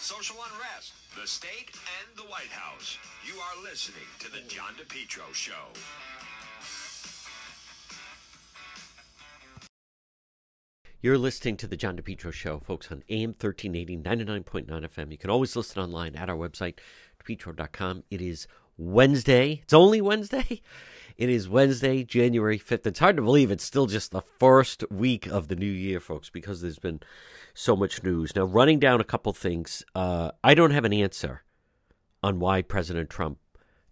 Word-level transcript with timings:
social 0.00 0.36
unrest, 0.36 0.94
the 1.20 1.26
state, 1.26 1.70
and 2.00 2.16
the 2.16 2.22
White 2.22 2.50
House. 2.50 2.96
You 3.26 3.38
are 3.38 3.62
listening 3.62 4.08
to 4.20 4.32
The 4.32 4.40
John 4.48 4.72
DePetro 4.74 5.34
Show. 5.34 5.52
You're 11.02 11.18
listening 11.18 11.58
to 11.58 11.66
the 11.66 11.76
John 11.76 11.98
DePetro 11.98 12.32
Show, 12.32 12.60
folks, 12.60 12.90
on 12.90 13.02
AM 13.10 13.30
1380, 13.38 13.98
99.9 13.98 14.66
FM. 14.66 15.12
You 15.12 15.18
can 15.18 15.30
always 15.30 15.54
listen 15.54 15.82
online 15.82 16.16
at 16.16 16.30
our 16.30 16.36
website, 16.36 16.78
depetro.com. 17.22 18.04
It 18.10 18.22
is 18.22 18.46
Wednesday. 18.78 19.60
It's 19.62 19.74
only 19.74 20.00
Wednesday. 20.00 20.62
It 21.16 21.28
is 21.28 21.48
Wednesday, 21.48 22.04
January 22.04 22.58
5th. 22.58 22.86
It's 22.86 22.98
hard 22.98 23.16
to 23.16 23.22
believe 23.22 23.50
it's 23.50 23.64
still 23.64 23.86
just 23.86 24.12
the 24.12 24.20
first 24.20 24.84
week 24.90 25.26
of 25.26 25.48
the 25.48 25.56
new 25.56 25.66
year, 25.66 26.00
folks, 26.00 26.30
because 26.30 26.60
there's 26.60 26.78
been 26.78 27.00
so 27.54 27.74
much 27.76 28.02
news. 28.02 28.34
Now, 28.34 28.44
running 28.44 28.78
down 28.78 29.00
a 29.00 29.04
couple 29.04 29.32
things, 29.32 29.84
uh, 29.94 30.30
I 30.44 30.54
don't 30.54 30.70
have 30.70 30.84
an 30.84 30.92
answer 30.92 31.42
on 32.22 32.38
why 32.38 32.62
President 32.62 33.10
Trump 33.10 33.38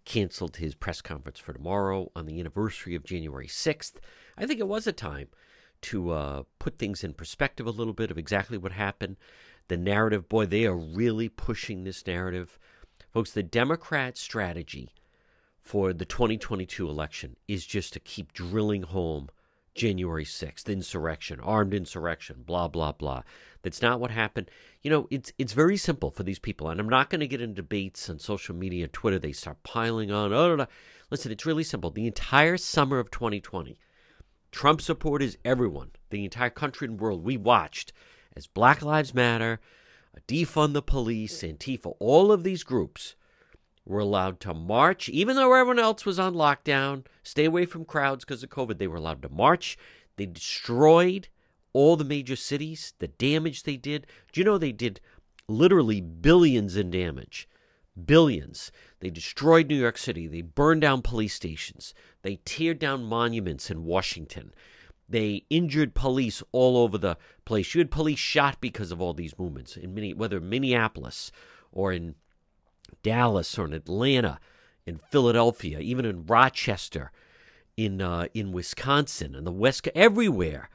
canceled 0.05 0.57
his 0.57 0.75
press 0.75 1.01
conference 1.01 1.39
for 1.39 1.53
tomorrow 1.53 2.11
on 2.15 2.25
the 2.25 2.39
anniversary 2.39 2.95
of 2.95 3.03
January 3.03 3.47
6th. 3.47 3.95
I 4.37 4.45
think 4.45 4.59
it 4.59 4.67
was 4.67 4.87
a 4.87 4.93
time 4.93 5.27
to 5.81 6.11
uh, 6.11 6.43
put 6.57 6.77
things 6.77 7.03
in 7.03 7.13
perspective 7.13 7.67
a 7.67 7.71
little 7.71 7.93
bit 7.93 8.11
of 8.11 8.17
exactly 8.17 8.57
what 8.57 8.71
happened. 8.71 9.17
The 9.67 9.77
narrative, 9.77 10.27
boy, 10.27 10.45
they 10.45 10.65
are 10.65 10.75
really 10.75 11.29
pushing 11.29 11.83
this 11.83 12.05
narrative. 12.07 12.57
Folks, 13.11 13.31
the 13.31 13.43
Democrat 13.43 14.17
strategy 14.17 14.89
for 15.69 15.93
the 15.93 16.03
2022 16.03 16.89
election 16.89 17.35
is 17.47 17.63
just 17.63 17.93
to 17.93 17.99
keep 17.99 18.33
drilling 18.33 18.81
home 18.81 19.29
January 19.75 20.25
6th, 20.25 20.65
insurrection, 20.65 21.39
armed 21.41 21.75
insurrection, 21.75 22.37
blah, 22.43 22.67
blah, 22.67 22.91
blah. 22.91 23.21
That's 23.61 23.79
not 23.79 23.99
what 23.99 24.09
happened. 24.09 24.49
You 24.81 24.89
know, 24.89 25.07
it's 25.11 25.31
it's 25.37 25.53
very 25.53 25.77
simple 25.77 26.09
for 26.09 26.23
these 26.23 26.39
people. 26.39 26.69
And 26.69 26.79
I'm 26.79 26.89
not 26.89 27.11
going 27.11 27.19
to 27.19 27.27
get 27.27 27.39
into 27.39 27.61
debates 27.61 28.09
on 28.09 28.17
social 28.17 28.55
media, 28.55 28.87
Twitter. 28.87 29.19
They 29.19 29.31
start 29.31 29.61
piling 29.61 30.09
on. 30.09 30.33
Oh, 30.33 30.47
no, 30.47 30.55
no. 30.55 30.65
Listen, 31.11 31.31
it's 31.31 31.45
really 31.45 31.63
simple. 31.63 31.91
The 31.91 32.07
entire 32.07 32.57
summer 32.57 32.97
of 32.97 33.11
2020, 33.11 33.77
Trump 34.51 34.81
supporters, 34.81 35.37
everyone, 35.45 35.91
the 36.09 36.25
entire 36.25 36.49
country 36.49 36.87
and 36.87 36.99
world, 36.99 37.23
we 37.23 37.37
watched 37.37 37.93
as 38.35 38.47
Black 38.47 38.81
Lives 38.81 39.13
Matter, 39.13 39.59
Defund 40.27 40.73
the 40.73 40.81
Police, 40.81 41.43
Antifa, 41.43 41.93
all 41.99 42.31
of 42.31 42.43
these 42.43 42.63
groups 42.63 43.13
were 43.85 43.99
allowed 43.99 44.39
to 44.41 44.53
march, 44.53 45.09
even 45.09 45.35
though 45.35 45.53
everyone 45.53 45.79
else 45.79 46.05
was 46.05 46.19
on 46.19 46.33
lockdown, 46.33 47.05
stay 47.23 47.45
away 47.45 47.65
from 47.65 47.85
crowds 47.85 48.23
because 48.23 48.43
of 48.43 48.49
COVID. 48.49 48.77
They 48.77 48.87
were 48.87 48.97
allowed 48.97 49.21
to 49.23 49.29
march. 49.29 49.77
They 50.17 50.25
destroyed 50.25 51.27
all 51.73 51.95
the 51.95 52.03
major 52.03 52.35
cities, 52.35 52.93
the 52.99 53.07
damage 53.07 53.63
they 53.63 53.77
did. 53.77 54.05
Do 54.31 54.41
you 54.41 54.45
know 54.45 54.57
they 54.57 54.71
did 54.71 54.99
literally 55.47 56.01
billions 56.01 56.75
in 56.75 56.91
damage? 56.91 57.47
Billions. 58.05 58.71
They 58.99 59.09
destroyed 59.09 59.67
New 59.67 59.75
York 59.75 59.97
City. 59.97 60.27
They 60.27 60.41
burned 60.41 60.81
down 60.81 61.01
police 61.01 61.33
stations. 61.33 61.93
They 62.21 62.37
teared 62.37 62.79
down 62.79 63.03
monuments 63.03 63.69
in 63.69 63.85
Washington. 63.85 64.53
They 65.07 65.45
injured 65.49 65.95
police 65.95 66.43
all 66.51 66.77
over 66.77 66.97
the 66.97 67.17
place. 67.43 67.73
You 67.73 67.79
had 67.79 67.91
police 67.91 68.19
shot 68.19 68.61
because 68.61 68.91
of 68.91 69.01
all 69.01 69.13
these 69.13 69.37
movements 69.39 69.75
in 69.75 69.93
many, 69.93 70.13
whether 70.13 70.39
Minneapolis 70.39 71.31
or 71.71 71.91
in 71.91 72.15
Dallas 73.03 73.57
or 73.57 73.65
in 73.65 73.73
Atlanta, 73.73 74.39
in 74.85 74.99
Philadelphia, 75.11 75.79
even 75.79 76.05
in 76.05 76.25
Rochester, 76.25 77.11
in 77.77 78.01
uh, 78.01 78.27
in 78.33 78.51
Wisconsin, 78.51 79.35
and 79.35 79.45
the 79.45 79.51
West, 79.51 79.87
everywhere. 79.95 80.69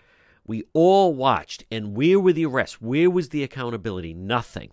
We 0.46 0.64
all 0.74 1.14
watched, 1.14 1.64
and 1.70 1.96
where 1.96 2.20
were 2.20 2.34
the 2.34 2.44
arrests? 2.44 2.80
Where 2.80 3.08
was 3.08 3.30
the 3.30 3.42
accountability? 3.42 4.12
Nothing. 4.12 4.72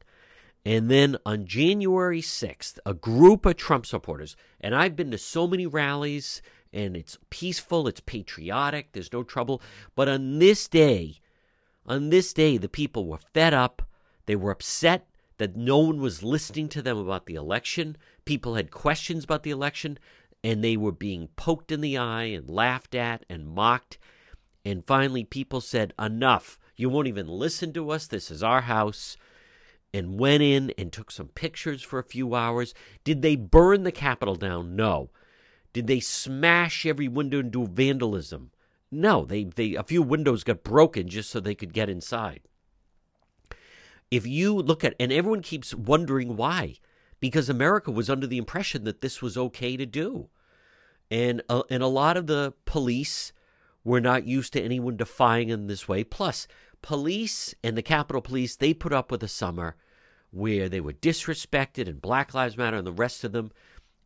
And 0.66 0.92
then 0.92 1.18
on 1.26 1.46
January 1.46 2.22
6th, 2.22 2.78
a 2.86 2.94
group 2.94 3.46
of 3.46 3.58
Trump 3.58 3.86
supporters, 3.86 4.36
and 4.60 4.76
I've 4.76 4.96
been 4.96 5.12
to 5.12 5.18
so 5.18 5.48
many 5.48 5.66
rallies, 5.66 6.42
and 6.72 6.96
it's 6.96 7.18
peaceful, 7.30 7.88
it's 7.88 8.02
patriotic, 8.02 8.92
there's 8.92 9.14
no 9.14 9.24
trouble. 9.24 9.62
But 9.96 10.08
on 10.08 10.40
this 10.40 10.68
day, 10.68 11.20
on 11.86 12.10
this 12.10 12.32
day, 12.34 12.58
the 12.58 12.70
people 12.70 13.08
were 13.08 13.20
fed 13.34 13.54
up, 13.54 13.82
they 14.26 14.36
were 14.36 14.52
upset, 14.52 15.08
that 15.42 15.56
no 15.56 15.80
one 15.80 16.00
was 16.00 16.22
listening 16.22 16.70
to 16.70 16.84
them 16.84 17.00
about 17.00 17.26
the 17.26 17.34
election. 17.34 17.98
People 18.26 18.54
had 18.54 18.70
questions 18.70 19.24
about 19.24 19.42
the 19.42 19.50
election, 19.50 19.98
and 20.44 20.64
they 20.64 20.78
were 20.78 20.92
being 20.92 21.30
poked 21.36 21.72
in 21.72 21.82
the 21.82 21.98
eye 21.98 22.26
and 22.26 22.48
laughed 22.48 22.94
at 22.94 23.26
and 23.28 23.48
mocked. 23.48 23.98
And 24.64 24.86
finally, 24.86 25.24
people 25.24 25.60
said, 25.60 25.96
Enough. 25.98 26.60
You 26.76 26.90
won't 26.90 27.08
even 27.08 27.28
listen 27.28 27.74
to 27.74 27.90
us. 27.90 28.06
This 28.06 28.30
is 28.30 28.44
our 28.44 28.62
house. 28.62 29.18
And 29.92 30.20
went 30.20 30.44
in 30.44 30.76
and 30.78 30.94
took 30.94 31.10
some 31.10 31.30
pictures 31.30 31.82
for 31.82 31.98
a 31.98 32.04
few 32.04 32.36
hours. 32.36 32.76
Did 33.04 33.24
they 33.24 33.36
burn 33.36 33.82
the 33.82 33.92
Capitol 33.92 34.36
down? 34.36 34.76
No. 34.76 35.10
Did 35.74 35.88
they 35.88 36.00
smash 36.00 36.86
every 36.86 37.08
window 37.08 37.40
and 37.40 37.52
do 37.52 37.66
vandalism? 37.66 38.52
No. 38.92 39.26
They, 39.26 39.46
they 39.46 39.74
a 39.74 39.82
few 39.82 40.04
windows 40.04 40.44
got 40.44 40.64
broken 40.64 41.08
just 41.08 41.32
so 41.32 41.40
they 41.40 41.56
could 41.56 41.74
get 41.74 41.90
inside 41.90 42.42
if 44.12 44.28
you 44.28 44.54
look 44.54 44.84
at, 44.84 44.94
and 45.00 45.12
everyone 45.12 45.42
keeps 45.42 45.74
wondering 45.74 46.36
why, 46.36 46.76
because 47.22 47.50
America 47.50 47.90
was 47.90 48.10
under 48.10 48.28
the 48.28 48.38
impression 48.38 48.84
that 48.84 49.02
this 49.02 49.22
was 49.22 49.38
okay 49.38 49.78
to 49.78 49.86
do. 49.86 50.30
And, 51.10 51.42
uh, 51.50 51.64
and 51.70 51.82
a 51.82 51.88
lot 51.88 52.18
of 52.18 52.28
the 52.28 52.54
police 52.66 53.32
were 53.84 54.02
not 54.02 54.28
used 54.28 54.54
to 54.54 54.62
anyone 54.62 54.98
defying 54.98 55.50
in 55.50 55.68
this 55.68 55.88
way. 55.88 56.04
Plus, 56.04 56.48
police 56.82 57.56
and 57.64 57.78
the 57.78 57.82
Capitol 57.82 58.22
Police, 58.22 58.56
they 58.56 58.74
put 58.74 58.94
up 58.94 59.12
with 59.12 59.24
a 59.24 59.28
summer 59.28 59.76
where 60.32 60.70
they 60.70 60.82
were 60.82 60.94
disrespected 60.94 61.88
and 61.88 62.02
Black 62.02 62.34
Lives 62.34 62.58
Matter 62.58 62.78
and 62.78 62.88
the 62.88 62.92
rest 62.92 63.24
of 63.24 63.32
them. 63.32 63.52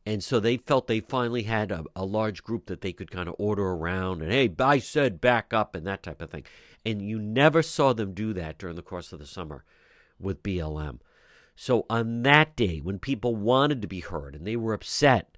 And 0.05 0.23
so 0.23 0.39
they 0.39 0.57
felt 0.57 0.87
they 0.87 0.99
finally 0.99 1.43
had 1.43 1.71
a, 1.71 1.83
a 1.95 2.05
large 2.05 2.43
group 2.43 2.67
that 2.67 2.81
they 2.81 2.93
could 2.93 3.09
kind 3.09 3.27
of 3.27 3.35
order 3.39 3.63
around 3.63 4.21
and, 4.21 4.31
hey, 4.31 4.53
I 4.59 4.77
said 4.79 5.19
back 5.19 5.53
up 5.53 5.73
and 5.73 5.85
that 5.87 6.03
type 6.03 6.21
of 6.21 6.29
thing. 6.29 6.43
And 6.85 7.01
you 7.01 7.19
never 7.19 7.63
saw 7.63 7.93
them 7.93 8.13
do 8.13 8.33
that 8.33 8.59
during 8.59 8.75
the 8.75 8.83
course 8.83 9.11
of 9.11 9.19
the 9.19 9.25
summer 9.25 9.63
with 10.19 10.43
BLM. 10.43 10.99
So 11.55 11.85
on 11.89 12.23
that 12.23 12.55
day, 12.55 12.79
when 12.79 12.99
people 12.99 13.35
wanted 13.35 13.81
to 13.81 13.87
be 13.87 14.01
heard 14.01 14.35
and 14.35 14.45
they 14.45 14.55
were 14.55 14.73
upset 14.73 15.37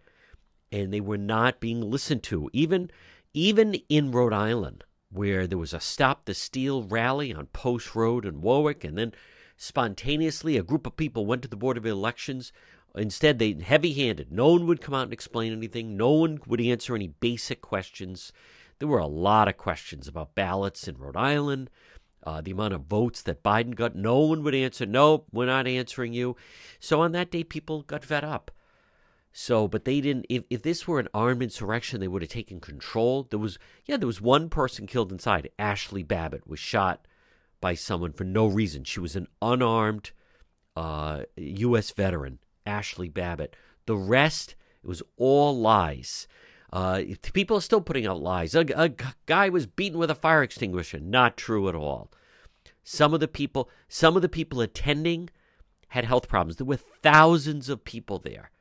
and 0.72 0.92
they 0.92 1.02
were 1.02 1.18
not 1.18 1.60
being 1.60 1.82
listened 1.82 2.24
to, 2.24 2.50
even 2.54 2.92
even 3.34 3.76
in 3.88 4.12
Rhode 4.12 4.34
Island, 4.34 4.84
where 5.12 5.46
there 5.46 5.60
was 5.60 5.74
a 5.74 5.80
Stop 5.80 6.26
the 6.26 6.34
Steal 6.34 6.84
rally 6.84 7.34
on 7.34 7.46
Post 7.48 7.96
Road 7.96 8.26
in 8.26 8.42
Warwick, 8.42 8.84
and 8.84 8.98
then 8.98 9.14
spontaneously 9.56 10.58
a 10.58 10.64
group 10.64 10.88
of 10.88 10.98
people 10.98 11.26
went 11.26 11.44
to 11.44 11.48
the 11.48 11.56
Board 11.56 11.78
of 11.78 11.86
Elections. 11.86 12.52
Instead, 12.96 13.38
they 13.38 13.54
heavy 13.54 13.94
handed. 13.94 14.32
No 14.32 14.50
one 14.50 14.66
would 14.66 14.82
come 14.82 14.96
out 14.96 15.04
and 15.04 15.14
explain 15.14 15.54
anything. 15.54 15.96
No 15.96 16.12
one 16.12 16.40
would 16.48 16.60
answer 16.60 16.96
any 16.96 17.08
basic 17.08 17.62
questions. 17.62 18.32
There 18.80 18.88
were 18.88 18.98
a 18.98 19.08
lot 19.08 19.48
of 19.48 19.58
questions 19.58 20.08
about 20.08 20.36
ballots 20.36 20.88
in 20.88 20.98
Rhode 20.98 21.18
Island, 21.18 21.70
uh, 22.24 22.42
the 22.42 22.52
amount 22.52 22.74
of 22.74 22.86
votes 22.86 23.22
that 23.24 23.44
Biden 23.44 23.76
got. 23.76 23.96
No 23.96 24.20
one 24.20 24.44
would 24.44 24.56
answer, 24.56 24.86
no, 24.86 25.26
we're 25.32 25.46
not 25.46 25.68
answering 25.68 26.14
you. 26.14 26.36
So 26.80 27.02
on 27.02 27.12
that 27.14 27.32
day, 27.32 27.44
people 27.44 27.84
got 27.84 28.04
fed 28.04 28.24
up. 28.24 28.52
So, 29.32 29.68
but 29.68 29.86
they 29.86 30.02
didn't. 30.02 30.26
If, 30.30 30.44
if 30.50 30.64
this 30.64 30.88
were 30.88 31.00
an 31.00 31.10
armed 31.14 31.44
insurrection, 31.44 32.00
they 32.00 32.08
would 32.08 32.24
have 32.24 32.32
taken 32.32 32.60
control. 32.60 33.28
There 33.30 33.38
was, 33.38 33.60
yeah, 33.86 33.98
there 33.98 34.08
was 34.08 34.20
one 34.20 34.50
person 34.50 34.88
killed 34.88 35.12
inside. 35.12 35.50
Ashli 35.60 36.08
Babbitt 36.08 36.48
was 36.48 36.60
shot 36.60 37.08
by 37.62 37.76
someone 37.76 38.14
for 38.14 38.24
no 38.24 38.48
reason. 38.48 38.84
She 38.84 39.00
was 39.00 39.16
an 39.16 39.28
unarmed 39.42 40.12
uh, 40.76 41.24
U.S. 41.36 41.92
veteran, 41.92 42.40
Ashli 42.66 43.14
Babbitt. 43.14 43.56
The 43.86 43.96
rest, 43.96 44.56
it 44.84 44.88
was 44.88 45.04
all 45.18 45.58
lies. 45.58 46.28
Uh, 46.72 47.02
people 47.34 47.58
are 47.58 47.62
still 47.62 47.82
putting 47.82 48.06
out 48.06 48.22
lies. 48.22 48.54
A, 48.54 48.66
a 48.76 48.92
guy 49.26 49.50
was 49.50 49.66
beaten 49.66 50.00
with 50.00 50.12
a 50.12 50.16
fire 50.16 50.44
extinguisher. 50.44 51.00
Not 51.00 51.38
true 51.38 51.70
at 51.70 51.76
all. 51.76 52.12
Some 52.84 53.14
of 53.14 53.20
the 53.20 53.28
people, 53.28 53.70
some 53.88 54.16
of 54.16 54.22
the 54.22 54.30
people 54.30 54.62
attending 54.62 55.30
had 55.90 56.06
health 56.06 56.28
problems. 56.28 56.58
There 56.58 56.66
were 56.66 56.78
thousands 56.78 57.70
of 57.70 57.84
people 57.84 58.20
there, 58.20 58.52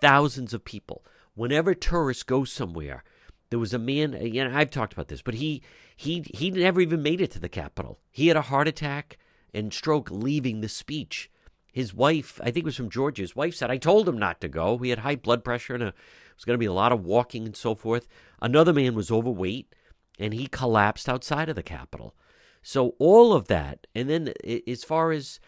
thousands 0.00 0.54
of 0.54 0.64
people. 0.64 1.04
Whenever 1.34 1.74
tourists 1.74 2.22
go 2.22 2.44
somewhere, 2.44 3.04
there 3.50 3.58
was 3.58 3.74
a 3.74 3.78
man. 3.78 4.16
You 4.20 4.44
know, 4.44 4.56
I've 4.56 4.70
talked 4.70 4.92
about 4.92 5.08
this, 5.08 5.22
but 5.22 5.34
he 5.34 5.62
he 5.96 6.24
he 6.34 6.50
never 6.50 6.80
even 6.80 7.02
made 7.02 7.20
it 7.20 7.30
to 7.32 7.38
the 7.38 7.48
Capitol. 7.48 7.98
He 8.10 8.28
had 8.28 8.36
a 8.36 8.42
heart 8.42 8.68
attack 8.68 9.18
and 9.52 9.72
stroke 9.72 10.10
leaving 10.10 10.60
the 10.60 10.68
speech. 10.68 11.30
His 11.72 11.94
wife, 11.94 12.40
I 12.42 12.50
think 12.50 12.58
it 12.58 12.64
was 12.64 12.76
from 12.76 12.90
Georgia, 12.90 13.22
his 13.22 13.36
wife 13.36 13.54
said, 13.54 13.70
I 13.70 13.76
told 13.76 14.08
him 14.08 14.18
not 14.18 14.40
to 14.40 14.48
go. 14.48 14.76
He 14.78 14.90
had 14.90 15.00
high 15.00 15.14
blood 15.14 15.44
pressure 15.44 15.74
and 15.74 15.84
a, 15.84 15.94
it 16.40 16.42
was 16.42 16.44
going 16.46 16.54
to 16.54 16.58
be 16.58 16.66
a 16.66 16.72
lot 16.72 16.92
of 16.92 17.04
walking 17.04 17.44
and 17.44 17.54
so 17.54 17.74
forth. 17.74 18.08
Another 18.40 18.72
man 18.72 18.94
was 18.94 19.10
overweight 19.10 19.74
and 20.18 20.32
he 20.32 20.46
collapsed 20.46 21.08
outside 21.08 21.50
of 21.50 21.56
the 21.56 21.62
Capitol. 21.62 22.14
So 22.62 22.94
all 22.98 23.34
of 23.34 23.48
that, 23.48 23.86
and 23.94 24.08
then 24.08 24.32
as 24.66 24.84
far 24.84 25.12
as 25.12 25.38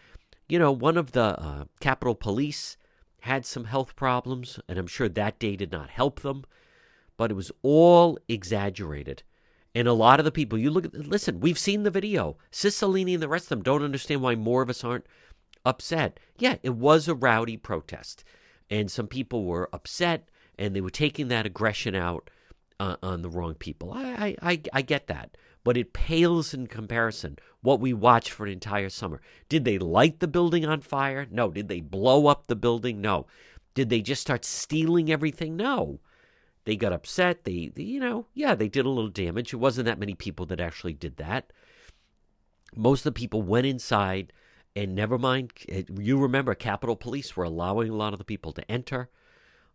you 0.47 0.59
know, 0.59 0.71
one 0.71 0.97
of 0.97 1.13
the 1.13 1.39
uh, 1.39 1.63
Capitol 1.79 2.15
Police 2.15 2.77
had 3.21 3.45
some 3.45 3.65
health 3.65 3.95
problems, 3.95 4.59
and 4.67 4.77
I'm 4.77 4.87
sure 4.87 5.09
that 5.09 5.39
day 5.39 5.55
did 5.55 5.71
not 5.71 5.89
help 5.89 6.21
them. 6.21 6.43
But 7.17 7.31
it 7.31 7.35
was 7.35 7.51
all 7.61 8.17
exaggerated. 8.27 9.23
And 9.75 9.87
a 9.87 9.93
lot 9.93 10.19
of 10.19 10.25
the 10.25 10.31
people 10.31 10.59
you 10.59 10.69
look 10.69 10.85
at, 10.85 10.93
listen, 10.93 11.39
we've 11.39 11.57
seen 11.57 11.83
the 11.83 11.91
video. 11.91 12.37
Cicilline 12.51 13.13
and 13.13 13.23
the 13.23 13.27
rest 13.27 13.45
of 13.45 13.49
them 13.49 13.63
don't 13.63 13.83
understand 13.83 14.21
why 14.21 14.35
more 14.35 14.61
of 14.61 14.69
us 14.69 14.83
aren't 14.83 15.07
upset. 15.65 16.19
Yeah, 16.37 16.57
it 16.63 16.75
was 16.75 17.07
a 17.07 17.15
rowdy 17.15 17.57
protest, 17.57 18.23
and 18.69 18.91
some 18.91 19.07
people 19.07 19.45
were 19.45 19.69
upset, 19.71 20.27
and 20.57 20.75
they 20.75 20.81
were 20.81 20.89
taking 20.89 21.27
that 21.29 21.45
aggression 21.45 21.95
out 21.95 22.29
uh, 22.79 22.95
on 23.01 23.21
the 23.21 23.29
wrong 23.29 23.55
people. 23.55 23.93
I, 23.93 24.35
I, 24.41 24.61
I 24.73 24.81
get 24.81 25.07
that, 25.07 25.37
but 25.63 25.77
it 25.77 25.93
pales 25.93 26.53
in 26.53 26.67
comparison 26.67 27.37
what 27.61 27.79
we 27.79 27.93
watched 27.93 28.29
for 28.29 28.45
an 28.45 28.51
entire 28.51 28.89
summer. 28.89 29.21
Did 29.47 29.65
they 29.65 29.77
light 29.77 30.19
the 30.19 30.27
building 30.27 30.65
on 30.65 30.81
fire? 30.81 31.25
No. 31.31 31.49
Did 31.49 31.69
they 31.69 31.79
blow 31.79 32.27
up 32.27 32.47
the 32.47 32.55
building? 32.55 32.99
No. 33.01 33.25
Did 33.73 33.89
they 33.89 34.01
just 34.01 34.21
start 34.21 34.45
stealing 34.45 35.11
everything? 35.11 35.55
No. 35.55 35.99
They 36.65 36.75
got 36.75 36.93
upset. 36.93 37.43
They, 37.43 37.71
they, 37.73 37.83
you 37.83 37.99
know, 37.99 38.27
yeah, 38.33 38.55
they 38.55 38.67
did 38.67 38.85
a 38.85 38.89
little 38.89 39.09
damage. 39.09 39.53
It 39.53 39.57
wasn't 39.57 39.85
that 39.85 39.99
many 39.99 40.13
people 40.13 40.45
that 40.47 40.59
actually 40.59 40.93
did 40.93 41.17
that. 41.17 41.51
Most 42.75 43.01
of 43.01 43.13
the 43.13 43.19
people 43.19 43.41
went 43.41 43.67
inside, 43.67 44.33
and 44.75 44.95
never 44.95 45.17
mind. 45.17 45.51
Eh, 45.69 45.83
you 45.99 46.17
remember, 46.17 46.55
Capitol 46.55 46.95
Police 46.95 47.35
were 47.35 47.43
allowing 47.43 47.89
a 47.89 47.95
lot 47.95 48.13
of 48.13 48.19
the 48.19 48.25
people 48.25 48.51
to 48.53 48.71
enter. 48.71 49.09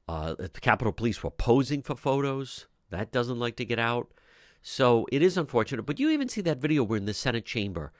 Uh, 0.09 0.35
the 0.35 0.49
Capitol 0.49 0.93
Police 0.93 1.23
were 1.23 1.31
posing 1.31 1.83
for 1.83 1.95
photos. 1.95 2.67
That 2.91 3.13
doesn't 3.13 3.39
like 3.39 3.57
to 3.57 3.65
get 3.65 3.79
out. 3.79 4.09
So 4.63 5.07
it 5.13 5.23
is 5.23 5.37
unfortunate. 5.37 5.83
But 5.83 6.01
you 6.01 6.11
even 6.11 6.29
see 6.29 6.41
that 6.43 6.59
video 6.59 6.83
where 6.83 6.97
in 6.97 7.05
the 7.05 7.15
Senate 7.15 7.45
chamber, 7.45 7.93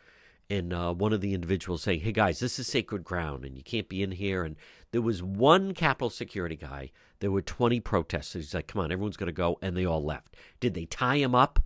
and 0.51 0.73
uh, 0.73 0.95
one 0.95 1.13
of 1.13 1.21
the 1.21 1.35
individuals 1.35 1.83
saying, 1.83 2.01
"Hey 2.01 2.13
guys, 2.13 2.41
this 2.41 2.59
is 2.59 2.67
sacred 2.67 3.05
ground, 3.05 3.45
and 3.45 3.57
you 3.57 3.63
can't 3.63 3.89
be 3.89 4.03
in 4.03 4.13
here." 4.13 4.43
And 4.45 4.57
there 4.91 5.03
was 5.03 5.23
one 5.23 5.75
Capitol 5.75 6.11
security 6.11 6.57
guy. 6.57 6.91
There 7.21 7.31
were 7.31 7.43
twenty 7.43 7.81
protesters. 7.81 8.47
He's 8.47 8.55
like, 8.55 8.69
"Come 8.69 8.81
on, 8.81 8.91
everyone's 8.91 9.19
going 9.19 9.27
to 9.27 9.33
go," 9.33 9.59
and 9.61 9.77
they 9.77 9.85
all 9.85 10.03
left. 10.03 10.35
Did 10.61 10.75
they 10.75 10.87
tie 10.87 11.17
him 11.17 11.35
up? 11.35 11.61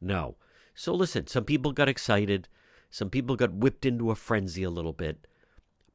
No. 0.00 0.36
So 0.74 0.94
listen, 0.94 1.26
some 1.26 1.44
people 1.44 1.72
got 1.72 1.88
excited. 1.88 2.48
Some 2.90 3.10
people 3.10 3.36
got 3.36 3.52
whipped 3.52 3.84
into 3.84 4.10
a 4.10 4.14
frenzy 4.14 4.62
a 4.62 4.70
little 4.70 4.92
bit. 4.92 5.26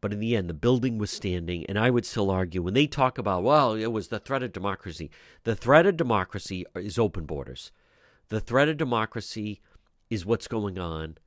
But 0.01 0.13
in 0.13 0.19
the 0.19 0.35
end, 0.35 0.49
the 0.49 0.53
building 0.53 0.97
was 0.97 1.11
standing, 1.11 1.65
and 1.65 1.77
I 1.77 1.89
would 1.89 2.05
still 2.05 2.31
argue 2.31 2.61
when 2.61 2.73
they 2.73 2.87
talk 2.87 3.17
about, 3.17 3.43
well, 3.43 3.73
it 3.73 3.87
was 3.87 4.07
the 4.07 4.19
threat 4.19 4.43
of 4.43 4.53
democracy. 4.53 5.11
The 5.43 5.55
threat 5.55 5.85
of 5.85 5.97
democracy 5.97 6.65
is 6.75 6.97
open 6.97 7.25
borders. 7.25 7.71
The 8.29 8.39
threat 8.39 8.69
of 8.69 8.77
democracy 8.77 9.59
is 10.09 10.25
what's 10.25 10.47
going 10.47 10.79
on 10.79 11.17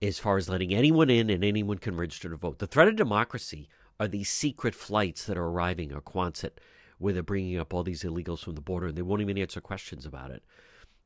as 0.00 0.18
far 0.18 0.36
as 0.36 0.48
letting 0.48 0.72
anyone 0.72 1.10
in 1.10 1.30
and 1.30 1.44
anyone 1.44 1.78
can 1.78 1.96
register 1.96 2.28
to 2.28 2.36
vote. 2.36 2.58
The 2.58 2.66
threat 2.66 2.88
of 2.88 2.96
democracy 2.96 3.68
are 3.98 4.08
these 4.08 4.30
secret 4.30 4.74
flights 4.74 5.24
that 5.24 5.38
are 5.38 5.46
arriving 5.46 5.92
or 5.92 6.00
Quonset, 6.00 6.58
where 6.98 7.12
they're 7.12 7.22
bringing 7.22 7.58
up 7.58 7.74
all 7.74 7.82
these 7.82 8.02
illegals 8.02 8.40
from 8.40 8.54
the 8.54 8.60
border 8.60 8.86
and 8.88 8.96
they 8.96 9.02
won't 9.02 9.22
even 9.22 9.38
answer 9.38 9.60
questions 9.60 10.06
about 10.06 10.30
it. 10.30 10.42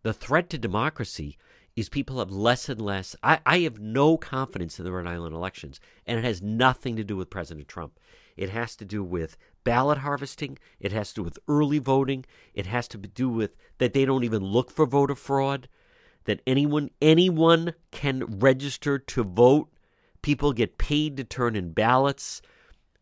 The 0.02 0.12
threat 0.12 0.50
to 0.50 0.58
democracy 0.58 1.38
is 1.80 1.88
people 1.88 2.18
have 2.18 2.30
less 2.30 2.68
and 2.68 2.80
less. 2.80 3.14
I, 3.22 3.40
I 3.46 3.58
have 3.60 3.78
no 3.78 4.16
confidence 4.16 4.78
in 4.78 4.84
the 4.84 4.92
Rhode 4.92 5.06
Island 5.06 5.34
elections, 5.34 5.80
and 6.06 6.18
it 6.18 6.24
has 6.24 6.42
nothing 6.42 6.96
to 6.96 7.04
do 7.04 7.16
with 7.16 7.30
President 7.30 7.68
Trump. 7.68 7.98
It 8.36 8.50
has 8.50 8.76
to 8.76 8.84
do 8.84 9.02
with 9.02 9.36
ballot 9.64 9.98
harvesting. 9.98 10.58
It 10.80 10.92
has 10.92 11.08
to 11.10 11.16
do 11.16 11.22
with 11.22 11.38
early 11.48 11.78
voting. 11.78 12.24
It 12.54 12.66
has 12.66 12.88
to 12.88 12.98
do 12.98 13.28
with 13.28 13.56
that 13.78 13.92
they 13.92 14.04
don't 14.04 14.24
even 14.24 14.42
look 14.42 14.70
for 14.70 14.86
voter 14.86 15.14
fraud 15.14 15.68
that 16.28 16.42
anyone 16.46 16.90
anyone 17.00 17.72
can 17.90 18.38
register 18.38 18.98
to 18.98 19.24
vote. 19.24 19.70
People 20.20 20.52
get 20.52 20.76
paid 20.76 21.16
to 21.16 21.24
turn 21.24 21.56
in 21.56 21.72
ballots. 21.72 22.42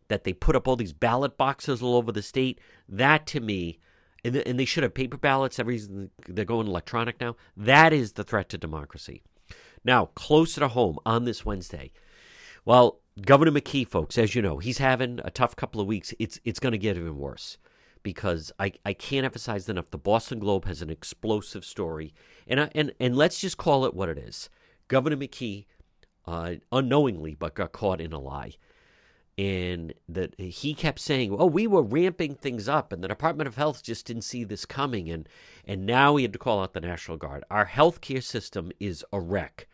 That 0.08 0.22
they 0.22 0.32
put 0.32 0.54
up 0.54 0.68
all 0.68 0.76
these 0.76 0.92
ballot 0.92 1.36
boxes 1.36 1.82
all 1.82 1.96
over 1.96 2.12
the 2.12 2.22
state. 2.22 2.60
That 2.88 3.26
to 3.26 3.40
me, 3.40 3.80
and, 4.26 4.36
and 4.36 4.58
they 4.58 4.64
should 4.64 4.82
have 4.82 4.94
paper 4.94 5.16
ballots. 5.16 5.58
Every 5.58 5.80
they're 6.26 6.44
going 6.44 6.66
electronic 6.66 7.20
now. 7.20 7.36
That 7.56 7.92
is 7.92 8.12
the 8.12 8.24
threat 8.24 8.48
to 8.50 8.58
democracy. 8.58 9.22
Now, 9.84 10.06
closer 10.14 10.60
to 10.60 10.68
home 10.68 10.98
on 11.06 11.24
this 11.24 11.44
Wednesday. 11.44 11.92
Well, 12.64 12.98
Governor 13.20 13.52
McKee, 13.52 13.86
folks, 13.86 14.18
as 14.18 14.34
you 14.34 14.42
know, 14.42 14.58
he's 14.58 14.78
having 14.78 15.20
a 15.24 15.30
tough 15.30 15.54
couple 15.54 15.80
of 15.80 15.86
weeks. 15.86 16.12
It's 16.18 16.40
it's 16.44 16.60
going 16.60 16.72
to 16.72 16.78
get 16.78 16.96
even 16.96 17.16
worse 17.16 17.58
because 18.02 18.52
I, 18.58 18.72
I 18.84 18.92
can't 18.92 19.24
emphasize 19.24 19.68
enough. 19.68 19.90
The 19.90 19.98
Boston 19.98 20.38
Globe 20.38 20.66
has 20.66 20.82
an 20.82 20.90
explosive 20.90 21.64
story, 21.64 22.12
and 22.46 22.60
I, 22.60 22.70
and 22.74 22.92
and 23.00 23.16
let's 23.16 23.38
just 23.38 23.56
call 23.56 23.84
it 23.84 23.94
what 23.94 24.08
it 24.08 24.18
is. 24.18 24.50
Governor 24.88 25.16
McKee, 25.16 25.66
uh, 26.26 26.54
unknowingly, 26.72 27.34
but 27.34 27.54
got 27.54 27.72
caught 27.72 28.00
in 28.00 28.12
a 28.12 28.20
lie, 28.20 28.54
and 29.38 29.92
that 30.08 30.38
he 30.40 30.74
kept 30.74 30.98
saying, 30.98 31.34
"Oh, 31.38 31.46
we 31.46 31.66
were 31.66 31.82
ramping 31.82 32.34
things 32.34 32.68
up, 32.68 32.92
and 32.92 33.04
the 33.04 33.08
Department 33.08 33.48
of 33.48 33.56
Health 33.56 33.82
just 33.82 34.06
didn't 34.06 34.22
see 34.22 34.44
this 34.44 34.64
coming," 34.64 35.10
and 35.10 35.28
and 35.64 35.84
now 35.84 36.16
he 36.16 36.24
had 36.24 36.32
to 36.32 36.38
call 36.38 36.62
out 36.62 36.72
the 36.72 36.80
National 36.80 37.16
Guard. 37.16 37.44
Our 37.50 37.66
healthcare 37.66 38.22
system 38.22 38.72
is 38.80 39.04
a 39.12 39.20
wreck. 39.20 39.68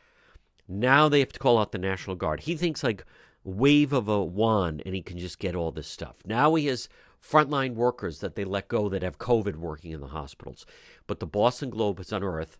Now 0.67 1.09
they 1.09 1.20
have 1.20 1.32
to 1.32 1.38
call 1.38 1.59
out 1.59 1.73
the 1.73 1.79
National 1.79 2.17
Guard. 2.17 2.41
He 2.41 2.56
thinks 2.56 2.82
like 2.82 3.05
wave 3.44 3.93
of 3.93 4.09
a 4.09 4.23
wand 4.23 4.82
and 4.87 4.94
he 4.94 5.03
can 5.03 5.19
just 5.19 5.38
get 5.38 5.56
all 5.56 5.73
this 5.73 5.88
stuff. 5.88 6.19
Now 6.25 6.55
he 6.55 6.67
has 6.67 6.88
frontline 7.23 7.75
workers 7.75 8.20
that 8.20 8.35
they 8.35 8.44
let 8.44 8.69
go 8.69 8.88
that 8.88 9.03
have 9.03 9.19
COVID 9.19 9.56
working 9.56 9.93
in 9.93 10.00
the 10.00 10.08
hospitals. 10.08 10.67
But 11.06 11.20
the 11.20 11.26
Boston 11.26 11.70
Globe 11.70 11.99
has 11.99 12.12
unearthed 12.12 12.58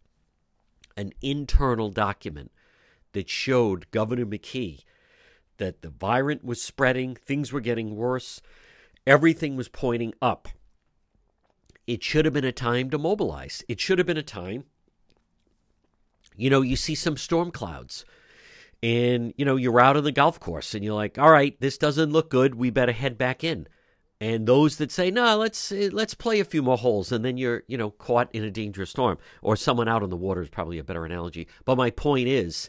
an 0.97 1.13
internal 1.21 1.91
document 1.91 2.53
that 3.13 3.29
showed 3.29 3.91
Governor 3.91 4.27
McKee 4.27 4.85
that 5.63 5.83
the 5.83 5.91
virus 5.91 6.39
was 6.43 6.61
spreading, 6.61 7.15
things 7.15 7.53
were 7.53 7.61
getting 7.61 7.95
worse, 7.95 8.43
everything 9.07 9.55
was 9.55 9.69
pointing 9.69 10.13
up. 10.21 10.49
It 11.87 12.03
should 12.03 12.25
have 12.25 12.35
been 12.35 12.45
a 12.45 12.53
time 12.53 12.91
to 12.91 12.99
mobilize. 12.99 13.65
It 13.69 13.81
should 13.81 13.99
have 13.99 14.07
been 14.07 14.17
a 14.17 14.23
time. 14.23 14.65
You 16.37 16.51
know, 16.51 16.63
you 16.63 16.77
see 16.77 16.95
some 16.95 17.17
storm 17.17 17.51
clouds 17.51 18.05
and 18.83 19.33
you 19.37 19.45
know 19.45 19.57
you're 19.57 19.81
out 19.81 19.97
on 19.97 20.05
the 20.05 20.13
golf 20.13 20.41
course 20.41 20.75
and 20.75 20.85
you're 20.85 20.95
like 20.95 21.19
all 21.19 21.31
right 21.31 21.61
this 21.61 21.79
doesn't 21.79 22.11
look 22.11 22.29
good 22.29 22.57
we 22.57 22.69
better 22.69 22.93
head 22.93 23.17
back 23.17 23.45
in 23.45 23.69
and 24.21 24.47
those 24.47 24.77
that 24.77 24.91
say 24.91 25.11
no 25.11 25.37
let's 25.37 25.71
eh, 25.71 25.89
let's 25.93 26.15
play 26.15 26.41
a 26.41 26.45
few 26.45 26.63
more 26.63 26.77
holes 26.77 27.13
and 27.13 27.25
then 27.25 27.37
you're 27.37 27.63
you 27.69 27.79
know 27.79 27.91
caught 27.91 28.29
in 28.33 28.43
a 28.43 28.51
dangerous 28.51 28.91
storm 28.91 29.17
or 29.41 29.55
someone 29.55 29.87
out 29.87 30.03
on 30.03 30.11
the 30.11 30.17
water 30.17 30.43
is 30.43 30.49
probably 30.49 30.79
a 30.79 30.85
better 30.85 31.05
analogy 31.05 31.47
but 31.65 31.77
my 31.77 31.91
point 31.91 32.27
is 32.27 32.69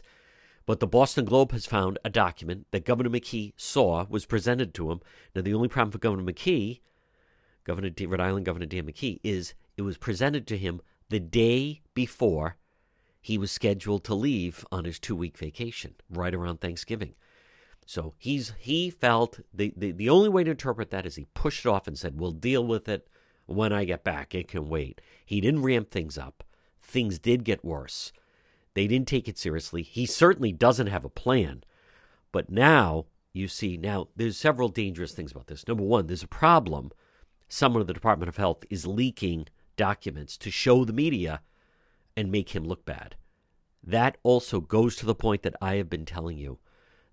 but 0.66 0.80
the 0.80 0.86
Boston 0.86 1.24
Globe 1.24 1.52
has 1.52 1.66
found 1.66 1.98
a 2.04 2.10
document 2.10 2.66
that 2.70 2.84
Governor 2.84 3.10
McKee 3.10 3.52
saw 3.56 4.06
was 4.08 4.26
presented 4.26 4.74
to 4.74 4.90
him 4.90 5.00
now 5.34 5.42
the 5.42 5.54
only 5.54 5.68
problem 5.68 5.92
for 5.92 5.98
Governor 5.98 6.30
McKee 6.32 6.80
Governor 7.64 7.90
D- 7.90 8.06
Rhode 8.06 8.20
Island 8.20 8.46
Governor 8.46 8.66
Dan 8.66 8.86
McKee 8.86 9.20
is 9.22 9.54
it 9.76 9.82
was 9.82 9.98
presented 9.98 10.46
to 10.46 10.58
him 10.58 10.80
the 11.08 11.20
day 11.20 11.82
before 11.94 12.56
he 13.20 13.38
was 13.38 13.50
scheduled 13.50 14.04
to 14.04 14.14
leave 14.14 14.64
on 14.70 14.84
his 14.84 14.98
two 14.98 15.16
week 15.16 15.36
vacation 15.38 15.94
right 16.10 16.34
around 16.34 16.60
Thanksgiving 16.60 17.14
so 17.86 18.14
he's 18.18 18.54
he 18.58 18.90
felt 18.90 19.40
the, 19.52 19.72
the 19.76 19.92
the 19.92 20.08
only 20.08 20.28
way 20.28 20.44
to 20.44 20.52
interpret 20.52 20.90
that 20.90 21.06
is 21.06 21.16
he 21.16 21.26
pushed 21.34 21.64
it 21.64 21.68
off 21.68 21.86
and 21.86 21.98
said, 21.98 22.18
"We'll 22.18 22.32
deal 22.32 22.66
with 22.66 22.88
it 22.88 23.08
when 23.46 23.72
I 23.72 23.84
get 23.84 24.04
back. 24.04 24.34
It 24.34 24.48
can 24.48 24.68
wait." 24.68 25.00
He 25.24 25.40
didn't 25.40 25.62
ramp 25.62 25.90
things 25.90 26.16
up. 26.16 26.44
Things 26.82 27.18
did 27.18 27.44
get 27.44 27.64
worse. 27.64 28.12
They 28.74 28.86
didn't 28.86 29.08
take 29.08 29.28
it 29.28 29.38
seriously. 29.38 29.82
He 29.82 30.06
certainly 30.06 30.52
doesn't 30.52 30.88
have 30.88 31.04
a 31.04 31.08
plan. 31.10 31.64
But 32.32 32.50
now 32.50 33.06
you 33.32 33.48
see 33.48 33.76
now 33.76 34.08
there's 34.16 34.36
several 34.36 34.68
dangerous 34.68 35.12
things 35.12 35.32
about 35.32 35.46
this. 35.46 35.66
Number 35.66 35.84
one, 35.84 36.06
there's 36.06 36.22
a 36.22 36.28
problem. 36.28 36.90
Someone 37.48 37.80
in 37.80 37.86
the 37.86 37.94
Department 37.94 38.28
of 38.28 38.36
Health 38.36 38.64
is 38.70 38.86
leaking 38.86 39.46
documents 39.76 40.36
to 40.38 40.50
show 40.50 40.84
the 40.84 40.92
media 40.92 41.40
and 42.16 42.30
make 42.30 42.50
him 42.50 42.64
look 42.64 42.84
bad. 42.84 43.16
That 43.82 44.18
also 44.22 44.60
goes 44.60 44.96
to 44.96 45.06
the 45.06 45.14
point 45.14 45.42
that 45.42 45.56
I 45.60 45.76
have 45.76 45.90
been 45.90 46.06
telling 46.06 46.38
you 46.38 46.58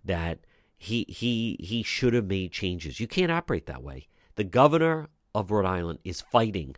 that 0.04 0.40
he 0.78 1.06
he 1.10 1.58
he 1.60 1.84
should 1.84 2.14
have 2.14 2.26
made 2.26 2.52
changes. 2.52 3.00
You 3.00 3.08
can't 3.08 3.32
operate 3.32 3.66
that 3.68 3.84
way. 3.84 4.08
The 4.36 4.44
governor 4.44 5.10
of 5.36 5.52
Rhode 5.52 5.66
Island 5.66 6.00
is 6.04 6.22
fighting 6.22 6.76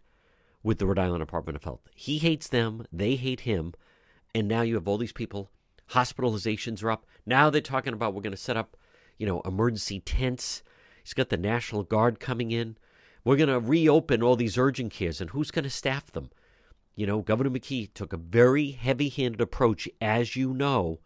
with 0.63 0.80
the 0.80 0.88
Rhode 0.88 1.00
Island 1.00 1.22
Department 1.22 1.56
of 1.56 1.63
Health. 1.63 1.88
He 1.94 2.18
hates 2.18 2.48
them, 2.48 2.86
they 2.92 3.16
hate 3.16 3.42
him, 3.42 3.74
and 4.34 4.48
now 4.48 4.62
you 4.62 4.75
have 4.75 4.88
all 4.88 4.98
these 4.98 5.12
people. 5.12 5.50
Hospitalizations 5.92 6.84
are 6.84 6.92
up. 6.92 7.06
Now 7.25 7.50
they're 7.50 7.62
talking 7.62 7.94
about 7.94 8.13
we're 8.13 8.22
going 8.22 8.32
to 8.32 8.38
set 8.38 8.58
up, 8.58 8.78
you 9.18 9.25
know, 9.25 9.42
emergency 9.42 10.00
tents. 10.00 10.63
He's 11.04 11.13
got 11.13 11.30
the 11.30 11.38
National 11.38 11.84
Guard 11.84 12.20
coming 12.20 12.52
in. 12.52 12.78
We're 13.24 13.38
going 13.38 13.50
to 13.50 13.60
reopen 13.60 14.22
all 14.22 14.36
these 14.36 14.58
urgent 14.58 14.92
cares, 14.92 15.22
and 15.22 15.30
who's 15.30 15.52
going 15.52 15.63
to 15.63 15.70
staff 15.70 16.12
them? 16.12 16.30
You 16.96 17.08
know, 17.08 17.22
Governor 17.22 17.50
McKee 17.50 17.94
took 17.94 18.13
a 18.13 18.18
very 18.18 18.72
heavy 18.72 19.10
handed 19.10 19.42
approach, 19.42 19.88
as 20.02 20.36
you 20.36 20.54
know, 20.54 21.00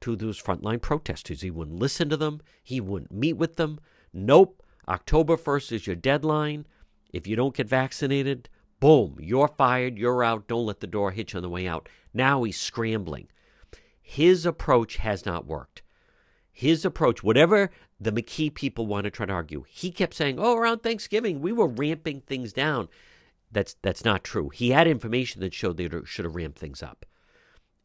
to 0.00 0.16
those 0.16 0.40
frontline 0.40 0.80
protesters. 0.80 1.40
He 1.40 1.50
wouldn't 1.50 1.78
listen 1.78 2.08
to 2.08 2.16
them, 2.16 2.40
he 2.62 2.80
wouldn't 2.80 3.12
meet 3.12 3.34
with 3.34 3.56
them. 3.56 3.80
Nope, 4.12 4.62
October 4.88 5.36
1st 5.36 5.72
is 5.72 5.86
your 5.86 5.96
deadline. 5.96 6.66
If 7.12 7.26
you 7.26 7.36
don't 7.36 7.54
get 7.54 7.68
vaccinated, 7.68 8.48
boom, 8.80 9.16
you're 9.20 9.48
fired, 9.48 9.98
you're 9.98 10.24
out. 10.24 10.48
Don't 10.48 10.66
let 10.66 10.80
the 10.80 10.86
door 10.86 11.10
hit 11.10 11.32
you 11.32 11.38
on 11.38 11.42
the 11.42 11.48
way 11.48 11.66
out. 11.66 11.88
Now 12.12 12.42
he's 12.42 12.58
scrambling. 12.58 13.28
His 14.00 14.46
approach 14.46 14.96
has 14.96 15.26
not 15.26 15.46
worked. 15.46 15.82
His 16.52 16.84
approach, 16.84 17.22
whatever 17.22 17.70
the 18.00 18.12
McKee 18.12 18.54
people 18.54 18.86
want 18.86 19.04
to 19.04 19.10
try 19.10 19.26
to 19.26 19.32
argue, 19.32 19.64
he 19.68 19.90
kept 19.90 20.14
saying, 20.14 20.38
"Oh, 20.38 20.56
around 20.56 20.82
Thanksgiving, 20.82 21.40
we 21.40 21.52
were 21.52 21.66
ramping 21.66 22.20
things 22.20 22.52
down." 22.52 22.88
That's 23.50 23.74
that's 23.82 24.04
not 24.04 24.24
true. 24.24 24.48
He 24.50 24.70
had 24.70 24.86
information 24.86 25.40
that 25.40 25.54
showed 25.54 25.76
they 25.76 25.90
should 26.04 26.24
have 26.24 26.36
ramped 26.36 26.58
things 26.58 26.82
up, 26.82 27.04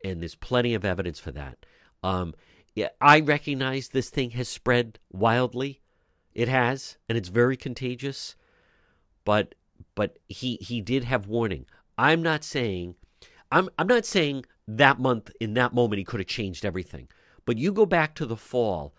and 0.04 0.22
there's 0.22 0.36
plenty 0.36 0.74
of 0.74 0.86
evidence 0.86 1.20
for 1.20 1.32
that. 1.32 1.66
Um, 2.04 2.34
yeah, 2.74 2.90
I 3.02 3.20
recognize 3.20 3.90
this 3.90 4.10
thing 4.10 4.32
has 4.32 4.48
spread 4.48 5.00
wildly. 5.12 5.82
It 6.34 6.48
has, 6.48 6.98
and 7.10 7.18
it's 7.18 7.30
very 7.30 7.58
contagious. 7.58 8.36
But 9.26 9.56
but 9.96 10.20
he 10.28 10.58
he 10.62 10.82
did 10.82 11.04
have 11.04 11.28
warning. 11.28 11.66
I'm 11.98 12.22
not 12.22 12.44
saying 12.44 12.96
I'm 13.52 13.70
I'm 13.78 13.88
not 13.88 14.06
saying 14.06 14.46
that 14.68 15.00
month 15.00 15.32
in 15.40 15.54
that 15.56 15.74
moment 15.74 16.00
he 16.00 16.06
could 16.06 16.20
have 16.20 16.28
changed 16.28 16.66
everything. 16.66 17.08
But 17.46 17.58
you 17.58 17.72
go 17.72 17.86
back 17.86 18.16
to 18.16 18.26
the 18.26 18.38
fall, 18.38 18.94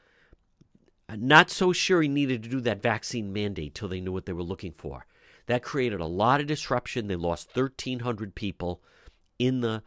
not 1.16 1.50
so 1.50 1.72
sure 1.72 2.02
he 2.02 2.08
needed 2.08 2.42
to 2.42 2.48
do 2.48 2.60
that 2.60 2.82
vaccine 2.82 3.32
mandate 3.32 3.74
till 3.74 3.88
they 3.88 4.00
knew 4.00 4.12
what 4.12 4.26
they 4.26 4.32
were 4.32 4.42
looking 4.42 4.72
for. 4.72 5.06
That 5.46 5.62
created 5.62 6.00
a 6.00 6.06
lot 6.06 6.40
of 6.40 6.46
disruption. 6.46 7.06
They 7.06 7.16
lost 7.16 7.56
1,300 7.56 8.34
people 8.34 8.82
in 9.38 9.60
the 9.60 9.82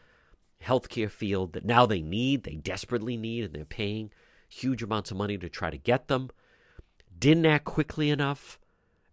healthcare 0.64 1.10
field 1.10 1.54
that 1.54 1.66
now 1.66 1.86
they 1.86 2.02
need, 2.02 2.44
they 2.44 2.56
desperately 2.56 3.18
need, 3.18 3.46
and 3.46 3.54
they're 3.54 3.66
paying 3.66 4.12
huge 4.48 4.84
amounts 4.84 5.12
of 5.12 5.18
money 5.18 5.38
to 5.38 5.50
try 5.50 5.70
to 5.70 5.78
get 5.78 6.08
them. 6.08 6.30
Didn't 7.18 7.46
act 7.46 7.66
quickly 7.66 8.10
enough 8.10 8.60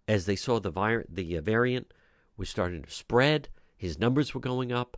as 0.09 0.26
they 0.26 0.37
saw 0.37 0.59
the, 0.59 0.71
vi- 0.71 1.04
the 1.09 1.37
uh, 1.37 1.40
variant 1.40 1.92
was 2.37 2.49
starting 2.49 2.82
to 2.82 2.90
spread. 2.90 3.49
His 3.76 3.99
numbers 3.99 4.35
were 4.35 4.40
going 4.40 4.73
up. 4.73 4.97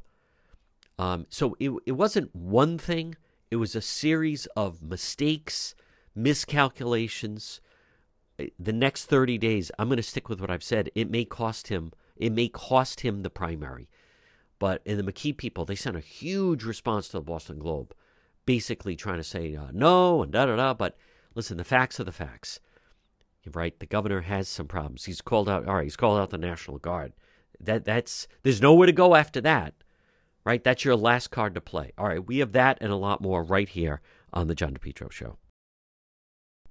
Um, 0.99 1.27
so 1.29 1.57
it, 1.59 1.73
it 1.87 1.93
wasn't 1.93 2.35
one 2.35 2.79
thing, 2.79 3.17
it 3.51 3.57
was 3.57 3.75
a 3.75 3.81
series 3.81 4.47
of 4.57 4.83
mistakes, 4.83 5.75
miscalculations. 6.15 7.61
The 8.59 8.73
next 8.73 9.07
30 9.07 9.39
days, 9.39 9.71
I'm 9.79 9.89
going 9.89 9.97
to 9.97 10.03
stick 10.03 10.29
with 10.29 10.41
what 10.41 10.51
I've 10.51 10.63
said. 10.63 10.91
It 10.95 11.11
may 11.11 11.25
cost 11.25 11.69
him. 11.69 11.93
It 12.17 12.33
may 12.33 12.49
cost 12.49 13.01
him 13.01 13.23
the 13.23 13.31
primary. 13.31 13.89
But 14.59 14.83
in 14.85 14.97
the 14.97 15.13
McKee 15.13 15.37
people, 15.37 15.65
they 15.65 15.75
sent 15.75 15.97
a 15.97 16.01
huge 16.01 16.65
response 16.65 17.09
to 17.09 17.19
the 17.19 17.23
Boston 17.23 17.59
Globe, 17.59 17.95
basically 18.47 18.97
trying 18.97 19.19
to 19.19 19.25
say 19.25 19.55
uh, 19.55 19.67
no 19.73 20.23
and 20.23 20.33
da 20.33 20.47
da 20.47 20.57
da. 20.57 20.75
But 20.75 20.97
listen, 21.35 21.57
the 21.57 21.65
facts 21.65 22.01
are 22.01 22.05
the 22.05 22.13
facts. 22.13 22.61
Right? 23.53 23.79
The 23.79 23.87
governor 23.87 24.23
has 24.23 24.49
some 24.49 24.67
problems. 24.67 25.05
He's 25.05 25.21
called 25.21 25.49
out. 25.49 25.67
All 25.67 25.77
right, 25.77 25.85
he's 25.85 25.97
called 25.97 26.19
out 26.19 26.31
the 26.31 26.39
National 26.39 26.79
Guard. 26.79 27.13
That 27.61 27.85
that's 27.85 28.27
there's 28.43 28.63
nowhere 28.63 28.87
to 28.87 28.93
go 28.93 29.15
after 29.15 29.41
that. 29.43 29.75
Right? 30.45 30.63
That's 30.63 30.85
your 30.85 30.97
last 30.97 31.31
card 31.31 31.55
to 31.55 31.61
play. 31.61 31.93
All 31.97 32.07
right, 32.07 32.25
we 32.25 32.39
have 32.39 32.53
that 32.53 32.79
and 32.81 32.93
a 32.93 32.97
lot 32.97 33.21
more 33.21 33.43
right 33.43 33.69
here 33.69 34.01
on 34.33 34.47
the 34.47 34.55
John 34.55 34.75
DePetro 34.75 35.11
Show. 35.11 35.39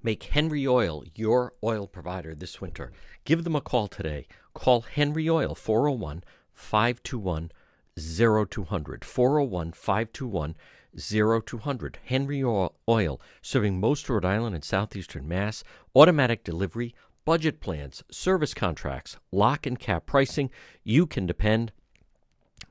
Make 0.04 0.24
Henry 0.24 0.68
Oil 0.68 1.04
your 1.16 1.54
oil 1.64 1.88
provider 1.88 2.36
this 2.36 2.60
winter. 2.60 2.92
Give 3.24 3.46
them 3.46 3.56
a 3.56 3.62
call 3.62 3.88
today. 3.88 4.28
Call 4.54 4.82
Henry 4.82 5.30
Oil 5.30 5.56
401 5.56 6.24
521 6.54 7.52
0200 7.98 9.06
401 9.06 9.72
521 9.72 10.56
0200 10.98 12.00
Henry 12.06 12.44
Oil 12.44 13.22
serving 13.42 13.80
most 13.80 14.10
Rhode 14.10 14.26
Island 14.26 14.56
and 14.56 14.64
southeastern 14.64 15.28
Mass. 15.28 15.64
Automatic 15.96 16.44
delivery 16.44 16.94
budget 17.26 17.60
plans 17.60 18.04
service 18.12 18.54
contracts 18.54 19.18
lock 19.32 19.66
and 19.66 19.80
cap 19.80 20.06
pricing. 20.06 20.50
You 20.84 21.06
can 21.08 21.26
depend 21.26 21.72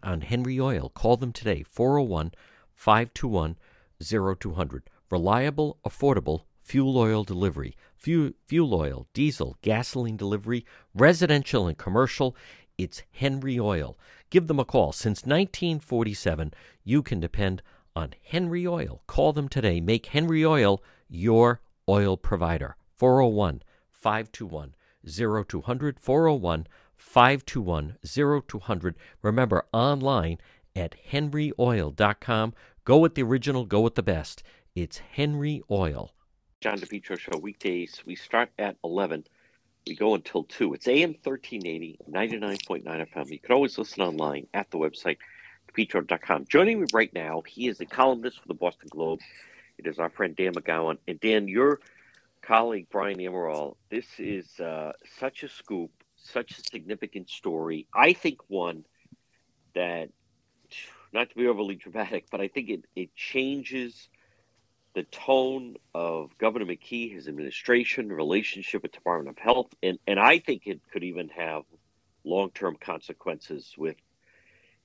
on 0.02 0.20
Henry 0.20 0.60
Oil. 0.60 0.90
Call 0.90 1.16
them 1.16 1.32
today 1.32 1.62
401 1.62 2.32
521 2.74 3.56
0200 4.00 4.90
reliable 5.10 5.78
affordable 5.84 6.42
fuel 6.62 6.96
oil 6.96 7.24
delivery. 7.24 7.76
Fuel, 7.96 8.32
fuel 8.46 8.74
oil 8.74 9.06
diesel 9.12 9.56
gasoline 9.62 10.16
delivery 10.16 10.64
residential 10.94 11.66
and 11.66 11.76
commercial. 11.76 12.36
It's 12.78 13.02
Henry 13.12 13.60
Oil. 13.60 13.98
Give 14.30 14.46
them 14.46 14.58
a 14.58 14.64
call. 14.64 14.92
Since 14.92 15.26
1947, 15.26 16.54
you 16.84 17.02
can 17.02 17.20
depend 17.20 17.62
on 17.94 18.14
Henry 18.22 18.66
Oil. 18.66 19.02
Call 19.06 19.32
them 19.32 19.48
today. 19.48 19.80
Make 19.80 20.06
Henry 20.06 20.44
Oil 20.44 20.82
your 21.08 21.60
oil 21.88 22.16
provider. 22.16 22.76
401 22.96 23.62
521 23.90 24.74
0200. 25.06 26.00
401 26.00 26.66
521 26.96 27.96
0200. 28.04 28.96
Remember, 29.22 29.66
online 29.72 30.38
at 30.74 30.94
henryoil.com. 31.10 32.54
Go 32.84 32.98
with 32.98 33.14
the 33.14 33.22
original, 33.22 33.64
go 33.64 33.80
with 33.80 33.94
the 33.94 34.02
best. 34.02 34.42
It's 34.74 34.98
Henry 34.98 35.62
Oil. 35.70 36.14
John 36.60 36.78
DePetro 36.78 37.18
Show, 37.18 37.38
weekdays. 37.38 38.02
We 38.06 38.14
start 38.14 38.50
at 38.58 38.76
11 38.84 39.24
we 39.86 39.96
go 39.96 40.14
until 40.14 40.44
2. 40.44 40.74
It's 40.74 40.88
AM 40.88 41.14
1380, 41.22 41.98
99.9 42.10 42.84
FM. 42.84 43.30
You 43.30 43.38
can 43.38 43.52
always 43.52 43.78
listen 43.78 44.02
online 44.02 44.46
at 44.54 44.70
the 44.70 44.78
website, 44.78 45.18
petro.com. 45.72 46.46
Joining 46.48 46.80
me 46.80 46.86
right 46.92 47.12
now, 47.14 47.42
he 47.46 47.68
is 47.68 47.80
a 47.80 47.86
columnist 47.86 48.40
for 48.40 48.48
the 48.48 48.54
Boston 48.54 48.88
Globe. 48.90 49.20
It 49.78 49.86
is 49.86 49.98
our 49.98 50.10
friend 50.10 50.36
Dan 50.36 50.54
McGowan. 50.54 50.98
And 51.08 51.18
Dan, 51.20 51.48
your 51.48 51.80
colleague, 52.42 52.86
Brian 52.90 53.18
Amaral, 53.18 53.76
this 53.90 54.06
is 54.18 54.60
uh, 54.60 54.92
such 55.18 55.42
a 55.42 55.48
scoop, 55.48 55.90
such 56.16 56.58
a 56.58 56.62
significant 56.62 57.30
story. 57.30 57.86
I 57.94 58.12
think 58.12 58.38
one 58.48 58.84
that, 59.74 60.10
not 61.12 61.30
to 61.30 61.36
be 61.36 61.46
overly 61.46 61.74
dramatic, 61.74 62.26
but 62.30 62.40
I 62.40 62.48
think 62.48 62.68
it, 62.68 62.84
it 62.94 63.14
changes– 63.14 64.08
the 64.94 65.04
tone 65.04 65.76
of 65.94 66.36
Governor 66.38 66.66
McKee, 66.66 67.12
his 67.12 67.28
administration, 67.28 68.12
relationship 68.12 68.82
with 68.82 68.92
the 68.92 68.98
Department 68.98 69.36
of 69.36 69.42
Health, 69.42 69.68
and, 69.82 69.98
and 70.06 70.20
I 70.20 70.38
think 70.38 70.66
it 70.66 70.80
could 70.92 71.04
even 71.04 71.28
have 71.30 71.62
long 72.24 72.50
term 72.50 72.76
consequences 72.80 73.74
with 73.76 73.96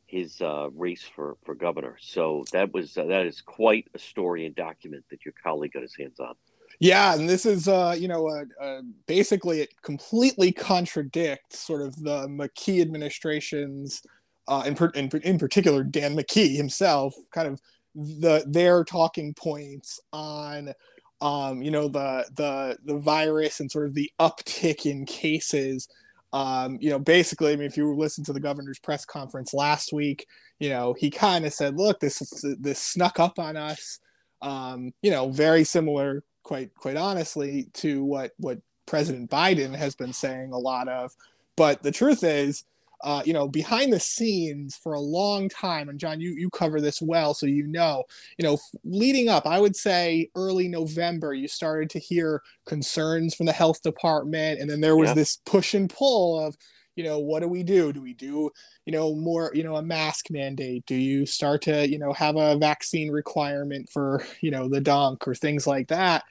his 0.08 0.42
uh, 0.42 0.70
race 0.74 1.04
for, 1.04 1.38
for 1.44 1.54
governor. 1.54 1.98
So 2.00 2.46
that 2.52 2.74
was 2.74 2.98
uh, 2.98 3.06
that 3.06 3.26
is 3.26 3.42
quite 3.42 3.88
a 3.94 4.00
story 4.00 4.46
and 4.46 4.56
document 4.56 5.06
that 5.12 5.26
your 5.26 5.34
colleague 5.42 5.74
got 5.74 5.84
his 5.84 5.96
hands 5.96 6.20
on. 6.20 6.34
Yeah, 6.80 7.16
and 7.16 7.28
this 7.30 7.46
is 7.46 7.68
uh, 7.68 7.96
you 7.98 8.08
know 8.08 8.28
uh, 8.28 8.64
uh, 8.64 8.82
basically 9.06 9.62
it 9.62 9.70
completely 9.82 10.52
contradicts 10.52 11.60
sort 11.60 11.82
of 11.82 12.02
the 12.02 12.28
McKee 12.28 12.82
administration's 12.82 14.02
uh, 14.48 14.64
in, 14.66 14.78
in 14.96 15.10
in 15.24 15.40
particular 15.40 15.84
Dan 15.84 16.16
McKee 16.16 16.56
himself 16.56 17.14
kind 17.32 17.48
of 17.48 17.62
the 17.96 18.44
their 18.48 18.84
talking 18.84 19.34
points 19.34 20.00
on 20.14 20.74
um, 21.20 21.62
you 21.62 21.72
know 21.72 21.88
the 21.88 22.26
the 22.36 22.78
the 22.86 22.98
virus 22.98 23.60
and 23.60 23.72
sort 23.72 23.88
of 23.88 23.94
the 23.94 24.12
uptick 24.20 24.86
in 24.86 25.06
cases. 25.06 25.88
Um, 26.34 26.78
you 26.82 26.90
know, 26.90 27.00
basically, 27.00 27.54
I 27.54 27.56
mean, 27.56 27.68
if 27.68 27.78
you 27.78 27.96
listen 27.96 28.24
to 28.26 28.34
the 28.34 28.40
governor's 28.40 28.80
press 28.80 29.06
conference 29.06 29.54
last 29.54 29.94
week, 29.94 30.28
you 30.60 30.70
know, 30.70 30.94
he 30.98 31.10
kind 31.10 31.46
of 31.46 31.54
said, 31.54 31.76
"Look, 31.76 32.00
this 32.00 32.20
this 32.60 32.80
snuck 32.80 33.20
up 33.20 33.40
on 33.40 33.56
us." 33.56 34.00
Um, 34.42 34.94
you 35.02 35.12
know, 35.12 35.30
very 35.30 35.64
similar, 35.64 36.24
quite 36.44 36.74
quite 36.76 36.98
honestly, 36.98 37.70
to 37.76 38.04
what 38.04 38.32
what 38.38 38.60
President 38.86 39.30
Biden 39.30 39.76
has 39.76 39.96
been 39.96 40.14
saying 40.14 40.52
a 40.52 40.58
lot 40.58 40.88
of. 40.88 41.12
But 41.56 41.84
the 41.84 41.92
truth 41.92 42.24
is, 42.24 42.66
uh, 43.02 43.22
you 43.26 43.34
know, 43.34 43.48
behind 43.48 43.94
the 43.94 44.00
scenes 44.00 44.76
for 44.76 44.94
a 44.94 45.00
long 45.00 45.50
time. 45.50 45.90
And 45.90 46.00
John, 46.00 46.20
you 46.20 46.32
you 46.32 46.50
cover 46.50 46.82
this 46.82 47.02
well, 47.02 47.34
so 47.34 47.46
you 47.46 47.68
know, 47.68 48.04
you 48.38 48.44
know, 48.44 48.58
leading 48.84 49.30
up, 49.30 49.46
I 49.46 49.60
would 49.60 49.76
say 49.76 50.30
early 50.36 50.68
November, 50.68 51.34
you 51.34 51.48
started 51.48 51.90
to 51.92 52.00
hear 52.00 52.42
concerns 52.66 53.36
from 53.36 53.46
the 53.46 53.54
health 53.54 53.82
department, 53.82 54.60
and 54.60 54.70
then 54.70 54.82
there 54.82 54.96
was 54.96 55.10
yeah. 55.10 55.16
this 55.16 55.38
push 55.46 55.74
and 55.74 55.90
pull 55.90 56.44
of, 56.44 56.58
you 56.96 57.04
know, 57.04 57.20
what 57.20 57.42
do 57.42 57.48
we 57.48 57.62
do? 57.62 57.94
Do 57.94 58.02
we 58.02 58.14
do, 58.14 58.50
you 58.86 58.92
know, 58.92 59.14
more, 59.14 59.52
you 59.54 59.64
know, 59.64 59.76
a 59.76 59.84
mask 59.84 60.32
mandate? 60.32 60.86
Do 60.88 60.96
you 60.96 61.28
start 61.28 61.62
to, 61.64 61.88
you 61.88 62.00
know, 62.00 62.12
have 62.14 62.36
a 62.36 62.58
vaccine 62.58 63.12
requirement 63.12 63.88
for, 63.90 64.26
you 64.42 64.50
know, 64.50 64.68
the 64.68 64.82
dunk 64.82 65.28
or 65.28 65.36
things 65.36 65.68
like 65.68 65.90
that? 65.90 66.24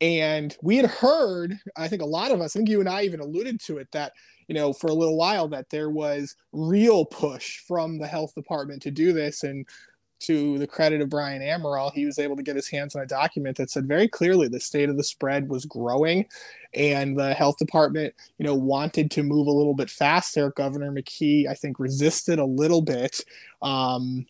And 0.00 0.56
we 0.62 0.76
had 0.76 0.86
heard, 0.86 1.58
I 1.76 1.88
think 1.88 2.02
a 2.02 2.06
lot 2.06 2.30
of 2.30 2.40
us, 2.40 2.54
I 2.54 2.58
think 2.58 2.68
you 2.68 2.80
and 2.80 2.88
I 2.88 3.02
even 3.02 3.20
alluded 3.20 3.60
to 3.62 3.78
it, 3.78 3.88
that 3.92 4.12
you 4.48 4.54
know, 4.54 4.72
for 4.72 4.88
a 4.88 4.94
little 4.94 5.16
while 5.16 5.48
that 5.48 5.70
there 5.70 5.90
was 5.90 6.36
real 6.52 7.04
push 7.04 7.58
from 7.58 7.98
the 7.98 8.06
health 8.06 8.34
department 8.34 8.82
to 8.82 8.90
do 8.90 9.12
this. 9.12 9.42
And 9.42 9.66
to 10.20 10.58
the 10.58 10.66
credit 10.66 11.00
of 11.00 11.10
Brian 11.10 11.42
Amaral, 11.42 11.92
he 11.92 12.06
was 12.06 12.18
able 12.18 12.36
to 12.36 12.42
get 12.42 12.56
his 12.56 12.68
hands 12.68 12.94
on 12.94 13.02
a 13.02 13.06
document 13.06 13.56
that 13.58 13.70
said 13.70 13.86
very 13.86 14.08
clearly 14.08 14.48
the 14.48 14.60
state 14.60 14.88
of 14.88 14.96
the 14.96 15.04
spread 15.04 15.48
was 15.48 15.66
growing 15.66 16.24
and 16.72 17.18
the 17.18 17.34
health 17.34 17.58
department, 17.58 18.14
you 18.38 18.44
know, 18.44 18.54
wanted 18.54 19.10
to 19.10 19.22
move 19.22 19.46
a 19.46 19.52
little 19.52 19.74
bit 19.74 19.90
faster. 19.90 20.50
Governor 20.52 20.90
McKee, 20.90 21.46
I 21.46 21.54
think, 21.54 21.78
resisted 21.78 22.38
a 22.38 22.44
little 22.44 22.80
bit. 22.80 23.20
Um, 23.60 24.26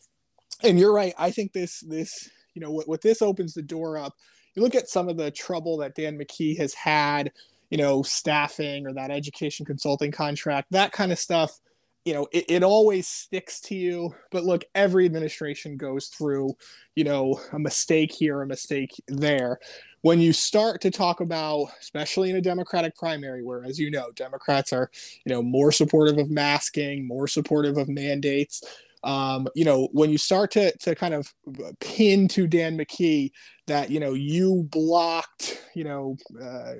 and 0.62 0.78
you're 0.78 0.92
right. 0.92 1.14
I 1.18 1.30
think 1.30 1.52
this, 1.52 1.80
this, 1.80 2.28
you 2.54 2.60
know, 2.60 2.70
what, 2.70 2.88
what 2.88 3.02
this 3.02 3.22
opens 3.22 3.54
the 3.54 3.62
door 3.62 3.96
up. 3.96 4.14
You 4.54 4.62
look 4.62 4.74
at 4.74 4.88
some 4.88 5.08
of 5.08 5.16
the 5.16 5.30
trouble 5.30 5.76
that 5.78 5.94
Dan 5.94 6.18
McKee 6.18 6.56
has 6.58 6.74
had 6.74 7.32
you 7.74 7.82
know, 7.82 8.04
staffing 8.04 8.86
or 8.86 8.92
that 8.94 9.10
education 9.10 9.66
consulting 9.66 10.12
contract, 10.12 10.68
that 10.70 10.92
kind 10.92 11.10
of 11.10 11.18
stuff, 11.18 11.58
you 12.04 12.14
know, 12.14 12.28
it, 12.30 12.44
it 12.48 12.62
always 12.62 13.08
sticks 13.08 13.60
to 13.60 13.74
you. 13.74 14.14
But 14.30 14.44
look, 14.44 14.62
every 14.76 15.04
administration 15.06 15.76
goes 15.76 16.06
through, 16.06 16.54
you 16.94 17.02
know, 17.02 17.40
a 17.52 17.58
mistake 17.58 18.12
here, 18.12 18.42
a 18.42 18.46
mistake 18.46 18.92
there. 19.08 19.58
When 20.02 20.20
you 20.20 20.32
start 20.32 20.82
to 20.82 20.90
talk 20.92 21.18
about, 21.20 21.70
especially 21.80 22.30
in 22.30 22.36
a 22.36 22.40
Democratic 22.40 22.94
primary, 22.94 23.42
where, 23.42 23.64
as 23.64 23.76
you 23.80 23.90
know, 23.90 24.12
Democrats 24.14 24.72
are, 24.72 24.88
you 25.24 25.34
know, 25.34 25.42
more 25.42 25.72
supportive 25.72 26.18
of 26.18 26.30
masking, 26.30 27.08
more 27.08 27.26
supportive 27.26 27.76
of 27.76 27.88
mandates. 27.88 28.62
um, 29.04 29.46
you 29.54 29.64
know, 29.64 29.88
when 29.92 30.10
you 30.10 30.18
start 30.18 30.50
to 30.52 30.76
to 30.78 30.94
kind 30.94 31.14
of 31.14 31.32
pin 31.80 32.26
to 32.28 32.46
Dan 32.46 32.76
McKee 32.76 33.30
that 33.66 33.90
you 33.90 34.00
know 34.00 34.12
you 34.12 34.68
blocked, 34.70 35.62
you 35.74 35.84
know, 35.84 36.16
uh, 36.42 36.74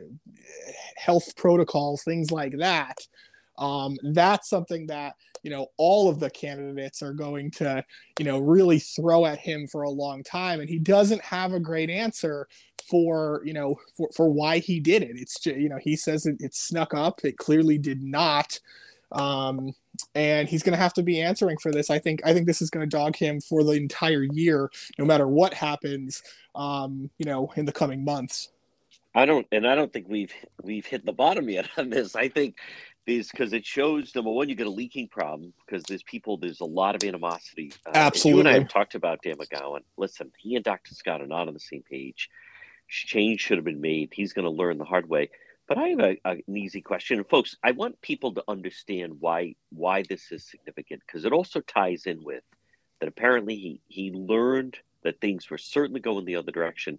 health 0.96 1.34
protocols, 1.36 2.02
things 2.02 2.30
like 2.30 2.56
that. 2.58 2.98
Um, 3.58 3.96
that's 4.02 4.48
something 4.48 4.86
that 4.88 5.14
you 5.42 5.50
know 5.50 5.68
all 5.76 6.08
of 6.08 6.20
the 6.20 6.30
candidates 6.30 7.02
are 7.02 7.12
going 7.12 7.50
to 7.52 7.84
you 8.18 8.24
know 8.24 8.38
really 8.38 8.78
throw 8.78 9.26
at 9.26 9.38
him 9.38 9.66
for 9.66 9.82
a 9.82 9.90
long 9.90 10.22
time, 10.22 10.60
and 10.60 10.68
he 10.68 10.78
doesn't 10.78 11.22
have 11.22 11.52
a 11.52 11.60
great 11.60 11.90
answer 11.90 12.48
for 12.88 13.42
you 13.44 13.54
know 13.54 13.76
for, 13.96 14.08
for 14.14 14.28
why 14.30 14.58
he 14.58 14.80
did 14.80 15.02
it. 15.02 15.16
It's 15.16 15.38
just, 15.40 15.56
you 15.56 15.68
know 15.68 15.78
he 15.80 15.96
says 15.96 16.26
it, 16.26 16.36
it 16.40 16.54
snuck 16.54 16.94
up. 16.94 17.20
It 17.24 17.38
clearly 17.38 17.78
did 17.78 18.02
not. 18.02 18.58
Um, 19.12 19.74
and 20.14 20.48
he's 20.48 20.62
going 20.62 20.76
to 20.76 20.82
have 20.82 20.94
to 20.94 21.02
be 21.02 21.20
answering 21.20 21.58
for 21.58 21.72
this. 21.72 21.90
I 21.90 21.98
think. 21.98 22.20
I 22.24 22.32
think 22.32 22.46
this 22.46 22.62
is 22.62 22.70
going 22.70 22.88
to 22.88 22.96
dog 22.96 23.16
him 23.16 23.40
for 23.40 23.62
the 23.62 23.72
entire 23.72 24.22
year, 24.22 24.70
no 24.98 25.04
matter 25.04 25.26
what 25.28 25.54
happens. 25.54 26.22
Um, 26.54 27.10
you 27.18 27.26
know, 27.26 27.52
in 27.56 27.64
the 27.64 27.72
coming 27.72 28.04
months. 28.04 28.50
I 29.16 29.26
don't, 29.26 29.46
and 29.52 29.66
I 29.66 29.74
don't 29.74 29.92
think 29.92 30.06
we've 30.08 30.32
we've 30.62 30.86
hit 30.86 31.04
the 31.04 31.12
bottom 31.12 31.48
yet 31.48 31.68
on 31.76 31.90
this. 31.90 32.16
I 32.16 32.28
think 32.28 32.56
these 33.06 33.30
because 33.30 33.52
it 33.52 33.64
shows 33.64 34.14
number 34.14 34.30
one, 34.30 34.48
you 34.48 34.54
get 34.54 34.66
a 34.66 34.70
leaking 34.70 35.08
problem 35.08 35.52
because 35.66 35.82
there's 35.84 36.02
people, 36.02 36.36
there's 36.36 36.60
a 36.60 36.66
lot 36.66 36.94
of 36.94 37.04
animosity. 37.04 37.72
Uh, 37.86 37.90
Absolutely. 37.94 38.30
You 38.30 38.40
and 38.40 38.48
I 38.48 38.58
have 38.60 38.68
talked 38.68 38.94
about 38.94 39.22
Dan 39.22 39.36
McGowan. 39.36 39.80
Listen, 39.96 40.32
he 40.38 40.56
and 40.56 40.64
Dr. 40.64 40.94
Scott 40.94 41.20
are 41.20 41.26
not 41.26 41.48
on 41.48 41.54
the 41.54 41.60
same 41.60 41.82
page. 41.82 42.30
Change 42.88 43.40
should 43.40 43.58
have 43.58 43.64
been 43.64 43.80
made. 43.80 44.10
He's 44.12 44.32
going 44.32 44.44
to 44.44 44.50
learn 44.50 44.78
the 44.78 44.84
hard 44.84 45.08
way. 45.08 45.30
But 45.66 45.78
I 45.78 45.88
have 45.88 46.00
a, 46.00 46.16
a, 46.24 46.30
an 46.46 46.56
easy 46.56 46.82
question, 46.82 47.18
and 47.18 47.28
folks. 47.28 47.56
I 47.62 47.72
want 47.72 48.00
people 48.00 48.34
to 48.34 48.44
understand 48.48 49.14
why 49.20 49.54
why 49.70 50.02
this 50.02 50.30
is 50.30 50.44
significant 50.44 51.02
because 51.06 51.24
it 51.24 51.32
also 51.32 51.60
ties 51.60 52.06
in 52.06 52.22
with 52.22 52.44
that. 53.00 53.08
Apparently, 53.08 53.56
he 53.56 53.80
he 53.88 54.10
learned 54.12 54.78
that 55.02 55.20
things 55.20 55.50
were 55.50 55.58
certainly 55.58 56.00
going 56.00 56.24
the 56.24 56.36
other 56.36 56.52
direction, 56.52 56.98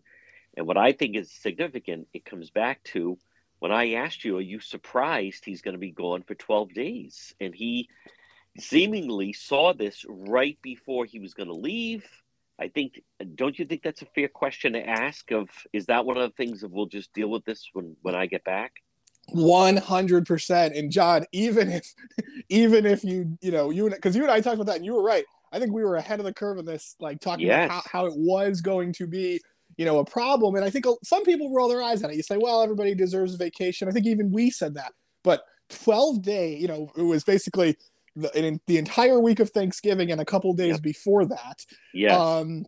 and 0.58 0.66
what 0.66 0.78
I 0.78 0.94
think 0.94 1.16
is 1.16 1.32
significant, 1.32 2.08
it 2.14 2.26
comes 2.26 2.50
back 2.50 2.84
to 2.86 3.18
when 3.60 3.72
I 3.72 3.94
asked 3.94 4.24
you, 4.24 4.38
are 4.38 4.42
you 4.42 4.60
surprised 4.60 5.46
he's 5.46 5.62
going 5.62 5.74
to 5.74 5.80
be 5.80 5.92
gone 5.92 6.24
for 6.24 6.36
12 6.36 6.74
days? 6.74 7.34
And 7.40 7.56
he 7.56 7.90
seemingly 8.60 9.34
saw 9.34 9.74
this 9.74 10.06
right 10.08 10.58
before 10.62 11.06
he 11.06 11.20
was 11.20 11.34
going 11.34 11.50
to 11.50 11.56
leave. 11.56 12.06
I 12.60 12.70
think, 12.70 13.02
don't 13.36 13.58
you 13.60 13.66
think 13.66 13.84
that's 13.84 14.02
a 14.02 14.08
fair 14.16 14.28
question 14.28 14.74
to 14.74 14.88
ask? 14.88 15.32
Of 15.32 15.50
is 15.74 15.88
that 15.88 16.06
one 16.06 16.18
of 16.18 16.24
the 16.24 16.36
things 16.36 16.62
that 16.62 16.72
we'll 16.72 16.86
just 16.86 17.14
deal 17.14 17.30
with 17.30 17.44
this 17.46 17.70
when 17.74 17.96
when 18.02 18.16
I 18.16 18.26
get 18.26 18.44
back? 18.44 18.74
100% 19.34 20.78
and 20.78 20.92
john 20.92 21.26
even 21.32 21.72
if 21.72 21.96
even 22.50 22.86
if 22.86 23.04
you 23.04 23.36
you 23.42 23.50
know 23.50 23.72
you 23.72 23.90
because 23.90 24.16
you 24.16 24.22
and 24.22 24.30
i 24.30 24.40
talked 24.40 24.54
about 24.54 24.68
that 24.68 24.76
and 24.76 24.86
you 24.86 24.94
were 24.94 25.02
right 25.02 25.26
i 25.52 25.58
think 25.58 25.74
we 25.74 25.84
were 25.84 25.96
ahead 25.96 26.20
of 26.20 26.28
the 26.28 26.32
curve 26.32 26.60
in 26.60 26.66
this 26.66 26.96
like 27.00 27.20
talking 27.20 27.48
yes. 27.48 27.66
about 27.66 27.88
how, 27.88 28.02
how 28.02 28.06
it 28.06 28.14
was 28.16 28.62
going 28.62 28.94
to 28.94 29.08
be 29.08 29.42
you 29.78 29.86
know, 29.86 30.00
a 30.00 30.06
problem. 30.06 30.56
And 30.56 30.64
I 30.64 30.70
think 30.70 30.86
some 31.04 31.24
people 31.24 31.54
roll 31.54 31.68
their 31.68 31.82
eyes 31.82 32.04
at 32.04 32.10
it. 32.10 32.16
You 32.16 32.24
say, 32.24 32.38
well, 32.38 32.62
everybody 32.62 32.96
deserves 32.96 33.34
a 33.34 33.38
vacation. 33.38 33.88
I 33.88 33.92
think 33.92 34.06
even 34.06 34.32
we 34.32 34.50
said 34.50 34.76
that. 34.76 34.94
But 35.24 35.44
12 35.70 36.22
day, 36.22 36.56
you 36.56 36.68
know, 36.68 36.92
it 36.96 37.02
was 37.02 37.24
basically 37.24 37.76
the, 38.16 38.38
in, 38.38 38.60
the 38.68 38.78
entire 38.78 39.20
week 39.20 39.40
of 39.40 39.50
Thanksgiving 39.50 40.12
and 40.12 40.22
a 40.22 40.26
couple 40.26 40.54
days 40.54 40.74
yep. 40.74 40.82
before 40.82 41.26
that. 41.26 41.66
Yeah. 41.94 42.18
Um, 42.18 42.66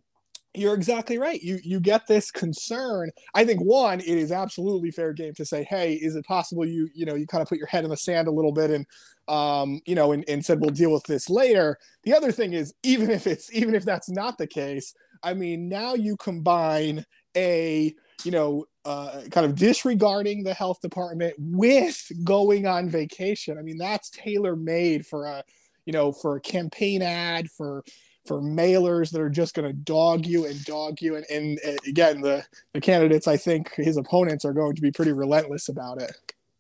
you're 0.53 0.73
exactly 0.73 1.19
right. 1.19 1.41
You 1.41 1.59
you 1.63 1.79
get 1.79 2.07
this 2.07 2.31
concern. 2.31 3.11
I 3.35 3.45
think 3.45 3.61
one, 3.61 3.99
it 3.99 4.07
is 4.07 4.31
absolutely 4.31 4.89
fair 4.89 5.13
game 5.13 5.33
to 5.35 5.45
say, 5.45 5.63
hey, 5.63 5.93
is 5.93 6.15
it 6.15 6.25
possible 6.25 6.65
you 6.65 6.89
you 6.95 7.05
know 7.05 7.13
you 7.13 7.27
kind 7.27 7.43
of 7.43 7.47
put 7.47 7.59
your 7.59 7.67
head 7.67 7.83
in 7.83 7.91
the 7.91 7.97
sand 7.97 8.27
a 8.27 8.31
little 8.31 8.51
bit 8.51 8.71
and 8.71 8.85
um 9.27 9.81
you 9.85 9.93
know 9.93 10.13
and, 10.13 10.23
and 10.29 10.43
said 10.43 10.59
we'll 10.59 10.71
deal 10.71 10.91
with 10.91 11.03
this 11.03 11.29
later. 11.29 11.77
The 12.05 12.15
other 12.15 12.31
thing 12.31 12.53
is 12.53 12.73
even 12.81 13.11
if 13.11 13.27
it's 13.27 13.53
even 13.53 13.75
if 13.75 13.85
that's 13.85 14.09
not 14.09 14.39
the 14.39 14.47
case, 14.47 14.95
I 15.23 15.33
mean, 15.33 15.69
now 15.69 15.93
you 15.93 16.17
combine 16.17 17.05
a, 17.35 17.93
you 18.23 18.31
know, 18.31 18.65
uh, 18.87 19.23
kind 19.31 19.45
of 19.45 19.55
disregarding 19.55 20.43
the 20.43 20.53
health 20.53 20.79
department 20.79 21.35
with 21.37 22.09
going 22.23 22.65
on 22.65 22.89
vacation. 22.89 23.57
I 23.57 23.61
mean, 23.61 23.77
that's 23.77 24.09
tailor 24.09 24.55
made 24.55 25.05
for 25.05 25.25
a, 25.25 25.43
you 25.85 25.91
know, 25.91 26.13
for 26.13 26.37
a 26.37 26.41
campaign 26.41 27.01
ad, 27.01 27.51
for 27.51 27.83
for 28.25 28.41
mailers 28.41 29.11
that 29.11 29.19
are 29.19 29.29
just 29.29 29.53
going 29.55 29.67
to 29.67 29.73
dog 29.73 30.25
you 30.25 30.45
and 30.45 30.63
dog 30.63 31.01
you. 31.01 31.15
And, 31.17 31.25
and, 31.29 31.59
and 31.65 31.79
again, 31.85 32.21
the 32.21 32.45
the 32.71 32.79
candidates, 32.79 33.27
I 33.27 33.35
think 33.35 33.75
his 33.75 33.97
opponents 33.97 34.45
are 34.45 34.53
going 34.53 34.75
to 34.75 34.81
be 34.81 34.91
pretty 34.91 35.11
relentless 35.11 35.67
about 35.67 36.01
it. 36.01 36.15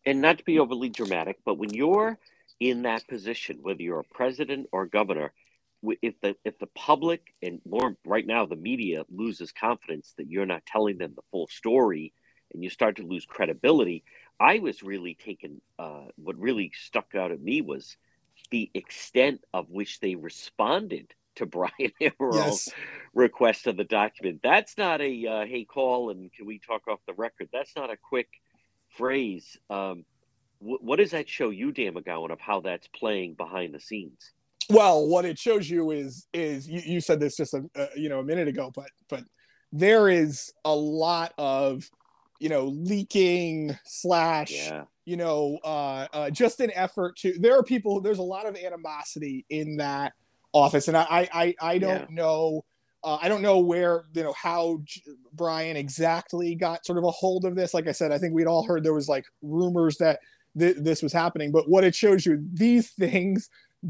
And 0.05 0.21
not 0.21 0.37
to 0.37 0.43
be 0.43 0.59
overly 0.59 0.89
dramatic, 0.89 1.37
but 1.45 1.57
when 1.57 1.73
you're 1.73 2.17
in 2.59 2.81
that 2.81 3.07
position, 3.07 3.59
whether 3.61 3.81
you're 3.81 4.01
a 4.01 4.13
president 4.13 4.67
or 4.73 4.85
governor, 4.85 5.31
if 6.01 6.19
the 6.21 6.35
if 6.43 6.59
the 6.59 6.67
public 6.67 7.33
and 7.41 7.61
more 7.65 7.95
right 8.05 8.27
now 8.27 8.45
the 8.45 8.55
media 8.57 9.05
loses 9.09 9.53
confidence 9.53 10.13
that 10.17 10.29
you're 10.29 10.45
not 10.45 10.65
telling 10.65 10.97
them 10.97 11.13
the 11.15 11.21
full 11.31 11.47
story 11.47 12.13
and 12.53 12.63
you 12.63 12.69
start 12.69 12.97
to 12.97 13.03
lose 13.03 13.25
credibility 13.25 14.03
i 14.39 14.59
was 14.59 14.83
really 14.83 15.13
taken 15.15 15.61
uh, 15.79 16.05
what 16.15 16.37
really 16.37 16.71
stuck 16.75 17.15
out 17.15 17.31
at 17.31 17.41
me 17.41 17.61
was 17.61 17.97
the 18.51 18.69
extent 18.73 19.43
of 19.53 19.69
which 19.69 19.99
they 19.99 20.15
responded 20.15 21.13
to 21.35 21.45
brian 21.45 21.91
yes. 21.99 22.69
request 23.13 23.67
of 23.67 23.77
the 23.77 23.83
document. 23.83 24.39
That's 24.43 24.77
not 24.77 25.01
a 25.01 25.27
uh, 25.27 25.45
hey 25.45 25.65
call 25.65 26.09
and 26.09 26.31
can 26.33 26.45
we 26.45 26.59
talk 26.59 26.87
off 26.87 26.99
the 27.07 27.13
record. 27.13 27.49
That's 27.51 27.75
not 27.75 27.91
a 27.91 27.97
quick 27.97 28.29
phrase. 28.89 29.57
Um, 29.69 30.05
what 30.59 30.95
does 30.95 31.11
that 31.11 31.29
show 31.29 31.51
you 31.51 31.71
dan 31.71 31.93
mcgowan 31.93 32.31
of 32.31 32.39
how 32.39 32.61
that's 32.61 32.87
playing 32.87 33.35
behind 33.35 33.75
the 33.75 33.79
scenes? 33.79 34.31
Well, 34.69 35.07
what 35.07 35.23
it 35.25 35.37
shows 35.37 35.69
you 35.69 35.91
is 35.91 36.27
is 36.33 36.67
you, 36.67 36.81
you 36.83 37.01
said 37.01 37.19
this 37.19 37.37
just 37.37 37.53
a, 37.53 37.63
a 37.75 37.87
you 37.95 38.09
know 38.09 38.19
a 38.19 38.23
minute 38.23 38.47
ago, 38.47 38.71
but 38.73 38.89
but 39.07 39.23
there 39.71 40.09
is 40.09 40.51
a 40.65 40.73
lot 40.73 41.33
of 41.37 41.87
you 42.39 42.49
know 42.49 42.65
leaking 42.65 43.77
slash 43.83 44.51
yeah. 44.51 44.83
you 45.05 45.17
know 45.17 45.57
uh, 45.63 46.07
uh, 46.13 46.29
just 46.29 46.59
an 46.59 46.71
effort 46.73 47.17
to. 47.17 47.37
There 47.39 47.57
are 47.57 47.63
people. 47.63 48.01
There's 48.01 48.19
a 48.19 48.23
lot 48.23 48.45
of 48.45 48.55
animosity 48.55 49.45
in 49.49 49.77
that 49.77 50.13
office, 50.53 50.87
and 50.87 50.97
I 50.97 51.29
I 51.33 51.55
I 51.59 51.77
don't 51.77 52.09
yeah. 52.09 52.15
know. 52.15 52.65
Uh, 53.03 53.17
I 53.21 53.29
don't 53.29 53.41
know 53.41 53.59
where 53.59 54.05
you 54.13 54.23
know 54.23 54.33
how 54.33 54.81
J- 54.83 55.01
Brian 55.33 55.77
exactly 55.77 56.55
got 56.55 56.85
sort 56.85 56.97
of 56.97 57.03
a 57.03 57.11
hold 57.11 57.45
of 57.45 57.55
this. 57.55 57.73
Like 57.73 57.87
I 57.87 57.91
said, 57.91 58.11
I 58.11 58.17
think 58.17 58.33
we'd 58.33 58.47
all 58.47 58.65
heard 58.65 58.83
there 58.83 58.93
was 58.93 59.07
like 59.07 59.25
rumors 59.41 59.97
that 59.97 60.19
th- 60.57 60.77
this 60.79 61.01
was 61.01 61.13
happening, 61.13 61.51
but 61.51 61.69
what 61.69 61.83
it 61.83 61.95
shows 61.95 62.25
you, 62.25 62.43
these 62.53 62.89
things 62.91 63.49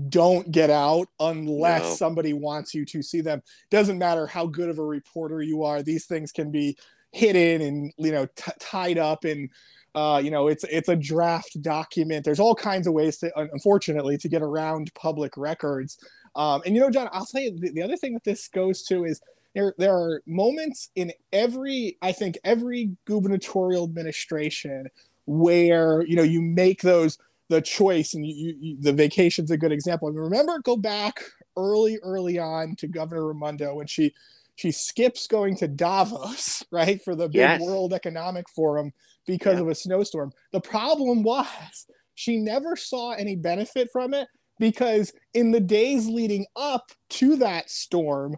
don't 0.10 0.52
get 0.52 0.70
out 0.70 1.08
unless 1.20 1.84
no. 1.84 1.94
somebody 1.96 2.34
wants 2.34 2.74
you 2.74 2.86
to 2.86 3.02
see 3.02 3.22
them. 3.22 3.42
Doesn't 3.72 3.98
matter 3.98 4.28
how 4.28 4.46
good 4.46 4.70
of 4.70 4.78
a 4.78 4.84
reporter 4.84 5.42
you 5.42 5.64
are; 5.64 5.82
these 5.82 6.06
things 6.06 6.32
can 6.32 6.52
be 6.52 6.78
hidden 7.12 7.62
and 7.62 7.94
you 7.98 8.12
know 8.12 8.26
t- 8.36 8.52
tied 8.60 8.98
up 8.98 9.24
and 9.24 9.50
uh, 9.96 10.22
you 10.24 10.30
know 10.30 10.48
it's 10.48 10.64
it's 10.66 10.90
a 10.90 10.96
draft 10.96 11.62
document. 11.62 12.24
There's 12.24 12.40
all 12.40 12.56
kinds 12.56 12.88
of 12.88 12.94
ways 12.94 13.18
to, 13.18 13.32
unfortunately, 13.36 14.18
to 14.20 14.30
get 14.30 14.42
around 14.42 14.94
public 14.94 15.36
records. 15.38 15.98
Um, 16.36 16.62
and 16.66 16.76
you 16.76 16.82
know, 16.82 16.92
John, 16.92 17.10
I'll 17.12 17.26
tell 17.26 17.42
you 17.42 17.58
the, 17.58 17.72
the 17.72 17.82
other 17.82 17.98
thing 17.98 18.14
that 18.14 18.24
this 18.24 18.48
goes 18.48 18.84
to 18.84 19.06
is 19.06 19.22
there 19.56 19.74
there 19.78 19.96
are 19.96 20.22
moments 20.28 20.92
in 20.96 21.12
every 21.34 21.98
I 22.02 22.12
think 22.12 22.38
every 22.44 22.96
gubernatorial 23.06 23.86
administration 23.86 24.88
where 25.26 26.06
you 26.06 26.16
know 26.16 26.24
you 26.24 26.42
make 26.42 26.82
those 26.82 27.18
the 27.50 27.62
choice 27.62 28.14
and 28.14 28.26
you, 28.26 28.56
you, 28.60 28.78
the 28.80 28.94
vacation's 28.94 29.52
a 29.52 29.58
good 29.58 29.72
example. 29.72 30.08
I 30.08 30.12
mean, 30.12 30.20
remember, 30.20 30.60
go 30.60 30.76
back 30.76 31.24
early, 31.56 31.98
early 32.04 32.38
on 32.38 32.76
to 32.76 32.88
Governor 32.88 33.28
Raimondo 33.28 33.76
when 33.76 33.88
she 33.88 34.14
she 34.58 34.72
skips 34.72 35.28
going 35.28 35.56
to 35.58 35.68
Davos, 35.68 36.66
right, 36.72 37.02
for 37.02 37.16
the 37.16 37.28
big 37.28 37.36
yes. 37.36 37.62
World 37.62 37.94
Economic 37.94 38.50
Forum 38.50 38.92
because 39.26 39.56
yeah. 39.56 39.62
of 39.62 39.70
a 39.70 39.76
snowstorm. 39.76 40.34
The 40.52 40.62
problem 40.62 41.24
was 41.24 41.86
she 42.16 42.38
never 42.38 42.76
saw 42.76 43.12
any 43.12 43.36
benefit 43.36 43.90
from 43.94 44.16
it 44.16 44.28
because 44.60 45.14
in 45.36 45.52
the 45.52 45.60
days 45.60 46.08
leading 46.08 46.48
up 46.56 46.92
to 47.12 47.36
that 47.38 47.70
storm, 47.70 48.36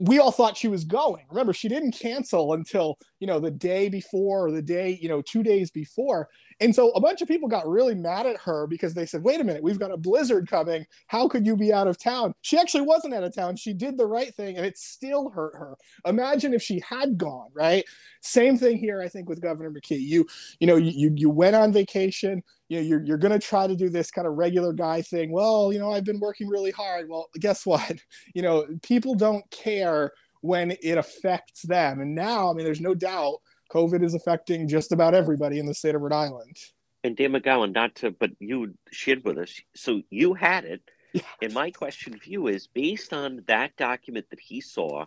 we 0.00 0.18
all 0.18 0.32
thought 0.32 0.56
she 0.56 0.66
was 0.66 0.84
going. 0.84 1.24
Remember, 1.30 1.52
she 1.52 1.68
didn't 1.68 1.92
cancel 1.92 2.54
until, 2.54 2.98
you 3.20 3.28
know, 3.28 3.38
the 3.38 3.52
day 3.52 3.88
before 3.88 4.48
or 4.48 4.50
the 4.50 4.60
day, 4.60 4.98
you 5.00 5.08
know, 5.08 5.22
two 5.22 5.44
days 5.44 5.70
before. 5.70 6.28
And 6.60 6.74
so 6.74 6.90
a 6.90 7.00
bunch 7.00 7.22
of 7.22 7.28
people 7.28 7.48
got 7.48 7.68
really 7.68 7.94
mad 7.94 8.26
at 8.26 8.36
her 8.38 8.66
because 8.66 8.94
they 8.94 9.06
said, 9.06 9.22
wait 9.22 9.40
a 9.40 9.44
minute, 9.44 9.62
we've 9.62 9.78
got 9.78 9.90
a 9.90 9.96
blizzard 9.96 10.48
coming. 10.48 10.86
How 11.06 11.28
could 11.28 11.46
you 11.46 11.56
be 11.56 11.72
out 11.72 11.88
of 11.88 11.98
town? 11.98 12.34
She 12.42 12.58
actually 12.58 12.82
wasn't 12.82 13.14
out 13.14 13.24
of 13.24 13.34
town. 13.34 13.56
She 13.56 13.72
did 13.72 13.96
the 13.96 14.06
right 14.06 14.34
thing 14.34 14.56
and 14.56 14.64
it 14.64 14.78
still 14.78 15.30
hurt 15.30 15.54
her. 15.56 15.74
Imagine 16.06 16.54
if 16.54 16.62
she 16.62 16.82
had 16.88 17.18
gone, 17.18 17.48
right? 17.54 17.84
Same 18.22 18.56
thing 18.56 18.78
here, 18.78 19.00
I 19.00 19.08
think, 19.08 19.28
with 19.28 19.42
Governor 19.42 19.70
McKee. 19.70 20.00
You, 20.00 20.26
you 20.60 20.66
know, 20.66 20.76
you, 20.76 21.12
you 21.14 21.30
went 21.30 21.56
on 21.56 21.72
vacation. 21.72 22.42
You 22.68 22.78
know, 22.78 22.82
you're, 22.82 23.04
you're 23.04 23.18
going 23.18 23.38
to 23.38 23.46
try 23.46 23.66
to 23.66 23.76
do 23.76 23.90
this 23.90 24.10
kind 24.10 24.26
of 24.26 24.34
regular 24.34 24.72
guy 24.72 25.02
thing. 25.02 25.32
Well, 25.32 25.72
you 25.72 25.78
know, 25.78 25.92
I've 25.92 26.04
been 26.04 26.20
working 26.20 26.48
really 26.48 26.70
hard. 26.70 27.08
Well, 27.08 27.28
guess 27.40 27.66
what? 27.66 27.98
You 28.34 28.42
know, 28.42 28.66
people 28.82 29.14
don't 29.14 29.48
care 29.50 30.10
when 30.40 30.76
it 30.82 30.98
affects 30.98 31.62
them. 31.62 32.00
And 32.00 32.14
now, 32.14 32.50
I 32.50 32.52
mean, 32.52 32.64
there's 32.64 32.80
no 32.80 32.94
doubt 32.94 33.38
COVID 33.72 34.02
is 34.02 34.14
affecting 34.14 34.68
just 34.68 34.92
about 34.92 35.14
everybody 35.14 35.58
in 35.58 35.66
the 35.66 35.74
state 35.74 35.94
of 35.94 36.02
Rhode 36.02 36.12
Island. 36.12 36.56
And 37.02 37.16
Dan 37.16 37.32
McGowan, 37.32 37.74
not 37.74 37.94
to, 37.96 38.10
but 38.10 38.30
you 38.38 38.74
shared 38.90 39.24
with 39.24 39.38
us. 39.38 39.60
So 39.74 40.02
you 40.10 40.34
had 40.34 40.64
it, 40.64 40.82
Yeah. 41.14 41.22
And 41.40 41.54
my 41.54 41.70
question 41.70 42.18
for 42.18 42.28
you 42.28 42.48
is 42.48 42.66
based 42.66 43.12
on 43.12 43.44
that 43.46 43.76
document 43.76 44.26
that 44.30 44.40
he 44.40 44.60
saw, 44.60 45.06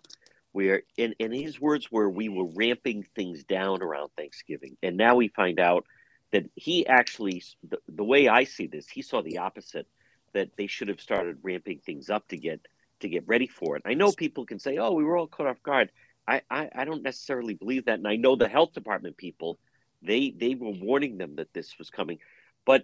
where 0.54 0.84
in, 0.96 1.14
in 1.20 1.34
his 1.34 1.60
words 1.60 1.92
were 1.92 2.10
we 2.10 2.30
were 2.30 2.48
ramping 2.56 3.04
things 3.14 3.44
down 3.44 3.84
around 3.84 4.10
Thanksgiving. 4.16 4.78
And 4.82 4.96
now 4.96 5.16
we 5.16 5.28
find 5.28 5.60
out 5.60 5.86
that 6.32 6.46
he 6.56 6.88
actually 6.88 7.44
the, 7.68 7.80
the 7.90 8.06
way 8.06 8.30
I 8.30 8.46
see 8.46 8.68
this, 8.68 8.88
he 8.88 9.02
saw 9.02 9.22
the 9.22 9.40
opposite, 9.40 9.86
that 10.34 10.50
they 10.58 10.68
should 10.68 10.88
have 10.88 11.02
started 11.02 11.40
ramping 11.44 11.80
things 11.80 12.10
up 12.10 12.26
to 12.30 12.38
get 12.38 12.66
to 13.02 13.10
get 13.10 13.28
ready 13.28 13.48
for 13.48 13.76
it. 13.76 13.84
I 13.86 13.94
know 13.94 14.14
people 14.14 14.46
can 14.46 14.60
say, 14.60 14.78
Oh, 14.78 14.94
we 14.94 15.04
were 15.04 15.18
all 15.18 15.28
caught 15.28 15.48
off 15.48 15.62
guard. 15.62 15.92
I, 16.28 16.42
I, 16.50 16.70
I 16.76 16.86
don't 16.86 17.04
necessarily 17.04 17.54
believe 17.54 17.86
that. 17.86 18.00
And 18.00 18.08
I 18.08 18.18
know 18.18 18.36
the 18.36 18.50
health 18.50 18.74
department 18.74 19.18
people, 19.18 19.58
they 20.02 20.34
they 20.36 20.56
were 20.56 20.72
warning 20.72 21.18
them 21.18 21.36
that 21.36 21.54
this 21.54 21.78
was 21.78 21.90
coming. 21.90 22.20
But 22.66 22.84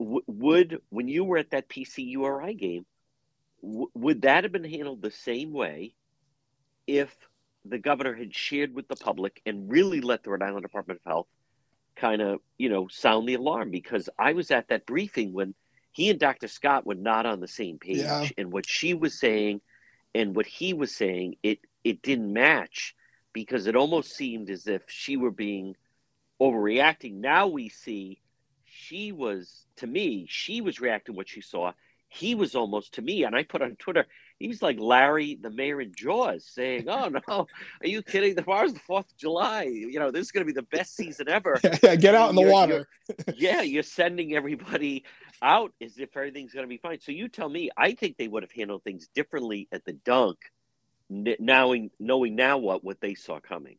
w- 0.00 0.22
would 0.26 0.80
when 0.88 1.08
you 1.08 1.24
were 1.24 1.38
at 1.38 1.50
that 1.50 1.68
PCURI 1.68 2.58
game, 2.58 2.86
w- 3.62 3.90
would 3.94 4.22
that 4.22 4.44
have 4.44 4.52
been 4.52 4.64
handled 4.64 5.02
the 5.02 5.10
same 5.10 5.52
way 5.52 5.94
if 6.86 7.14
the 7.64 7.78
governor 7.78 8.14
had 8.14 8.34
shared 8.34 8.74
with 8.74 8.88
the 8.88 8.96
public 8.96 9.42
and 9.44 9.70
really 9.70 10.00
let 10.00 10.22
the 10.22 10.30
Rhode 10.30 10.42
Island 10.42 10.62
Department 10.62 11.00
of 11.04 11.10
Health 11.10 11.28
kind 11.96 12.22
of 12.22 12.40
you 12.56 12.70
know 12.70 12.88
sound 12.88 13.28
the 13.28 13.34
alarm? 13.34 13.70
Because 13.70 14.08
I 14.18 14.32
was 14.32 14.50
at 14.50 14.68
that 14.68 14.86
briefing 14.86 15.32
when 15.32 15.54
he 15.92 16.10
and 16.10 16.18
Dr. 16.18 16.48
Scott 16.48 16.86
were 16.86 16.94
not 16.94 17.26
on 17.26 17.40
the 17.40 17.48
same 17.48 17.78
page, 17.78 17.98
yeah. 17.98 18.28
and 18.38 18.52
what 18.52 18.68
she 18.68 18.94
was 18.94 19.18
saying 19.18 19.60
and 20.14 20.34
what 20.34 20.46
he 20.46 20.72
was 20.72 20.94
saying 20.94 21.36
it 21.42 21.58
it 21.88 22.02
didn't 22.02 22.32
match 22.32 22.94
because 23.32 23.66
it 23.66 23.76
almost 23.76 24.14
seemed 24.14 24.50
as 24.50 24.66
if 24.66 24.82
she 24.88 25.16
were 25.16 25.30
being 25.30 25.76
overreacting. 26.40 27.14
Now 27.14 27.46
we 27.46 27.68
see 27.68 28.20
she 28.64 29.12
was 29.12 29.66
to 29.76 29.86
me, 29.86 30.26
she 30.28 30.60
was 30.60 30.80
reacting 30.80 31.16
what 31.16 31.28
she 31.28 31.40
saw. 31.40 31.72
He 32.10 32.34
was 32.34 32.54
almost 32.54 32.94
to 32.94 33.02
me, 33.02 33.24
and 33.24 33.36
I 33.36 33.42
put 33.42 33.60
on 33.60 33.76
Twitter, 33.76 34.06
he 34.38 34.46
was 34.46 34.62
like 34.62 34.78
Larry, 34.78 35.36
the 35.40 35.50
mayor 35.50 35.80
in 35.80 35.92
Jaws, 35.94 36.44
saying, 36.46 36.88
"Oh 36.88 37.08
no, 37.08 37.20
are 37.80 37.86
you 37.86 38.02
kidding? 38.02 38.34
The 38.34 38.42
bar's 38.42 38.72
the 38.72 38.78
Fourth 38.78 39.10
of 39.10 39.16
July. 39.16 39.64
You 39.64 39.98
know 39.98 40.10
this 40.10 40.22
is 40.22 40.30
going 40.30 40.46
to 40.46 40.52
be 40.52 40.58
the 40.58 40.66
best 40.66 40.94
season 40.96 41.28
ever. 41.28 41.60
yeah, 41.82 41.96
get 41.96 42.14
out 42.14 42.30
in 42.30 42.36
the 42.36 42.42
you're, 42.42 42.52
water. 42.52 42.88
You're, 43.08 43.34
yeah, 43.36 43.62
you're 43.62 43.82
sending 43.82 44.34
everybody 44.34 45.04
out 45.42 45.72
as 45.80 45.98
if 45.98 46.16
everything's 46.16 46.52
going 46.52 46.64
to 46.64 46.68
be 46.68 46.76
fine. 46.76 47.00
So 47.00 47.12
you 47.12 47.28
tell 47.28 47.48
me. 47.48 47.70
I 47.76 47.92
think 47.94 48.16
they 48.16 48.28
would 48.28 48.44
have 48.44 48.52
handled 48.52 48.84
things 48.84 49.08
differently 49.14 49.68
at 49.72 49.84
the 49.84 49.92
dunk, 49.92 50.38
knowing 51.10 51.90
knowing 51.98 52.36
now 52.36 52.58
what 52.58 52.84
what 52.84 53.00
they 53.00 53.14
saw 53.14 53.40
coming. 53.40 53.76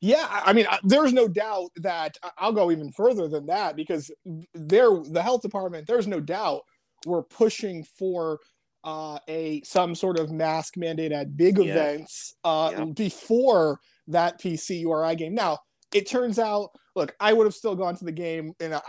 Yeah, 0.00 0.26
I 0.28 0.52
mean, 0.52 0.66
there's 0.82 1.12
no 1.12 1.28
doubt 1.28 1.70
that 1.76 2.16
I'll 2.36 2.52
go 2.52 2.70
even 2.72 2.90
further 2.90 3.28
than 3.28 3.46
that 3.46 3.76
because 3.76 4.10
there, 4.52 4.90
the 4.98 5.22
health 5.22 5.42
department, 5.42 5.86
there's 5.86 6.08
no 6.08 6.18
doubt 6.18 6.62
we're 7.06 7.22
pushing 7.22 7.84
for 7.84 8.40
uh, 8.84 9.18
a 9.28 9.62
some 9.62 9.94
sort 9.94 10.18
of 10.18 10.32
mask 10.32 10.76
mandate 10.76 11.12
at 11.12 11.36
big 11.36 11.58
yeah. 11.58 11.64
events 11.64 12.34
uh, 12.42 12.72
yeah. 12.72 12.84
before 12.84 13.78
that 14.08 14.40
PCURI 14.40 15.16
game. 15.16 15.34
Now, 15.34 15.58
it 15.94 16.08
turns 16.08 16.38
out, 16.38 16.70
look, 16.94 17.14
I 17.20 17.32
would 17.32 17.46
have 17.46 17.54
still 17.54 17.74
gone 17.74 17.96
to 17.96 18.04
the 18.04 18.12
game, 18.12 18.54
and 18.60 18.74
I, 18.74 18.80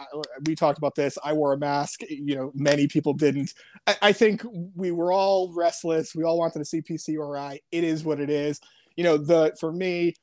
we 0.46 0.56
talked 0.56 0.78
about 0.78 0.96
this. 0.96 1.18
I 1.24 1.34
wore 1.34 1.54
a 1.54 1.58
mask. 1.58 2.02
You 2.10 2.36
know, 2.36 2.52
many 2.54 2.88
people 2.88 3.14
didn't. 3.14 3.54
I, 3.88 3.96
I 4.02 4.12
think 4.14 4.44
we 4.76 4.92
were 4.92 5.12
all 5.12 5.54
restless. 5.54 6.16
We 6.16 6.24
all 6.24 6.38
wanted 6.38 6.60
to 6.60 6.66
see 6.66 6.82
PCURI. 6.82 7.60
It 7.72 7.84
is 7.84 8.04
what 8.04 8.20
it 8.20 8.30
is. 8.30 8.60
You 8.96 9.04
know, 9.04 9.18
the 9.18 9.56
for 9.60 9.72
me, 9.72 10.16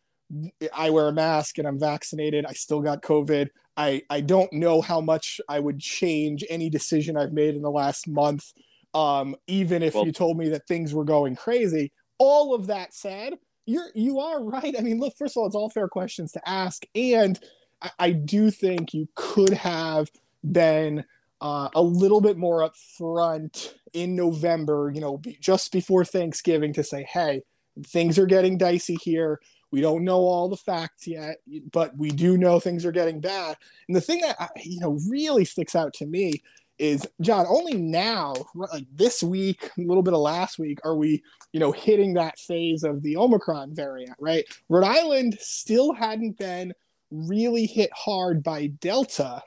I 0.74 0.90
wear 0.90 1.08
a 1.08 1.12
mask 1.12 1.58
and 1.58 1.66
I'm 1.66 1.78
vaccinated. 1.78 2.46
I 2.46 2.52
still 2.52 2.80
got 2.80 3.02
COVID. 3.02 3.48
I, 3.76 4.02
I 4.10 4.20
don't 4.20 4.52
know 4.52 4.80
how 4.80 5.00
much 5.00 5.40
I 5.48 5.58
would 5.58 5.80
change 5.80 6.44
any 6.50 6.68
decision 6.68 7.16
I've 7.16 7.32
made 7.32 7.54
in 7.54 7.62
the 7.62 7.70
last 7.70 8.06
month, 8.06 8.52
um, 8.94 9.34
even 9.46 9.82
if 9.82 9.94
well, 9.94 10.04
you 10.04 10.12
told 10.12 10.36
me 10.36 10.50
that 10.50 10.66
things 10.68 10.92
were 10.92 11.04
going 11.04 11.34
crazy. 11.34 11.92
All 12.18 12.54
of 12.54 12.66
that 12.66 12.92
said, 12.92 13.34
you're 13.66 13.88
you 13.94 14.18
are 14.20 14.42
right. 14.42 14.74
I 14.78 14.82
mean, 14.82 14.98
look, 14.98 15.14
first 15.16 15.36
of 15.36 15.40
all, 15.40 15.46
it's 15.46 15.56
all 15.56 15.70
fair 15.70 15.88
questions 15.88 16.32
to 16.32 16.48
ask, 16.48 16.84
and 16.94 17.38
I, 17.82 17.90
I 17.98 18.10
do 18.12 18.50
think 18.50 18.94
you 18.94 19.08
could 19.14 19.52
have 19.52 20.10
been 20.50 21.04
uh, 21.40 21.68
a 21.74 21.82
little 21.82 22.20
bit 22.20 22.36
more 22.36 22.68
upfront 22.68 23.74
in 23.92 24.14
November. 24.16 24.90
You 24.94 25.00
know, 25.00 25.18
be, 25.18 25.36
just 25.40 25.72
before 25.72 26.04
Thanksgiving 26.04 26.72
to 26.74 26.84
say, 26.84 27.04
hey, 27.04 27.42
things 27.86 28.18
are 28.18 28.26
getting 28.26 28.58
dicey 28.58 28.96
here 28.96 29.40
we 29.70 29.80
don't 29.80 30.04
know 30.04 30.18
all 30.18 30.48
the 30.48 30.56
facts 30.56 31.06
yet, 31.06 31.38
but 31.70 31.96
we 31.96 32.10
do 32.10 32.36
know 32.36 32.58
things 32.58 32.84
are 32.84 32.92
getting 32.92 33.20
bad. 33.20 33.56
And 33.88 33.96
the 33.96 34.00
thing 34.00 34.20
that 34.20 34.50
you 34.62 34.80
know 34.80 34.98
really 35.08 35.44
sticks 35.44 35.76
out 35.76 35.94
to 35.94 36.06
me 36.06 36.42
is 36.78 37.06
John. 37.20 37.46
Only 37.48 37.74
now, 37.74 38.34
like 38.54 38.86
this 38.92 39.22
week, 39.22 39.70
a 39.78 39.80
little 39.80 40.02
bit 40.02 40.14
of 40.14 40.20
last 40.20 40.58
week, 40.58 40.80
are 40.84 40.96
we 40.96 41.22
you 41.52 41.60
know 41.60 41.72
hitting 41.72 42.14
that 42.14 42.38
phase 42.38 42.82
of 42.82 43.02
the 43.02 43.16
Omicron 43.16 43.74
variant, 43.74 44.16
right? 44.18 44.44
Rhode 44.68 44.86
Island 44.86 45.38
still 45.40 45.92
hadn't 45.92 46.38
been 46.38 46.74
really 47.10 47.66
hit 47.66 47.90
hard 47.92 48.42
by 48.42 48.68
Delta 48.68 49.42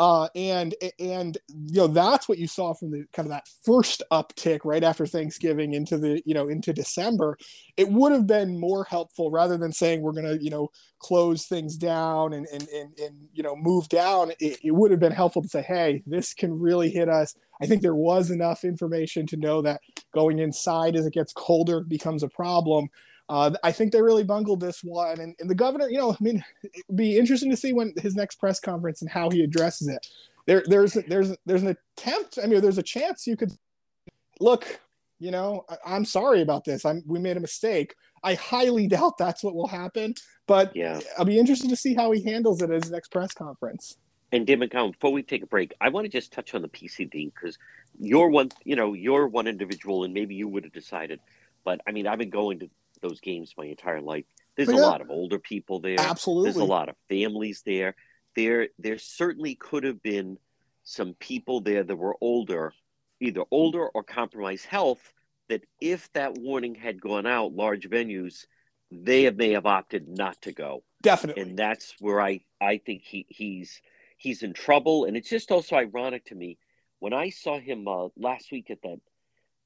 uh, 0.00 0.28
and 0.34 0.74
and 0.98 1.36
you 1.48 1.74
know 1.74 1.86
that's 1.86 2.26
what 2.26 2.38
you 2.38 2.46
saw 2.46 2.72
from 2.72 2.90
the 2.90 3.04
kind 3.12 3.26
of 3.26 3.30
that 3.30 3.46
first 3.62 4.02
uptick 4.10 4.60
right 4.64 4.82
after 4.82 5.04
Thanksgiving 5.04 5.74
into 5.74 5.98
the 5.98 6.22
you 6.24 6.32
know 6.32 6.48
into 6.48 6.72
December. 6.72 7.36
It 7.76 7.86
would 7.90 8.10
have 8.12 8.26
been 8.26 8.58
more 8.58 8.84
helpful 8.84 9.30
rather 9.30 9.58
than 9.58 9.72
saying 9.72 10.00
we're 10.00 10.12
to 10.12 10.42
you 10.42 10.48
know 10.48 10.70
close 11.00 11.44
things 11.44 11.76
down 11.76 12.32
and 12.32 12.46
and 12.50 12.66
and, 12.68 12.98
and 12.98 13.28
you 13.34 13.42
know 13.42 13.54
move 13.54 13.90
down. 13.90 14.30
It, 14.40 14.60
it 14.64 14.70
would 14.70 14.90
have 14.90 15.00
been 15.00 15.12
helpful 15.12 15.42
to 15.42 15.48
say, 15.48 15.60
hey, 15.60 16.02
this 16.06 16.32
can 16.32 16.58
really 16.58 16.88
hit 16.88 17.10
us. 17.10 17.34
I 17.60 17.66
think 17.66 17.82
there 17.82 17.94
was 17.94 18.30
enough 18.30 18.64
information 18.64 19.26
to 19.26 19.36
know 19.36 19.60
that 19.60 19.82
going 20.14 20.38
inside 20.38 20.96
as 20.96 21.04
it 21.04 21.12
gets 21.12 21.34
colder 21.34 21.82
becomes 21.82 22.22
a 22.22 22.28
problem. 22.28 22.88
Uh, 23.30 23.52
I 23.62 23.70
think 23.70 23.92
they 23.92 24.02
really 24.02 24.24
bungled 24.24 24.58
this 24.58 24.82
one, 24.82 25.20
and, 25.20 25.36
and 25.38 25.48
the 25.48 25.54
governor, 25.54 25.88
you 25.88 25.98
know, 25.98 26.10
I 26.10 26.16
mean, 26.18 26.44
it'd 26.64 26.96
be 26.96 27.16
interesting 27.16 27.48
to 27.50 27.56
see 27.56 27.72
when 27.72 27.94
his 28.02 28.16
next 28.16 28.40
press 28.40 28.58
conference 28.58 29.02
and 29.02 29.10
how 29.10 29.30
he 29.30 29.44
addresses 29.44 29.86
it. 29.86 30.04
There, 30.46 30.64
there's, 30.66 30.94
there's, 31.06 31.36
there's 31.46 31.62
an 31.62 31.76
attempt. 31.96 32.40
I 32.42 32.48
mean, 32.48 32.60
there's 32.60 32.78
a 32.78 32.82
chance 32.82 33.28
you 33.28 33.36
could 33.36 33.52
look. 34.40 34.80
You 35.20 35.30
know, 35.30 35.64
I, 35.86 35.94
am 35.94 36.04
sorry 36.04 36.42
about 36.42 36.64
this. 36.64 36.84
I'm, 36.84 37.04
we 37.06 37.20
made 37.20 37.36
a 37.36 37.40
mistake. 37.40 37.94
I 38.24 38.34
highly 38.34 38.86
doubt 38.88 39.16
that's 39.16 39.44
what 39.44 39.54
will 39.54 39.68
happen, 39.68 40.14
but 40.48 40.74
yeah, 40.74 40.98
I'll 41.16 41.24
be 41.24 41.38
interested 41.38 41.70
to 41.70 41.76
see 41.76 41.94
how 41.94 42.10
he 42.10 42.24
handles 42.24 42.62
it 42.62 42.70
at 42.70 42.82
his 42.82 42.90
next 42.90 43.12
press 43.12 43.32
conference. 43.32 43.96
And 44.32 44.44
Dan 44.44 44.58
McGowan, 44.58 44.90
before 44.90 45.12
we 45.12 45.22
take 45.22 45.44
a 45.44 45.46
break, 45.46 45.72
I 45.80 45.88
want 45.90 46.04
to 46.04 46.10
just 46.10 46.32
touch 46.32 46.52
on 46.56 46.62
the 46.62 46.68
PCD 46.68 47.32
because 47.32 47.58
you're 47.96 48.28
one, 48.28 48.48
you 48.64 48.74
know, 48.74 48.92
you're 48.92 49.28
one 49.28 49.46
individual, 49.46 50.02
and 50.02 50.12
maybe 50.12 50.34
you 50.34 50.48
would 50.48 50.64
have 50.64 50.72
decided. 50.72 51.20
But 51.64 51.80
I 51.86 51.92
mean, 51.92 52.08
I've 52.08 52.18
been 52.18 52.30
going 52.30 52.58
to 52.60 52.70
those 53.00 53.20
games 53.20 53.54
my 53.56 53.66
entire 53.66 54.00
life. 54.00 54.24
There's 54.56 54.68
yeah. 54.68 54.76
a 54.76 54.80
lot 54.80 55.00
of 55.00 55.10
older 55.10 55.38
people 55.38 55.80
there. 55.80 55.96
Absolutely. 55.98 56.44
There's 56.44 56.56
a 56.56 56.64
lot 56.64 56.88
of 56.88 56.96
families 57.08 57.62
there. 57.64 57.94
There 58.36 58.68
there 58.78 58.98
certainly 58.98 59.54
could 59.54 59.84
have 59.84 60.02
been 60.02 60.38
some 60.82 61.14
people 61.14 61.60
there 61.60 61.84
that 61.84 61.96
were 61.96 62.16
older, 62.20 62.72
either 63.20 63.42
older 63.50 63.88
or 63.88 64.02
compromised 64.02 64.66
health, 64.66 65.12
that 65.48 65.64
if 65.80 66.12
that 66.14 66.38
warning 66.38 66.74
had 66.74 67.00
gone 67.00 67.26
out, 67.26 67.52
large 67.52 67.88
venues, 67.88 68.46
they 68.90 69.30
may 69.30 69.52
have 69.52 69.66
opted 69.66 70.08
not 70.08 70.40
to 70.42 70.52
go. 70.52 70.82
Definitely. 71.02 71.42
And 71.42 71.58
that's 71.58 71.94
where 72.00 72.20
I, 72.20 72.40
I 72.60 72.78
think 72.78 73.02
he, 73.02 73.26
he's 73.28 73.80
he's 74.16 74.42
in 74.42 74.52
trouble. 74.52 75.04
And 75.04 75.16
it's 75.16 75.30
just 75.30 75.50
also 75.50 75.76
ironic 75.76 76.26
to 76.26 76.34
me 76.34 76.58
when 76.98 77.12
I 77.12 77.30
saw 77.30 77.58
him 77.58 77.88
uh, 77.88 78.08
last 78.16 78.52
week 78.52 78.70
at 78.70 78.82
that 78.82 79.00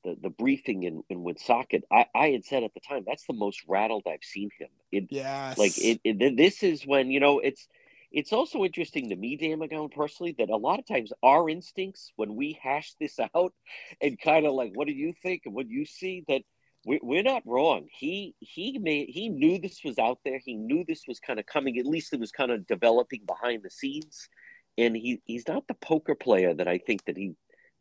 the, 0.05 0.17
the 0.21 0.31
briefing 0.31 0.85
in, 0.85 1.03
in 1.09 1.23
Woonsocket, 1.23 1.85
I, 1.91 2.07
I 2.15 2.29
had 2.29 2.45
said 2.45 2.63
at 2.63 2.75
the 2.75 2.81
time 2.81 3.05
that's 3.07 3.27
the 3.27 3.33
most 3.33 3.63
rattled 3.67 4.05
I've 4.07 4.23
seen 4.23 4.51
him. 4.59 4.69
It, 4.93 5.07
yes. 5.11 5.59
Like 5.59 5.77
it, 5.79 6.01
it, 6.05 6.37
this 6.37 6.63
is 6.63 6.87
when 6.87 7.11
you 7.11 7.21
know 7.21 7.41
it's 7.41 7.67
it's 8.13 8.33
also 8.33 8.65
interesting 8.65 9.09
to 9.09 9.17
me, 9.17 9.37
Dan 9.37 9.59
McGowan, 9.59 9.91
personally, 9.91 10.37
that 10.39 10.49
a 10.49 10.57
lot 10.57 10.79
of 10.79 10.87
times 10.87 11.13
our 11.23 11.49
instincts 11.49 12.13
when 12.15 12.37
we 12.37 12.59
hash 12.63 12.95
this 13.01 13.19
out 13.35 13.53
and 14.01 14.21
kind 14.21 14.47
of 14.47 14.55
like, 14.55 14.71
what 14.75 14.87
do 14.87 14.93
you 14.93 15.13
think 15.23 15.43
and 15.45 15.55
what 15.55 15.69
do 15.69 15.75
you 15.75 15.85
see 15.85 16.25
that 16.29 16.43
we, 16.87 17.01
we're 17.03 17.23
not 17.23 17.43
wrong. 17.47 17.87
He 17.91 18.35
he 18.41 18.79
made 18.79 19.09
he 19.09 19.29
knew 19.29 19.59
this 19.59 19.81
was 19.85 19.99
out 19.99 20.19
there. 20.25 20.39
He 20.45 20.55
knew 20.55 20.85
this 20.87 21.05
was 21.09 21.19
kind 21.19 21.41
of 21.41 21.47
coming. 21.47 21.79
At 21.79 21.87
least 21.87 22.13
it 22.13 22.21
was 22.21 22.31
kind 22.31 22.51
of 22.51 22.67
developing 22.67 23.23
behind 23.27 23.63
the 23.63 23.71
scenes. 23.71 24.29
And 24.77 24.97
he 24.97 25.21
he's 25.25 25.49
not 25.49 25.67
the 25.67 25.75
poker 25.75 26.15
player 26.15 26.53
that 26.55 26.69
I 26.69 26.79
think 26.79 27.05
that 27.07 27.17
he 27.17 27.35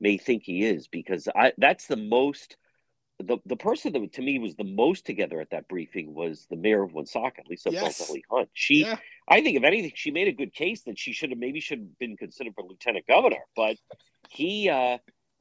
may 0.04 0.18
think 0.18 0.44
he 0.44 0.66
is 0.66 0.88
because 0.88 1.28
I 1.34 1.54
that's 1.58 1.88
the 1.88 1.98
most 1.98 2.58
the 3.20 3.38
the 3.46 3.56
person 3.56 3.94
that 3.94 4.14
to 4.14 4.22
me 4.22 4.38
was 4.38 4.56
the 4.56 4.64
most 4.64 5.06
together 5.06 5.40
at 5.40 5.52
that 5.52 5.68
briefing 5.68 6.14
was 6.14 6.46
the 6.50 6.58
mayor 6.58 6.84
of 6.84 6.94
Woonsocket, 6.94 7.48
Lisa 7.48 7.72
yes. 7.72 8.12
Hunt. 8.30 8.50
She, 8.54 8.82
yeah. 8.82 8.98
I 9.28 9.42
think, 9.42 9.56
if 9.56 9.64
anything, 9.64 9.94
she 9.96 10.12
made 10.12 10.28
a 10.28 10.34
good 10.34 10.54
case 10.54 10.84
that 10.84 11.00
she 11.00 11.14
should 11.14 11.30
have 11.30 11.40
maybe 11.40 11.60
should 11.62 11.80
have 11.80 12.00
been 12.00 12.18
considered 12.18 12.54
for 12.56 12.66
lieutenant 12.66 13.08
governor. 13.08 13.44
But 13.56 13.78
he, 14.30 14.70
uh 14.70 14.98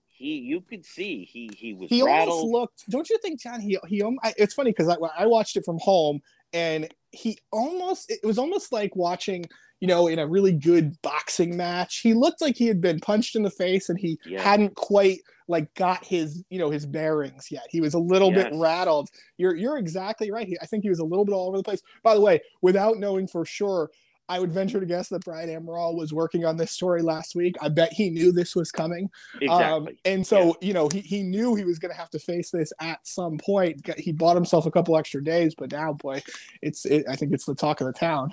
he, 0.07 0.37
you 0.37 0.61
could 0.61 0.85
see 0.85 1.25
he 1.25 1.51
he 1.57 1.75
was 1.75 1.91
he 1.91 2.03
rattled. 2.03 2.29
almost 2.29 2.53
looked. 2.53 2.91
Don't 2.91 3.11
you 3.11 3.19
think, 3.19 3.41
John? 3.41 3.61
He 3.61 3.79
he. 3.89 4.03
It's 4.37 4.55
funny 4.55 4.71
because 4.71 4.89
I, 4.89 4.97
I 5.19 5.27
watched 5.27 5.57
it 5.57 5.65
from 5.65 5.79
home 5.81 6.21
and 6.53 6.93
he 7.11 7.39
almost 7.51 8.11
it 8.11 8.21
was 8.23 8.39
almost 8.39 8.73
like 8.73 8.95
watching 8.95 9.47
you 9.83 9.89
know, 9.89 10.07
in 10.07 10.21
a 10.21 10.27
really 10.29 10.53
good 10.53 10.95
boxing 11.03 11.57
match. 11.57 11.99
He 12.03 12.15
looked 12.15 12.41
like 12.41 12.57
he 12.57 12.69
had 12.69 12.81
been 12.81 13.01
punched 13.01 13.35
in 13.35 13.43
the 13.43 13.51
face 13.51 13.89
and 13.89 13.99
he 13.99 14.17
Yeah. 14.25 14.41
hadn't 14.41 14.77
quite 14.77 15.19
like 15.49 15.75
got 15.75 16.05
his, 16.05 16.45
you 16.51 16.59
know, 16.61 16.71
his 16.71 16.87
bearings 16.87 17.51
yet. 17.51 17.65
He 17.69 17.81
was 17.81 17.95
a 17.95 17.99
little 17.99 18.31
bit 18.31 18.53
rattled. 18.55 19.11
You're 19.39 19.57
you're 19.57 19.79
exactly 19.79 20.31
right. 20.31 20.47
He, 20.47 20.57
I 20.63 20.67
think 20.67 20.85
he 20.85 20.89
was 20.89 21.01
a 21.01 21.05
little 21.05 21.25
bit 21.25 21.33
all 21.33 21.49
over 21.49 21.57
the 21.57 21.65
place. 21.65 21.83
By 22.05 22.15
the 22.15 22.21
way, 22.21 22.41
without 22.61 22.99
knowing 22.99 23.27
for 23.27 23.45
sure, 23.45 23.91
I 24.29 24.39
would 24.39 24.53
venture 24.53 24.79
to 24.79 24.87
guess 24.87 25.09
that 25.09 25.25
Brian 25.25 25.49
Amaral 25.51 25.97
was 25.97 26.13
working 26.15 26.45
on 26.45 26.57
this 26.57 26.71
story 26.71 27.03
last 27.03 27.35
week. 27.35 27.57
I 27.61 27.69
bet 27.69 27.93
he 27.93 28.09
knew 28.09 28.31
this 28.31 28.55
was 28.55 28.71
coming. 28.71 29.11
Um, 29.35 29.41
Exactly. 29.89 29.99
and 30.05 30.25
so, 30.25 30.57
you 30.61 30.75
know, 30.75 30.89
he, 30.91 31.01
he 31.01 31.23
knew 31.25 31.57
he 31.57 31.65
was 31.65 31.81
going 31.81 31.93
to 31.93 31.99
have 31.99 32.09
to 32.11 32.21
face 32.21 32.51
this 32.53 32.73
at 32.81 33.05
some 33.05 33.37
point. 33.37 33.85
He 33.99 34.13
bought 34.13 34.37
himself 34.37 34.65
a 34.65 34.71
couple 34.71 34.97
extra 34.97 35.23
days, 35.25 35.57
but 35.59 35.73
now, 35.73 35.93
boy, 35.95 36.23
it's 36.63 36.87
it, 36.87 37.05
I 37.11 37.17
think 37.17 37.33
it's 37.33 37.47
the 37.47 37.57
talk 37.57 37.81
of 37.81 37.89
the 37.89 37.93
town. 37.93 38.33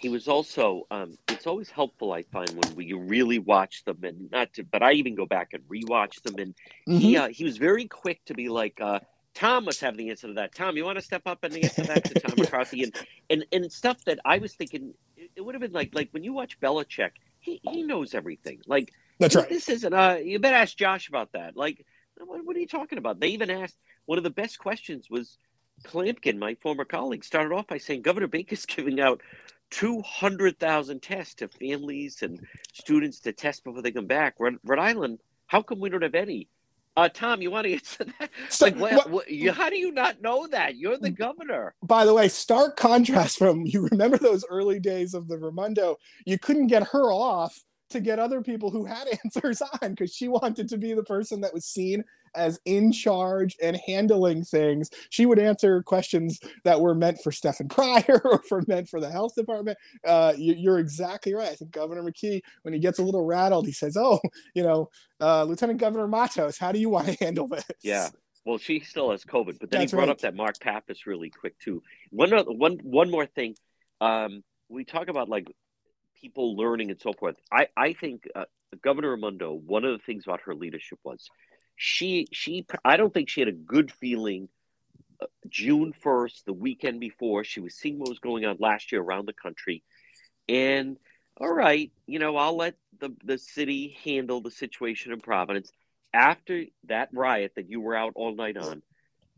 He 0.00 0.08
was 0.08 0.26
also 0.28 0.86
um, 0.90 1.16
it's 1.28 1.46
always 1.46 1.70
helpful 1.70 2.12
i 2.12 2.22
find 2.22 2.50
when 2.50 2.74
we, 2.74 2.84
you 2.86 2.98
really 2.98 3.38
watch 3.38 3.84
them 3.84 3.98
and 4.02 4.30
not 4.30 4.52
to 4.54 4.64
but 4.64 4.82
i 4.82 4.92
even 4.92 5.14
go 5.14 5.26
back 5.26 5.52
and 5.52 5.62
rewatch 5.68 6.22
them 6.22 6.34
and 6.38 6.54
he 7.00 7.14
Mhm. 7.14 7.20
uh, 7.20 7.28
he 7.28 7.44
was 7.44 7.56
very 7.58 7.86
quick 7.86 8.20
to 8.26 8.34
be 8.34 8.48
like 8.48 8.80
uh, 8.80 9.00
tom 9.34 9.64
must 9.66 9.80
have 9.80 9.96
the 9.96 10.10
answer 10.10 10.26
to 10.26 10.34
that. 10.34 10.54
Tom 10.54 10.76
you 10.76 10.84
want 10.84 10.98
to 10.98 11.04
step 11.04 11.22
up 11.26 11.44
and 11.44 11.54
answer 11.56 11.82
that 11.84 12.04
to 12.04 12.14
tom 12.20 12.34
mccarthy 12.38 12.82
and, 12.84 12.94
and 13.30 13.44
and 13.52 13.70
stuff 13.70 13.98
that 14.06 14.18
i 14.24 14.38
was 14.38 14.54
thinking 14.54 14.94
it, 15.16 15.30
it 15.36 15.40
would 15.42 15.54
have 15.54 15.62
been 15.62 15.72
like 15.72 15.94
like 15.94 16.08
when 16.12 16.24
you 16.24 16.32
watch 16.32 16.58
Belichick, 16.60 17.12
he, 17.38 17.60
he 17.62 17.82
knows 17.82 18.14
everything. 18.14 18.60
Like 18.66 18.92
That's 19.18 19.34
right. 19.36 19.48
this 19.48 19.68
isn't 19.68 19.94
uh 19.94 20.18
you 20.22 20.38
better 20.38 20.56
ask 20.56 20.76
josh 20.76 21.08
about 21.08 21.32
that. 21.32 21.56
Like 21.56 21.84
what, 22.18 22.44
what 22.44 22.56
are 22.56 22.58
you 22.58 22.66
talking 22.66 22.98
about? 22.98 23.20
They 23.20 23.28
even 23.28 23.50
asked 23.50 23.76
one 24.06 24.18
of 24.18 24.24
the 24.24 24.30
best 24.42 24.58
questions 24.58 25.08
was 25.10 25.36
Clampkin, 25.84 26.36
my 26.38 26.54
former 26.56 26.84
colleague, 26.84 27.24
started 27.24 27.54
off 27.54 27.66
by 27.66 27.78
saying 27.78 28.02
Governor 28.02 28.26
Baker's 28.26 28.66
giving 28.74 29.00
out 29.00 29.20
200,000 29.70 31.00
tests 31.02 31.34
to 31.36 31.48
families 31.48 32.22
and 32.22 32.40
students 32.72 33.20
to 33.20 33.32
test 33.32 33.64
before 33.64 33.82
they 33.82 33.90
come 33.92 34.06
back. 34.06 34.34
Rhode, 34.38 34.58
Rhode 34.64 34.78
Island, 34.78 35.18
how 35.46 35.62
come 35.62 35.80
we 35.80 35.88
don't 35.90 36.02
have 36.02 36.14
any? 36.14 36.48
Uh, 36.96 37.08
Tom, 37.08 37.40
you 37.40 37.50
want 37.50 37.66
to 37.66 37.72
answer 37.74 38.04
that? 38.18 38.30
So, 38.48 38.66
like, 38.66 38.76
what, 38.76 39.10
what- 39.10 39.30
you, 39.30 39.52
how 39.52 39.70
do 39.70 39.76
you 39.76 39.92
not 39.92 40.20
know 40.20 40.46
that? 40.48 40.76
You're 40.76 40.98
the 40.98 41.10
governor. 41.10 41.74
by 41.82 42.04
the 42.04 42.14
way, 42.14 42.28
stark 42.28 42.76
contrast 42.76 43.38
from 43.38 43.62
you 43.66 43.88
remember 43.90 44.18
those 44.18 44.44
early 44.50 44.80
days 44.80 45.14
of 45.14 45.28
the 45.28 45.38
Raimondo. 45.38 45.96
You 46.26 46.38
couldn't 46.38 46.66
get 46.66 46.88
her 46.88 47.12
off 47.12 47.58
to 47.90 48.00
get 48.00 48.18
other 48.18 48.40
people 48.42 48.70
who 48.70 48.84
had 48.84 49.06
answers 49.24 49.62
on 49.62 49.90
because 49.90 50.14
she 50.14 50.28
wanted 50.28 50.68
to 50.68 50.78
be 50.78 50.94
the 50.94 51.02
person 51.04 51.40
that 51.42 51.54
was 51.54 51.64
seen 51.64 52.04
as 52.34 52.60
in 52.64 52.92
charge 52.92 53.56
and 53.62 53.78
handling 53.86 54.44
things. 54.44 54.90
She 55.10 55.26
would 55.26 55.38
answer 55.38 55.82
questions 55.82 56.40
that 56.64 56.80
were 56.80 56.94
meant 56.94 57.20
for 57.22 57.32
Stefan 57.32 57.68
Pryor 57.68 58.20
or 58.24 58.42
for 58.48 58.62
meant 58.66 58.88
for 58.88 59.00
the 59.00 59.10
health 59.10 59.34
department. 59.34 59.78
Uh, 60.04 60.32
you, 60.36 60.54
you're 60.54 60.78
exactly 60.78 61.34
right. 61.34 61.50
I 61.50 61.54
think 61.54 61.70
Governor 61.70 62.02
McKee, 62.02 62.40
when 62.62 62.74
he 62.74 62.80
gets 62.80 62.98
a 62.98 63.02
little 63.02 63.24
rattled, 63.24 63.66
he 63.66 63.72
says, 63.72 63.96
"Oh, 63.96 64.20
you 64.54 64.62
know, 64.62 64.90
uh, 65.20 65.44
Lieutenant 65.44 65.80
Governor 65.80 66.08
Matos, 66.08 66.58
how 66.58 66.72
do 66.72 66.78
you 66.78 66.88
want 66.88 67.08
to 67.08 67.12
handle 67.24 67.48
this?" 67.48 67.64
Yeah. 67.82 68.08
Well, 68.44 68.58
she 68.58 68.80
still 68.80 69.10
has 69.10 69.22
COVID, 69.22 69.58
but 69.60 69.70
then 69.70 69.80
That's 69.80 69.92
he 69.92 69.96
brought 69.96 70.08
right. 70.08 70.12
up 70.12 70.20
that 70.20 70.34
Marc 70.34 70.58
Pappas 70.60 71.06
really 71.06 71.28
quick 71.30 71.58
too. 71.58 71.82
One 72.10 72.32
other, 72.32 72.50
one 72.50 72.78
one 72.82 73.10
more 73.10 73.26
thing. 73.26 73.54
Um, 74.00 74.42
we 74.68 74.84
talk 74.84 75.08
about 75.08 75.28
like 75.28 75.46
people 76.20 76.56
learning 76.56 76.90
and 76.90 77.00
so 77.00 77.12
forth. 77.12 77.36
I 77.52 77.68
I 77.76 77.92
think 77.92 78.24
uh, 78.34 78.44
Governor 78.82 79.10
Raimondo. 79.10 79.52
One 79.52 79.84
of 79.84 79.92
the 79.92 80.04
things 80.04 80.24
about 80.26 80.40
her 80.44 80.54
leadership 80.54 80.98
was 81.04 81.28
she 81.82 82.28
she. 82.30 82.66
I 82.84 82.98
don't 82.98 83.12
think 83.12 83.30
she 83.30 83.40
had 83.40 83.48
a 83.48 83.52
good 83.52 83.90
feeling. 83.90 84.50
uh, 85.22 85.26
June 85.48 85.94
first, 85.94 86.44
the 86.44 86.52
weekend 86.52 87.00
before, 87.00 87.42
she 87.42 87.60
was 87.60 87.74
seeing 87.74 87.98
what 87.98 88.10
was 88.10 88.18
going 88.18 88.44
on 88.44 88.56
last 88.60 88.92
year 88.92 89.00
around 89.00 89.26
the 89.26 89.32
country, 89.32 89.82
and 90.46 90.98
all 91.40 91.50
right, 91.52 91.90
you 92.06 92.18
know, 92.18 92.36
I'll 92.36 92.56
let 92.56 92.74
the 92.98 93.16
the 93.24 93.38
city 93.38 93.96
handle 94.04 94.42
the 94.42 94.50
situation 94.50 95.12
in 95.12 95.20
Providence 95.20 95.72
after 96.12 96.64
that 96.88 97.08
riot 97.14 97.52
that 97.56 97.70
you 97.70 97.80
were 97.80 97.96
out 97.96 98.12
all 98.14 98.34
night 98.34 98.58
on, 98.58 98.82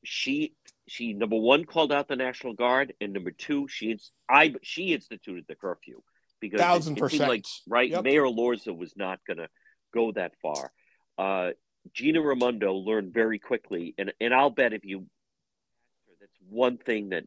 she 0.02 0.54
she 0.88 1.12
number 1.12 1.36
one 1.36 1.64
called 1.64 1.92
out 1.92 2.08
the 2.08 2.16
National 2.16 2.54
Guard, 2.54 2.92
and 3.00 3.12
number 3.12 3.30
two, 3.30 3.68
she 3.68 3.96
I 4.28 4.54
she 4.62 4.92
instituted 4.94 5.44
the 5.46 5.54
curfew 5.54 6.02
because 6.40 6.60
it- 6.60 6.64
Thousand 6.64 6.96
it, 6.98 7.02
like 7.02 7.10
percent. 7.44 7.48
right 7.68 7.90
Yep. 7.90 8.02
Mayor 8.02 8.24
Elorza 8.24 8.76
was 8.76 8.94
not 8.96 9.20
going 9.28 9.36
to 9.36 9.48
go 9.94 10.10
that 10.12 10.32
far. 10.42 10.72
Uh, 11.18 11.50
Gina 11.92 12.20
Raimondo 12.20 12.74
learned 12.74 13.12
very 13.12 13.38
quickly, 13.38 13.94
and 13.98 14.12
and 14.20 14.32
I'll 14.34 14.50
bet 14.50 14.72
if 14.72 14.84
you 14.84 15.06
that's 16.20 16.32
one 16.48 16.78
thing 16.78 17.10
that 17.10 17.24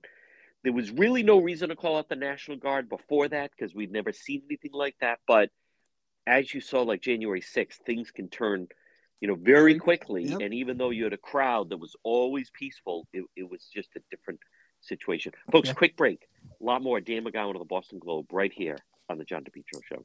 there 0.63 0.73
was 0.73 0.89
really 0.91 1.21
no 1.21 1.37
reason 1.39 1.69
to 1.69 1.75
call 1.75 1.97
out 1.97 2.09
the 2.09 2.15
National 2.15 2.57
Guard 2.57 2.89
before 2.89 3.27
that 3.27 3.51
because 3.51 3.75
we'd 3.75 3.91
never 3.91 4.11
seen 4.13 4.41
anything 4.49 4.71
like 4.73 4.95
that. 5.01 5.19
But 5.27 5.49
as 6.25 6.53
you 6.53 6.61
saw, 6.61 6.81
like 6.81 7.01
January 7.01 7.41
6th, 7.41 7.73
things 7.85 8.09
can 8.09 8.29
turn, 8.29 8.67
you 9.21 9.27
know, 9.27 9.35
very 9.35 9.77
quickly. 9.77 10.23
Yep. 10.23 10.39
And 10.41 10.53
even 10.55 10.77
though 10.77 10.89
you 10.89 11.03
had 11.03 11.13
a 11.13 11.17
crowd 11.17 11.69
that 11.69 11.77
was 11.77 11.95
always 12.03 12.49
peaceful, 12.51 13.07
it, 13.13 13.25
it 13.35 13.47
was 13.47 13.67
just 13.71 13.89
a 13.95 13.99
different 14.09 14.39
situation. 14.81 15.33
Folks, 15.51 15.67
Yeah. 15.67 15.73
quick 15.75 15.95
break. 15.95 16.27
A 16.59 16.63
lot 16.63 16.81
more 16.81 16.99
Dan 16.99 17.25
McGowan 17.25 17.51
of 17.53 17.59
the 17.59 17.65
Boston 17.65 17.99
Globe 17.99 18.25
right 18.31 18.51
here 18.51 18.77
on 19.07 19.19
the 19.19 19.23
John 19.25 19.43
DePetro 19.43 19.81
Show. 19.87 20.03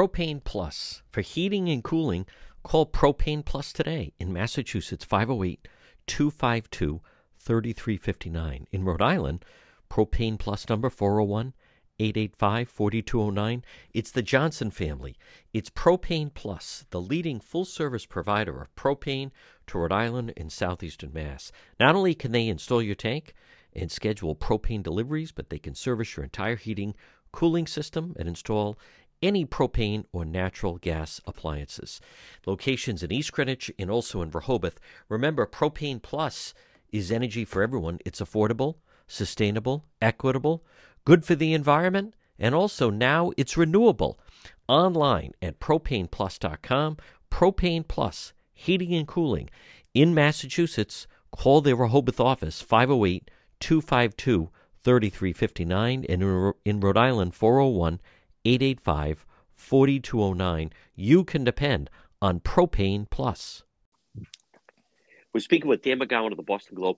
Propane 0.00 0.42
Plus. 0.42 1.02
For 1.10 1.20
heating 1.20 1.68
and 1.68 1.84
cooling, 1.84 2.24
call 2.62 2.86
Propane 2.86 3.44
Plus 3.44 3.70
today 3.70 4.14
in 4.18 4.32
Massachusetts 4.32 5.04
508 5.04 5.68
252 6.06 7.02
3359. 7.38 8.66
In 8.72 8.84
Rhode 8.86 9.02
Island, 9.02 9.44
Propane 9.90 10.38
Plus 10.38 10.66
number 10.70 10.88
401 10.88 11.52
885 11.98 12.68
4209. 12.70 13.62
It's 13.92 14.10
the 14.10 14.22
Johnson 14.22 14.70
family. 14.70 15.16
It's 15.52 15.68
Propane 15.68 16.32
Plus, 16.32 16.86
the 16.88 17.00
leading 17.02 17.38
full 17.38 17.66
service 17.66 18.06
provider 18.06 18.62
of 18.62 18.74
propane 18.74 19.30
to 19.66 19.78
Rhode 19.78 19.92
Island 19.92 20.32
and 20.34 20.50
southeastern 20.50 21.12
Mass. 21.12 21.52
Not 21.78 21.94
only 21.94 22.14
can 22.14 22.32
they 22.32 22.48
install 22.48 22.80
your 22.80 22.94
tank 22.94 23.34
and 23.76 23.92
schedule 23.92 24.34
propane 24.34 24.82
deliveries, 24.82 25.30
but 25.30 25.50
they 25.50 25.58
can 25.58 25.74
service 25.74 26.16
your 26.16 26.24
entire 26.24 26.56
heating, 26.56 26.94
cooling 27.32 27.66
system 27.66 28.16
and 28.18 28.26
install 28.28 28.78
any 29.22 29.44
propane 29.44 30.04
or 30.12 30.24
natural 30.24 30.78
gas 30.78 31.20
appliances. 31.26 32.00
Locations 32.46 33.02
in 33.02 33.12
East 33.12 33.32
Greenwich 33.32 33.70
and 33.78 33.90
also 33.90 34.22
in 34.22 34.30
Rehoboth. 34.30 34.78
Remember, 35.08 35.46
Propane 35.46 36.00
Plus 36.00 36.54
is 36.90 37.12
energy 37.12 37.44
for 37.44 37.62
everyone. 37.62 37.98
It's 38.04 38.20
affordable, 38.20 38.76
sustainable, 39.06 39.84
equitable, 40.00 40.64
good 41.04 41.24
for 41.24 41.34
the 41.34 41.52
environment, 41.54 42.14
and 42.38 42.54
also 42.54 42.90
now 42.90 43.32
it's 43.36 43.56
renewable. 43.56 44.18
Online 44.68 45.32
at 45.42 45.60
propaneplus.com. 45.60 46.96
Propane 47.30 47.86
Plus, 47.86 48.32
heating 48.52 48.94
and 48.94 49.06
cooling. 49.06 49.50
In 49.94 50.14
Massachusetts, 50.14 51.06
call 51.30 51.60
their 51.60 51.76
Rehoboth 51.76 52.20
office 52.20 52.60
508 52.62 53.30
252 53.60 54.50
3359 54.82 56.06
and 56.08 56.54
in- 56.64 56.80
Rhode 56.80 56.96
Island 56.96 57.34
401 57.34 58.00
885 58.44 59.26
4209. 59.54 60.70
You 60.94 61.24
can 61.24 61.44
depend 61.44 61.90
on 62.22 62.40
Propane 62.40 63.08
Plus. 63.08 63.62
We're 65.32 65.40
speaking 65.40 65.68
with 65.68 65.82
Dan 65.82 66.00
McGowan 66.00 66.32
of 66.32 66.36
the 66.36 66.42
Boston 66.42 66.74
Globe. 66.74 66.96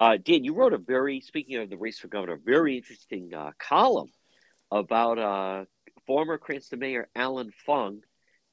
Uh, 0.00 0.16
Dan, 0.16 0.44
you 0.44 0.54
wrote 0.54 0.72
a 0.72 0.78
very, 0.78 1.20
speaking 1.20 1.56
of 1.56 1.70
the 1.70 1.76
race 1.76 1.98
for 1.98 2.08
governor, 2.08 2.38
very 2.42 2.76
interesting 2.76 3.32
uh, 3.34 3.52
column 3.58 4.10
about 4.70 5.18
uh, 5.18 5.64
former 6.06 6.38
Cranston 6.38 6.78
Mayor 6.78 7.08
Allan 7.14 7.52
Fung. 7.64 8.00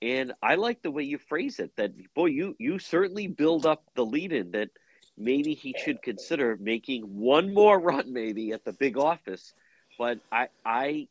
And 0.02 0.34
I 0.42 0.56
like 0.56 0.82
the 0.82 0.92
way 0.92 1.04
you 1.04 1.18
phrase 1.18 1.60
it 1.60 1.76
that, 1.78 1.92
boy, 2.14 2.28
you, 2.28 2.56
you 2.60 2.80
certainly 2.80 3.28
build 3.28 3.66
up 3.66 3.84
the 3.96 4.06
lead 4.06 4.34
in 4.34 4.52
that 4.52 4.70
maybe 5.18 5.54
he 5.54 5.76
should 5.84 6.02
consider 6.02 6.58
making 6.60 7.04
one 7.04 7.54
more 7.54 7.80
run, 7.80 8.12
maybe 8.12 8.52
at 8.52 8.66
the 8.66 8.74
big 8.74 8.98
office. 8.98 9.54
But 9.98 10.20
I, 10.32 10.48
I, 10.66 11.08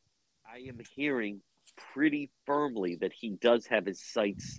I 0.53 0.59
am 0.69 0.81
hearing 0.97 1.41
pretty 1.95 2.31
firmly 2.45 2.97
that 2.97 3.13
he 3.13 3.31
does 3.41 3.67
have 3.67 3.87
his 3.87 4.03
sights 4.03 4.59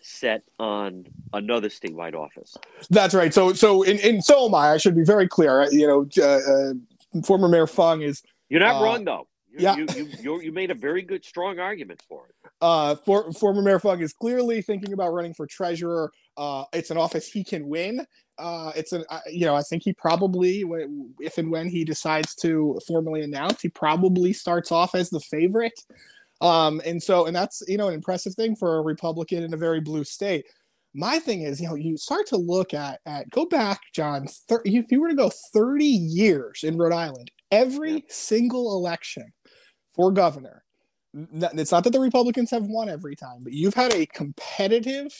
set 0.00 0.42
on 0.58 1.04
another 1.32 1.68
statewide 1.68 2.14
office. 2.14 2.56
That's 2.88 3.14
right. 3.14 3.34
So, 3.34 3.52
so 3.52 3.82
in, 3.82 3.98
in 3.98 4.22
so 4.22 4.46
am 4.46 4.54
I. 4.54 4.70
I 4.70 4.76
should 4.78 4.96
be 4.96 5.04
very 5.04 5.28
clear. 5.28 5.68
You 5.70 5.86
know, 5.86 6.08
uh, 6.22 7.18
uh, 7.18 7.22
former 7.24 7.48
Mayor 7.48 7.66
Fung 7.66 8.00
is 8.02 8.22
You're 8.48 8.60
not 8.60 8.80
Uh, 8.80 8.84
wrong 8.84 9.04
though. 9.04 9.28
You, 9.50 9.58
yeah. 9.58 9.76
you, 9.76 9.86
you, 10.20 10.40
you, 10.42 10.52
made 10.52 10.70
a 10.70 10.74
very 10.74 11.02
good, 11.02 11.24
strong 11.24 11.58
argument 11.58 12.02
for 12.08 12.28
it. 12.28 12.50
uh, 12.60 12.94
for, 12.94 13.32
former 13.32 13.62
Mayor 13.62 13.78
Fung 13.78 14.00
is 14.00 14.12
clearly 14.12 14.62
thinking 14.62 14.92
about 14.92 15.12
running 15.12 15.34
for 15.34 15.46
treasurer. 15.46 16.12
Uh, 16.36 16.64
it's 16.72 16.90
an 16.90 16.98
office 16.98 17.26
he 17.26 17.42
can 17.42 17.66
win. 17.66 18.06
Uh, 18.38 18.72
it's 18.76 18.92
an, 18.92 19.04
uh, 19.08 19.20
you 19.30 19.46
know, 19.46 19.54
I 19.54 19.62
think 19.62 19.82
he 19.82 19.92
probably, 19.92 20.64
if 21.20 21.38
and 21.38 21.50
when 21.50 21.68
he 21.68 21.84
decides 21.84 22.34
to 22.36 22.78
formally 22.86 23.22
announce, 23.22 23.62
he 23.62 23.68
probably 23.68 24.32
starts 24.32 24.70
off 24.70 24.94
as 24.94 25.10
the 25.10 25.20
favorite. 25.20 25.80
Um, 26.40 26.82
and 26.84 27.02
so, 27.02 27.26
and 27.26 27.34
that's, 27.34 27.62
you 27.66 27.78
know, 27.78 27.88
an 27.88 27.94
impressive 27.94 28.34
thing 28.34 28.56
for 28.56 28.76
a 28.76 28.82
Republican 28.82 29.42
in 29.42 29.54
a 29.54 29.56
very 29.56 29.80
blue 29.80 30.04
state. 30.04 30.44
My 30.92 31.18
thing 31.18 31.42
is, 31.42 31.60
you 31.60 31.68
know, 31.68 31.74
you 31.74 31.96
start 31.96 32.26
to 32.28 32.36
look 32.36 32.74
at, 32.74 33.00
at 33.06 33.30
go 33.30 33.46
back, 33.46 33.80
John, 33.94 34.26
thir- 34.48 34.62
if 34.64 34.90
you 34.90 35.00
were 35.00 35.08
to 35.08 35.14
go 35.14 35.30
30 35.52 35.84
years 35.84 36.62
in 36.62 36.76
Rhode 36.76 36.92
Island, 36.94 37.30
Every 37.52 37.92
Yeah. 37.92 38.00
single 38.08 38.76
election 38.76 39.32
for 39.94 40.10
governor, 40.10 40.64
it's 41.14 41.70
not 41.70 41.84
that 41.84 41.92
the 41.92 42.00
Republicans 42.00 42.50
have 42.50 42.66
won 42.66 42.88
every 42.88 43.14
time, 43.14 43.44
but 43.44 43.52
you've 43.52 43.74
had 43.74 43.94
a 43.94 44.04
competitive 44.06 45.12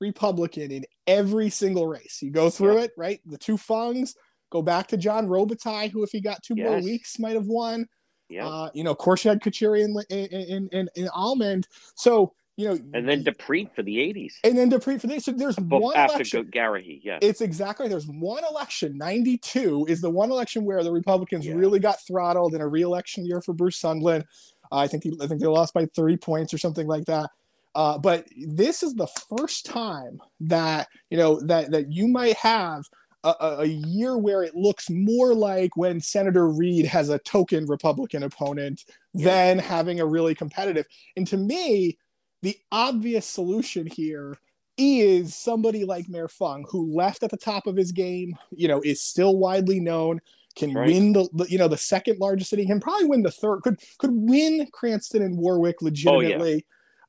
Republican 0.00 0.70
in 0.70 0.84
every 1.06 1.50
single 1.50 1.86
race. 1.86 2.18
You 2.22 2.30
go 2.30 2.50
through 2.50 2.78
it, 2.78 2.92
right? 2.96 3.20
The 3.26 3.38
two 3.38 3.56
Fungs 3.56 4.14
go 4.50 4.62
back 4.62 4.86
to 4.88 4.96
John 4.96 5.26
Robitaille, 5.26 5.90
who, 5.90 6.02
if 6.02 6.10
he 6.10 6.20
got 6.20 6.42
two 6.42 6.54
more 6.56 6.80
weeks, 6.80 7.18
might 7.18 7.34
have 7.34 7.46
won. 7.46 7.86
Yeah. 8.28 8.46
Uh, 8.46 8.70
you 8.74 8.84
know, 8.84 8.90
of 8.90 8.98
course, 8.98 9.24
you 9.24 9.28
had 9.30 9.40
Kachurian 9.40 9.94
in, 10.10 10.26
in, 10.26 10.68
in, 10.72 10.88
in 10.94 11.08
Almond. 11.14 11.68
So, 11.94 12.32
you 12.56 12.68
know, 12.68 12.78
and 12.94 13.08
then 13.08 13.24
DiPrete 13.24 13.74
for 13.74 13.82
the 13.82 13.96
80s. 13.96 14.34
and 14.44 14.56
then 14.56 14.70
DiPrete 14.70 15.00
for 15.00 15.08
this. 15.08 15.24
So 15.24 15.32
there's 15.32 15.56
Bef- 15.56 15.80
one 15.80 15.96
after 15.96 16.14
election. 16.16 16.50
Garrahy, 16.54 17.00
yeah. 17.02 17.18
It's 17.20 17.40
exactly 17.40 17.88
there's 17.88 18.06
one 18.06 18.44
election. 18.48 18.96
92 18.96 19.86
is 19.88 20.00
the 20.00 20.10
one 20.10 20.30
election 20.30 20.64
where 20.64 20.82
the 20.84 20.92
Republicans 20.92 21.46
Yeah. 21.46 21.54
really 21.54 21.80
got 21.80 21.98
throttled 22.06 22.54
in 22.54 22.60
a 22.60 22.68
re-election 22.68 23.26
year 23.26 23.40
for 23.40 23.52
Bruce 23.54 23.80
Sundlun. 23.80 24.22
Uh, 24.70 24.76
I 24.76 24.86
think 24.86 25.02
he, 25.02 25.16
I 25.20 25.26
think 25.26 25.40
they 25.40 25.46
lost 25.48 25.74
by 25.74 25.86
three 25.86 26.16
points 26.16 26.54
or 26.54 26.58
something 26.58 26.86
like 26.86 27.06
that. 27.06 27.28
Uh, 27.74 27.98
but 27.98 28.26
this 28.46 28.82
is 28.82 28.94
the 28.94 29.08
first 29.36 29.66
time 29.66 30.20
that 30.40 30.88
you 31.10 31.18
know 31.18 31.40
that 31.40 31.70
that 31.70 31.92
you 31.92 32.06
might 32.08 32.36
have 32.36 32.84
a, 33.24 33.56
a, 33.60 33.64
year 33.64 34.18
where 34.18 34.42
it 34.42 34.54
looks 34.54 34.90
more 34.90 35.34
like 35.34 35.76
when 35.76 35.98
Senator 36.00 36.46
Reed 36.48 36.84
has 36.84 37.08
a 37.08 37.18
token 37.20 37.66
Republican 37.66 38.22
opponent 38.22 38.84
Yeah. 39.14 39.24
than 39.24 39.58
having 39.58 39.98
a 39.98 40.06
really 40.06 40.34
competitive. 40.34 40.84
And 41.16 41.26
to 41.28 41.38
me, 41.38 41.96
the 42.42 42.56
obvious 42.70 43.24
solution 43.24 43.86
here 43.86 44.36
is 44.76 45.34
somebody 45.34 45.84
like 45.86 46.06
Mayor 46.08 46.28
Fung, 46.28 46.66
who 46.68 46.94
left 46.94 47.22
at 47.22 47.30
the 47.30 47.38
top 47.38 47.66
of 47.66 47.76
his 47.76 47.92
game, 47.92 48.36
you 48.50 48.68
know, 48.68 48.82
is 48.82 49.00
still 49.00 49.38
widely 49.38 49.80
known, 49.80 50.20
can 50.54 50.74
Right. 50.74 50.88
win 50.88 51.14
the, 51.14 51.26
the- 51.32 51.46
you 51.50 51.56
know, 51.56 51.68
the 51.68 51.78
second 51.78 52.18
largest 52.20 52.50
city, 52.50 52.66
can 52.66 52.78
probably 52.80 53.06
win 53.06 53.22
the 53.22 53.30
third, 53.30 53.62
could 53.62 53.80
could 53.98 54.12
win 54.12 54.68
Cranston 54.72 55.22
and 55.22 55.38
Warwick 55.38 55.80
legitimately. 55.80 56.52
Yeah. 56.54 56.60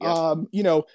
Um, 0.01 0.47
you 0.51 0.63
know, 0.63 0.85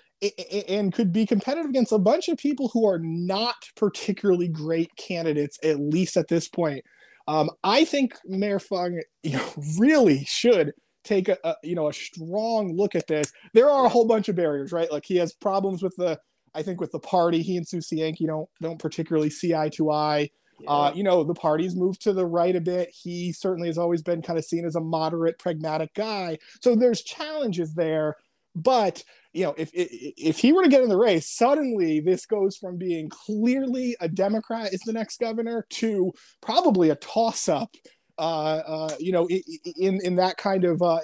and 0.68 0.92
could 0.92 1.12
be 1.12 1.26
competitive 1.26 1.70
against 1.70 1.92
a 1.92 1.98
bunch 1.98 2.28
of 2.28 2.36
people 2.36 2.68
who 2.68 2.86
are 2.86 2.98
not 2.98 3.56
particularly 3.76 4.48
great 4.48 4.94
candidates, 4.96 5.58
at 5.64 5.80
least 5.80 6.16
at 6.16 6.28
this 6.28 6.48
point. 6.48 6.84
Um, 7.26 7.50
I 7.64 7.84
think 7.84 8.14
Mayor 8.26 8.58
Fung 8.58 9.00
you 9.22 9.32
know, 9.32 9.52
really 9.78 10.24
should 10.24 10.72
take 11.04 11.28
a, 11.28 11.38
a 11.44 11.54
you 11.62 11.74
know 11.74 11.88
a 11.88 11.92
strong 11.92 12.76
look 12.76 12.94
at 12.94 13.06
this. 13.06 13.32
There 13.54 13.70
are 13.70 13.86
a 13.86 13.88
whole 13.88 14.06
bunch 14.06 14.28
of 14.28 14.36
barriers, 14.36 14.72
right? 14.72 14.90
Like 14.90 15.04
he 15.06 15.16
has 15.16 15.32
problems 15.32 15.82
with 15.82 15.96
the 15.96 16.20
I 16.54 16.62
think 16.62 16.80
with 16.80 16.92
the 16.92 16.98
party. 16.98 17.42
He 17.42 17.56
and 17.56 17.66
Sue 17.66 17.78
Cienki 17.78 18.26
don't 18.26 18.48
don't 18.60 18.78
particularly 18.78 19.30
see 19.30 19.54
eye 19.54 19.70
to 19.70 19.90
eye. 19.90 20.30
Uh, 20.68 20.92
you 20.94 21.02
know, 21.02 21.24
the 21.24 21.34
party's 21.34 21.74
moved 21.74 22.02
to 22.02 22.12
the 22.12 22.26
right 22.26 22.54
a 22.54 22.60
bit. 22.60 22.90
He 22.90 23.32
certainly 23.32 23.68
has 23.68 23.78
always 23.78 24.02
been 24.02 24.20
kind 24.20 24.38
of 24.38 24.44
seen 24.44 24.66
as 24.66 24.76
a 24.76 24.80
moderate, 24.80 25.38
pragmatic 25.38 25.94
guy. 25.94 26.38
So 26.60 26.74
there's 26.74 27.02
challenges 27.02 27.72
there. 27.74 28.16
But 28.54 29.04
you 29.32 29.44
know, 29.44 29.54
if 29.56 29.70
if 29.72 30.38
he 30.38 30.52
were 30.52 30.64
to 30.64 30.68
get 30.68 30.82
in 30.82 30.88
the 30.88 30.96
race, 30.96 31.28
suddenly 31.28 32.00
this 32.00 32.26
goes 32.26 32.56
from 32.56 32.78
being 32.78 33.08
clearly 33.08 33.96
a 34.00 34.08
Democrat 34.08 34.72
is 34.72 34.80
the 34.80 34.92
next 34.92 35.20
governor 35.20 35.66
to 35.70 36.12
probably 36.40 36.90
a 36.90 36.96
toss-up. 36.96 37.70
Uh, 38.18 38.62
uh, 38.66 38.94
you 38.98 39.12
know, 39.12 39.26
in 39.78 39.98
in 40.04 40.14
that 40.14 40.36
kind 40.36 40.64
of 40.64 40.82
uh, 40.82 40.98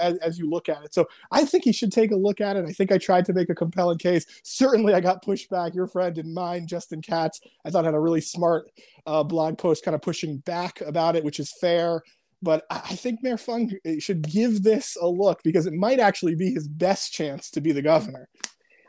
as, 0.00 0.16
as 0.18 0.38
you 0.38 0.48
look 0.48 0.70
at 0.70 0.82
it. 0.82 0.94
So 0.94 1.06
I 1.30 1.44
think 1.44 1.64
he 1.64 1.72
should 1.72 1.92
take 1.92 2.12
a 2.12 2.16
look 2.16 2.40
at 2.40 2.56
it. 2.56 2.64
I 2.66 2.72
think 2.72 2.90
I 2.90 2.96
tried 2.96 3.26
to 3.26 3.34
make 3.34 3.50
a 3.50 3.54
compelling 3.54 3.98
case. 3.98 4.24
Certainly, 4.42 4.94
I 4.94 5.00
got 5.00 5.22
pushback. 5.22 5.74
Your 5.74 5.86
friend 5.86 6.16
and 6.16 6.32
mine, 6.32 6.66
Justin 6.66 7.02
Katz, 7.02 7.42
I 7.66 7.70
thought 7.70 7.84
had 7.84 7.92
a 7.92 8.00
really 8.00 8.22
smart 8.22 8.70
uh, 9.06 9.22
blog 9.22 9.58
post, 9.58 9.84
kind 9.84 9.94
of 9.94 10.00
pushing 10.00 10.38
back 10.38 10.80
about 10.80 11.14
it, 11.14 11.24
which 11.24 11.40
is 11.40 11.52
fair. 11.60 12.00
But 12.42 12.64
I 12.70 12.96
think 12.96 13.22
Mayor 13.22 13.36
Fung 13.36 13.70
should 14.00 14.22
give 14.22 14.62
this 14.64 14.96
a 15.00 15.06
look 15.06 15.42
because 15.44 15.66
it 15.66 15.72
might 15.72 16.00
actually 16.00 16.34
be 16.34 16.52
his 16.52 16.66
best 16.66 17.12
chance 17.12 17.50
to 17.52 17.60
be 17.60 17.72
the 17.72 17.82
governor. 17.82 18.28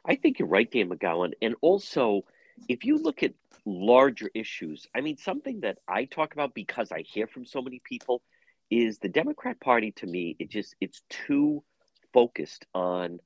I 0.06 0.16
think 0.16 0.40
you're 0.40 0.48
right, 0.48 0.70
Dan 0.70 0.90
McGowan. 0.90 1.34
And 1.42 1.56
also, 1.62 2.24
if 2.68 2.84
you 2.84 2.98
look 2.98 3.24
at 3.24 3.34
larger 3.66 4.30
issues, 4.34 4.88
I 4.96 5.02
mean, 5.02 5.18
something 5.18 5.62
that 5.62 5.78
I 5.88 6.06
talk 6.06 6.34
about 6.34 6.54
because 6.54 6.92
I 6.92 7.02
hear 7.02 7.28
from 7.28 7.46
so 7.46 7.62
many 7.62 7.80
people 7.84 8.22
is 8.70 8.98
the 8.98 9.10
Democrat 9.10 9.60
Party 9.60 9.92
to 9.92 10.08
me, 10.08 10.36
it 10.40 10.50
just 10.50 10.76
it's 10.82 11.04
too 11.10 11.64
focused 12.12 12.66
on 12.74 13.20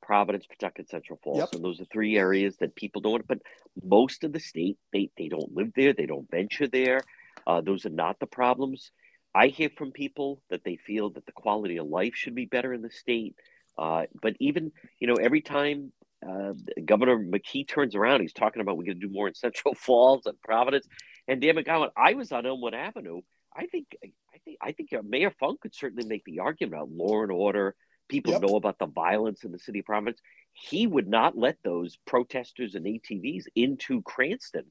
Providence, 0.00 0.46
Pawtucket, 0.46 0.88
Central 0.88 1.18
Falls. 1.22 1.38
Yep. 1.38 1.54
And 1.54 1.64
those 1.64 1.80
are 1.80 1.86
three 1.86 2.16
areas 2.16 2.56
that 2.58 2.74
people 2.74 3.00
don't 3.00 3.26
but 3.26 3.38
most 3.82 4.24
of 4.24 4.32
the 4.32 4.40
state, 4.40 4.78
they 4.92 5.10
they 5.16 5.28
don't 5.28 5.54
live 5.54 5.72
there, 5.74 5.92
they 5.92 6.06
don't 6.06 6.30
venture 6.30 6.68
there. 6.68 7.00
Uh, 7.46 7.60
those 7.60 7.84
are 7.84 7.90
not 7.90 8.20
the 8.20 8.26
problems. 8.26 8.92
I 9.34 9.48
hear 9.48 9.70
from 9.70 9.92
people 9.92 10.42
that 10.50 10.64
they 10.64 10.76
feel 10.76 11.10
that 11.10 11.26
the 11.26 11.32
quality 11.32 11.78
of 11.78 11.86
life 11.86 12.14
should 12.14 12.34
be 12.34 12.46
better 12.46 12.72
in 12.72 12.82
the 12.82 12.90
state. 12.90 13.34
Uh, 13.78 14.04
but 14.20 14.34
even, 14.40 14.72
you 15.00 15.06
know, 15.06 15.14
every 15.14 15.40
time 15.40 15.92
uh, 16.26 16.52
Governor 16.84 17.18
McKee 17.18 17.66
turns 17.66 17.94
around. 17.94 18.20
He's 18.20 18.32
talking 18.32 18.62
about 18.62 18.76
we're 18.76 18.84
going 18.84 19.00
to 19.00 19.06
do 19.06 19.12
more 19.12 19.28
in 19.28 19.34
Central 19.34 19.74
Falls 19.74 20.26
and 20.26 20.40
Providence. 20.42 20.86
And 21.28 21.40
Dan 21.40 21.56
McGowan, 21.56 21.90
I 21.96 22.14
was 22.14 22.32
on 22.32 22.46
Elmwood 22.46 22.74
Avenue. 22.74 23.20
I 23.54 23.66
think, 23.66 23.86
I 24.02 24.38
think, 24.44 24.56
I 24.60 24.72
think 24.72 24.92
uh, 24.92 25.02
Mayor 25.04 25.32
Fung 25.38 25.56
could 25.60 25.74
certainly 25.74 26.06
make 26.06 26.24
the 26.24 26.40
argument 26.40 26.74
about 26.74 26.90
law 26.90 27.22
and 27.22 27.30
order. 27.30 27.74
People 28.08 28.32
Yep. 28.32 28.42
know 28.42 28.56
about 28.56 28.78
the 28.78 28.86
violence 28.86 29.44
in 29.44 29.52
the 29.52 29.58
city 29.58 29.80
of 29.80 29.84
Providence. 29.84 30.20
He 30.52 30.86
would 30.86 31.08
not 31.08 31.36
let 31.36 31.56
those 31.62 31.96
protesters 32.06 32.74
and 32.74 32.84
ATVs 32.86 33.44
into 33.54 34.02
Cranston. 34.02 34.64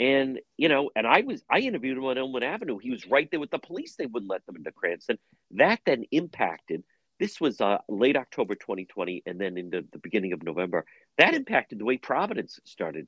And 0.00 0.40
you 0.56 0.68
know, 0.68 0.90
and 0.96 1.06
I 1.06 1.20
was 1.20 1.42
I 1.50 1.58
interviewed 1.60 1.98
him 1.98 2.04
on 2.04 2.18
Elmwood 2.18 2.42
Avenue. 2.42 2.78
He 2.78 2.90
was 2.90 3.06
right 3.06 3.28
there 3.30 3.40
with 3.40 3.50
the 3.50 3.58
police. 3.58 3.94
They 3.96 4.06
wouldn't 4.06 4.30
let 4.30 4.44
them 4.46 4.56
into 4.56 4.72
Cranston. 4.72 5.18
That 5.52 5.80
then 5.86 6.04
impacted. 6.10 6.82
This 7.20 7.40
was 7.40 7.60
uh, 7.60 7.78
late 7.88 8.16
October 8.16 8.54
2020, 8.56 9.22
and 9.26 9.40
then 9.40 9.56
into 9.56 9.82
the 9.92 9.98
beginning 9.98 10.32
of 10.32 10.42
November. 10.42 10.84
That 11.18 11.34
impacted 11.34 11.78
the 11.78 11.84
way 11.84 11.98
Providence 11.98 12.58
started. 12.64 13.06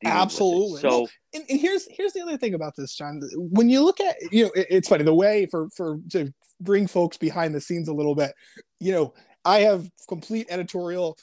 dealing 0.00 0.14
with 0.14 0.20
it. 0.20 0.22
Absolutely. 0.22 0.80
So 0.82 0.88
Well, 0.88 1.08
and, 1.34 1.44
and 1.48 1.60
here's 1.60 1.88
here's 1.90 2.12
the 2.12 2.20
other 2.20 2.36
thing 2.36 2.54
about 2.54 2.74
this, 2.76 2.94
John. 2.94 3.20
When 3.34 3.68
you 3.68 3.82
look 3.82 3.98
at 4.00 4.14
you 4.30 4.44
know, 4.44 4.50
it- 4.54 4.66
it's 4.70 4.88
funny 4.88 5.02
the 5.04 5.14
way 5.14 5.46
for 5.50 5.68
for 5.70 5.98
to 6.12 6.32
bring 6.60 6.86
folks 6.86 7.16
behind 7.16 7.54
the 7.54 7.60
scenes 7.60 7.88
a 7.88 7.94
little 7.94 8.14
bit. 8.14 8.32
You 8.78 8.92
know, 8.92 9.14
I 9.44 9.60
have 9.60 9.88
complete 10.08 10.46
editorial, 10.48 11.16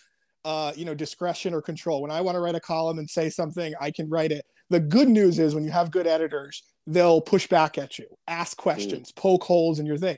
uh, 0.43 0.73
you 0.75 0.83
know, 0.85 0.95
discretion 0.95 1.53
or 1.53 1.61
control. 1.61 2.01
When 2.01 2.11
I 2.11 2.21
want 2.21 2.35
to 2.35 2.39
write 2.41 2.55
a 2.55 2.59
column 2.59 2.99
and 2.99 3.09
say 3.09 3.29
something, 3.29 3.73
I 3.79 3.91
can 3.91 4.09
write 4.09 4.31
it. 4.31 4.43
The 4.69 4.79
good 4.79 5.09
news 5.09 5.39
is 5.39 5.53
when 5.53 5.63
you 5.63 5.71
have 5.71 5.91
good 5.91 6.07
editors, 6.07 6.63
they'll 6.87 7.21
push 7.21 7.47
back 7.47 7.77
at 7.77 7.97
you, 7.99 8.07
ask 8.27 8.57
mm. 8.57 8.61
questions, 8.61 9.11
poke 9.11 9.43
holes 9.43 9.79
in 9.79 9.85
your 9.85 9.97
thing. 9.97 10.17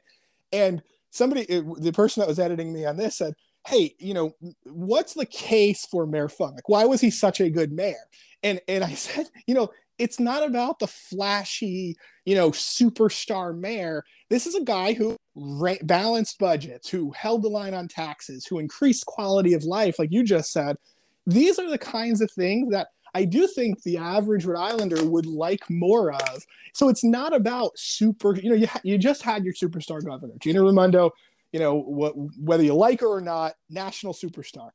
And 0.51 0.81
somebody, 1.12 1.41
it- 1.43 1.65
the 1.81 1.91
person 1.91 2.21
that 2.21 2.27
was 2.27 2.39
editing 2.39 2.73
me 2.73 2.86
on 2.86 2.97
this 2.97 3.17
said, 3.17 3.34
"Hey, 3.67 3.95
you 3.99 4.13
know, 4.13 4.34
what's 4.63 5.13
the 5.13 5.25
case 5.25 5.86
for 5.86 6.05
Mayor 6.05 6.29
Fung? 6.29 6.53
Like, 6.55 6.69
why 6.69 6.86
was 6.86 7.01
he 7.01 7.10
such 7.10 7.41
a 7.41 7.49
good 7.49 7.71
mayor?" 7.71 8.08
And 8.43 8.62
and 8.67 8.84
I 8.84 8.93
said, 8.93 9.27
you 9.47 9.55
know, 9.55 9.69
it's 9.97 10.19
not 10.19 10.43
about 10.43 10.79
the 10.79 10.88
flashy, 10.88 11.95
you 12.25 12.36
know, 12.36 12.51
superstar 12.51 13.58
mayor. 13.58 14.03
This 14.29 14.45
is 14.45 14.55
a 14.55 14.63
guy 14.63 14.93
who 14.93 15.15
ra- 15.36 15.75
balanced 15.84 16.38
budgets, 16.39 16.89
who 16.89 17.12
held 17.12 17.43
the 17.43 17.49
line 17.49 17.73
on 17.73 17.88
taxes, 17.88 18.45
who 18.45 18.60
increased 18.60 19.05
quality 19.05 19.53
of 19.53 19.63
life, 19.63 19.97
like 19.99 20.12
you 20.12 20.23
just 20.23 20.51
said. 20.51 20.75
These 21.25 21.60
are 21.60 21.69
the 21.69 21.77
kinds 21.77 22.21
of 22.21 22.29
things 22.31 22.69
that 22.71 22.89
I 23.15 23.23
do 23.25 23.47
think 23.47 23.82
the 23.84 23.97
average 23.97 24.45
Rhode 24.45 24.60
Islander 24.62 25.04
would 25.06 25.25
like 25.25 25.67
more 25.69 26.12
of. 26.13 26.45
So 26.73 26.89
it's 26.89 27.04
not 27.04 27.34
about 27.34 27.71
super, 27.80 28.36
you 28.36 28.49
know, 28.49 28.56
you, 28.56 28.67
ha- 28.67 28.82
you 28.84 28.97
just 28.97 29.21
had 29.23 29.45
your 29.45 29.54
superstar 29.54 30.04
governor, 30.06 30.34
Gina 30.41 30.62
Raimondo, 30.62 31.12
you 31.54 31.60
know, 31.62 31.82
wh- 31.82 32.39
whether 32.39 32.62
you 32.63 32.73
like 32.75 32.99
her 32.99 33.08
or 33.08 33.21
not, 33.21 33.54
national 33.69 34.13
superstar. 34.13 34.69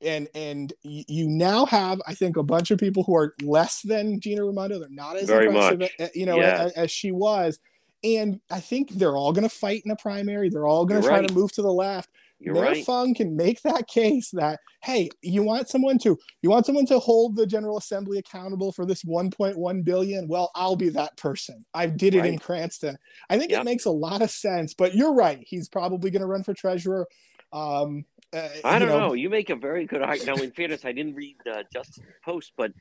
And 0.00 0.28
and 0.34 0.72
you 0.82 1.28
now 1.28 1.64
have, 1.66 2.02
I 2.06 2.14
think, 2.14 2.36
a 2.36 2.42
bunch 2.42 2.70
of 2.72 2.78
people 2.78 3.04
who 3.04 3.14
are 3.16 3.32
less 3.42 3.80
than 3.82 4.20
Gina 4.20 4.44
Raimondo. 4.44 4.78
They're 4.80 4.88
not 4.90 5.16
as 5.16 5.28
Very 5.28 5.46
impressive, 5.46 5.78
much. 5.78 5.92
uh, 6.00 6.08
you 6.14 6.26
know, 6.26 6.36
Yes. 6.36 6.60
as, 6.60 6.72
as 6.72 6.90
she 6.90 7.12
was. 7.12 7.58
And 8.02 8.40
I 8.50 8.60
think 8.60 8.90
they're 8.90 9.16
all 9.16 9.32
going 9.32 9.48
to 9.48 9.54
fight 9.54 9.82
in 9.86 9.90
a 9.92 9.96
primary. 9.96 10.50
They're 10.50 10.66
all 10.66 10.84
going 10.84 11.00
to 11.00 11.06
try 11.08 11.20
right. 11.20 11.28
to 11.28 11.32
move 11.32 11.52
to 11.52 11.62
the 11.62 11.72
left. 11.72 12.10
You're 12.44 12.54
Mayor 12.54 12.62
right. 12.64 12.84
Fung 12.84 13.14
can 13.14 13.36
make 13.36 13.62
that 13.62 13.86
case 13.88 14.30
that 14.32 14.60
hey, 14.82 15.08
you 15.22 15.42
want 15.42 15.68
someone 15.68 15.98
to 15.98 16.18
you 16.42 16.50
want 16.50 16.66
someone 16.66 16.86
to 16.86 16.98
hold 16.98 17.36
the 17.36 17.46
General 17.46 17.78
Assembly 17.78 18.18
accountable 18.18 18.70
for 18.72 18.84
this 18.84 19.02
1.1 19.04 19.84
billion. 19.84 20.28
Well, 20.28 20.50
I'll 20.54 20.76
be 20.76 20.90
that 20.90 21.16
person. 21.16 21.64
I 21.72 21.86
did 21.86 22.14
it 22.14 22.24
in 22.26 22.38
Cranston. 22.38 22.96
I 23.30 23.38
think 23.38 23.50
Yep. 23.50 23.62
it 23.62 23.64
makes 23.64 23.84
a 23.86 23.90
lot 23.90 24.20
of 24.22 24.30
sense. 24.30 24.74
But 24.74 24.94
you're 24.94 25.14
right. 25.14 25.42
He's 25.46 25.68
probably 25.68 26.10
going 26.10 26.20
to 26.20 26.26
run 26.26 26.42
for 26.42 26.52
treasurer. 26.54 27.06
Um, 27.52 28.04
uh, 28.32 28.48
I 28.64 28.78
don't 28.78 28.88
know. 28.88 29.12
You 29.14 29.30
make 29.30 29.48
a 29.50 29.56
very 29.56 29.86
good 29.86 30.02
argument. 30.02 30.36
Now, 30.38 30.42
in 30.44 30.50
fairness, 30.50 30.84
I 30.84 30.92
didn't 30.92 31.14
read 31.14 31.36
uh, 31.50 31.62
Justin's 31.72 32.06
post, 32.24 32.52
but 32.56 32.72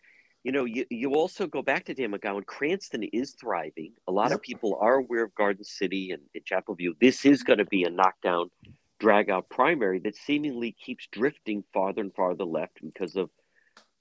you 0.43 0.51
know, 0.51 0.65
you, 0.65 0.85
you 0.89 1.13
also 1.13 1.47
go 1.47 1.61
back 1.61 1.85
to 1.85 1.93
Dan 1.93 2.11
McGowan. 2.11 2.45
Cranston 2.45 3.03
is 3.03 3.31
thriving. 3.39 3.93
A 4.09 4.11
lot 4.11 4.31
Yep. 4.31 4.39
of 4.39 4.41
people 4.41 4.77
are 4.81 4.95
aware 4.95 5.23
of 5.23 5.33
Garden 5.35 5.63
City 5.63 6.11
and, 6.11 6.21
and 6.35 6.43
Chapel 6.43 6.75
View. 6.75 6.95
This 6.99 7.23
is 7.23 7.43
going 7.43 7.59
to 7.59 7.65
be 7.65 7.83
a 7.85 7.89
knockdown, 7.89 8.49
drag 9.03 9.29
out 9.29 9.49
primary 9.49 9.99
that 9.99 10.15
seemingly 10.15 10.71
keeps 10.71 11.07
drifting 11.11 11.61
farther 11.73 11.99
and 11.99 12.15
farther 12.15 12.45
left 12.45 12.79
because 12.81 13.17
of 13.17 13.29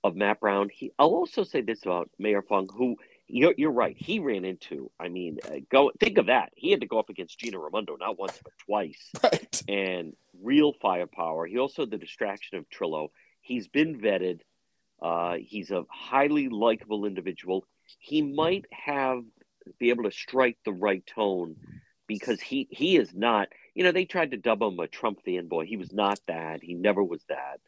of 0.05 0.15
Matt 0.15 0.41
Brown. 0.41 0.69
He, 0.73 0.93
I'll 0.99 1.09
also 1.09 1.43
say 1.45 1.61
this 1.61 1.83
about 1.83 2.09
Mayor 2.19 2.43
Fung, 2.43 2.69
who 2.77 2.97
you're, 3.29 3.55
you're 3.57 3.73
right. 3.73 3.97
He 3.97 4.19
ran 4.21 4.45
into. 4.45 4.91
I 4.99 5.09
mean, 5.09 5.39
uh, 5.45 5.57
go 5.71 5.91
think 5.99 6.19
of 6.19 6.27
that. 6.27 6.51
He 6.57 6.71
had 6.71 6.81
to 6.83 6.87
go 6.87 6.99
up 7.01 7.09
against 7.09 7.39
Gina 7.39 7.59
Raimondo 7.59 7.97
not 7.97 8.19
once 8.19 8.41
but 8.43 8.53
twice, 8.65 9.11
right? 9.23 9.63
And 9.69 10.15
real 10.41 10.73
firepower. 10.81 11.47
He 11.47 11.59
also 11.59 11.83
had 11.83 11.91
the 11.91 11.99
distraction 11.99 12.59
of 12.59 12.69
Trillo. 12.69 13.09
He's 13.41 13.67
been 13.67 14.01
vetted. 14.01 14.41
Uh, 15.01 15.37
he's 15.41 15.73
a 15.73 15.85
highly 15.89 16.49
likable 16.49 17.07
individual. 17.07 17.65
He 17.99 18.23
might 18.23 18.67
have 18.71 19.23
be 19.79 19.91
able 19.91 20.05
to 20.05 20.13
strike 20.13 20.59
the 20.65 20.73
right 20.73 21.05
tone 21.07 21.57
because 22.07 22.41
he 22.41 22.69
he 22.71 22.97
is 22.97 23.13
not. 23.15 23.49
You 23.75 23.85
know, 23.85 23.93
they 23.93 24.05
tried 24.05 24.33
to 24.33 24.37
dub 24.37 24.63
him 24.63 24.79
a 24.79 24.87
Trump 24.87 25.21
fanboy. 25.27 25.67
He 25.67 25.77
was 25.77 25.93
not 25.93 26.21
that. 26.27 26.63
He 26.63 26.75
never 26.75 27.03
was 27.03 27.23
that. 27.29 27.61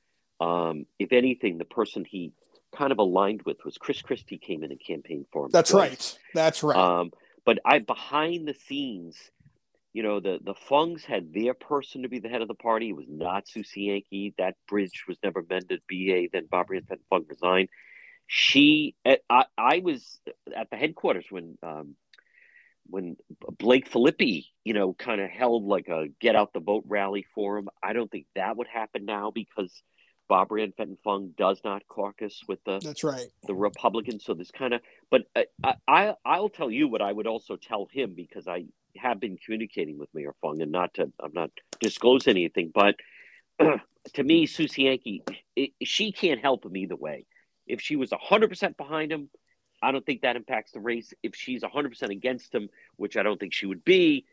Um, 0.44 0.86
if 0.98 1.12
anything, 1.12 1.59
the 1.59 1.64
person 1.64 2.05
he 2.05 2.32
kind 2.74 2.92
of 2.92 2.98
aligned 2.98 3.42
with 3.42 3.64
was 3.64 3.78
Chris 3.78 4.02
Christie 4.02 4.38
came 4.38 4.62
in 4.62 4.70
and 4.70 4.80
campaigned 4.80 5.26
for 5.32 5.44
him. 5.44 5.50
That's 5.52 5.70
twice. 5.70 5.90
right. 5.90 6.18
That's 6.34 6.62
right. 6.62 6.76
Um, 6.76 7.12
but 7.44 7.59
I 7.64 7.78
behind 7.78 8.48
the 8.48 8.55
scenes, 8.55 9.16
you 9.92 10.02
know, 10.02 10.20
the 10.20 10.38
the 10.42 10.55
Fungs 10.55 11.05
had 11.05 11.32
their 11.32 11.55
person 11.55 12.02
to 12.02 12.09
be 12.09 12.18
the 12.18 12.28
head 12.28 12.42
of 12.42 12.48
the 12.48 12.55
party. 12.55 12.88
It 12.88 12.96
was 12.96 13.07
not 13.09 13.48
Sue 13.48 13.62
Cienki. 13.62 14.34
That 14.38 14.57
bridge 14.68 15.05
was 15.07 15.16
never 15.22 15.44
mended. 15.48 15.82
BA 15.88 16.28
then 16.32 16.46
Barbara 16.50 16.80
Fung 17.09 17.24
resigned. 17.28 17.68
She, 18.26 18.94
eh, 19.05 19.16
I, 19.28 19.44
I 19.57 19.78
was 19.80 20.18
at 20.57 20.70
the 20.70 20.76
headquarters 20.76 21.26
when 21.30 21.59
um, 21.62 21.94
when 22.87 23.16
Blake 23.59 23.91
Filippi, 23.91 24.47
you 24.64 24.74
know, 24.74 24.95
kind 24.95 25.20
of 25.20 25.30
held 25.30 25.64
like 25.64 25.89
a 25.89 26.09
get 26.20 26.37
out 26.37 26.53
the 26.53 26.61
vote 26.61 26.85
rally 26.87 27.26
for 27.35 27.59
him. 27.59 27.68
I 27.82 27.93
don't 27.93 28.11
think 28.11 28.26
that 28.35 28.57
would 28.57 28.68
happen 28.68 29.05
now 29.05 29.30
because 29.30 29.82
Bob 30.28 30.49
Fenton 30.49 30.97
Fung 31.05 31.32
does 31.37 31.61
not 31.64 31.87
caucus 31.87 32.43
with 32.49 32.59
the 32.64 32.80
that's 32.82 33.05
right 33.05 33.28
the 33.47 33.55
Republicans. 33.55 34.24
So 34.24 34.35
this 34.35 34.51
kind 34.51 34.74
of, 34.74 34.80
but 35.11 35.22
uh, 35.37 35.43
I, 35.62 35.74
I 35.87 36.14
I'll 36.24 36.49
tell 36.49 36.70
you 36.70 36.89
what 36.89 37.03
I 37.03 37.12
would 37.12 37.26
also 37.26 37.57
tell 37.57 37.89
him 37.91 38.14
because 38.14 38.49
I 38.49 38.64
have 38.97 39.20
been 39.20 39.37
communicating 39.37 39.99
with 39.99 40.09
Mayor 40.14 40.35
Fung 40.41 40.62
and 40.62 40.72
not 40.72 40.95
to 40.95 41.12
I'm 41.20 41.32
not 41.35 41.51
disclose 41.80 42.26
anything, 42.26 42.70
but 42.74 42.97
to 44.14 44.24
me, 44.24 44.47
Sue 44.47 44.64
Cienki, 44.64 45.20
it, 45.57 45.70
she 45.82 46.12
can't 46.12 46.41
help 46.41 46.64
him 46.64 46.76
either 46.76 46.97
way. 46.97 47.26
If 47.66 47.80
she 47.80 47.97
was 47.97 48.12
hundred 48.12 48.49
percent 48.49 48.76
behind 48.76 49.12
him, 49.12 49.30
I 49.85 49.93
don't 49.93 50.05
think 50.05 50.22
that 50.22 50.37
impacts 50.37 50.72
the 50.72 50.80
race. 50.80 51.12
If 51.22 51.35
she's 51.35 51.62
hundred 51.62 51.91
percent 51.91 52.12
against 52.12 52.55
him, 52.55 52.68
which 52.97 53.16
I 53.16 53.22
don't 53.22 53.39
think 53.39 53.53
she 53.53 53.66
would 53.66 53.85
be, 53.85 54.24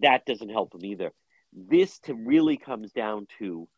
that 0.00 0.24
doesn't 0.24 0.50
help 0.50 0.74
him 0.74 0.84
either. 0.84 1.12
This 1.52 1.98
to 2.00 2.14
really 2.14 2.56
comes 2.56 2.92
down 2.92 3.26
to 3.38 3.68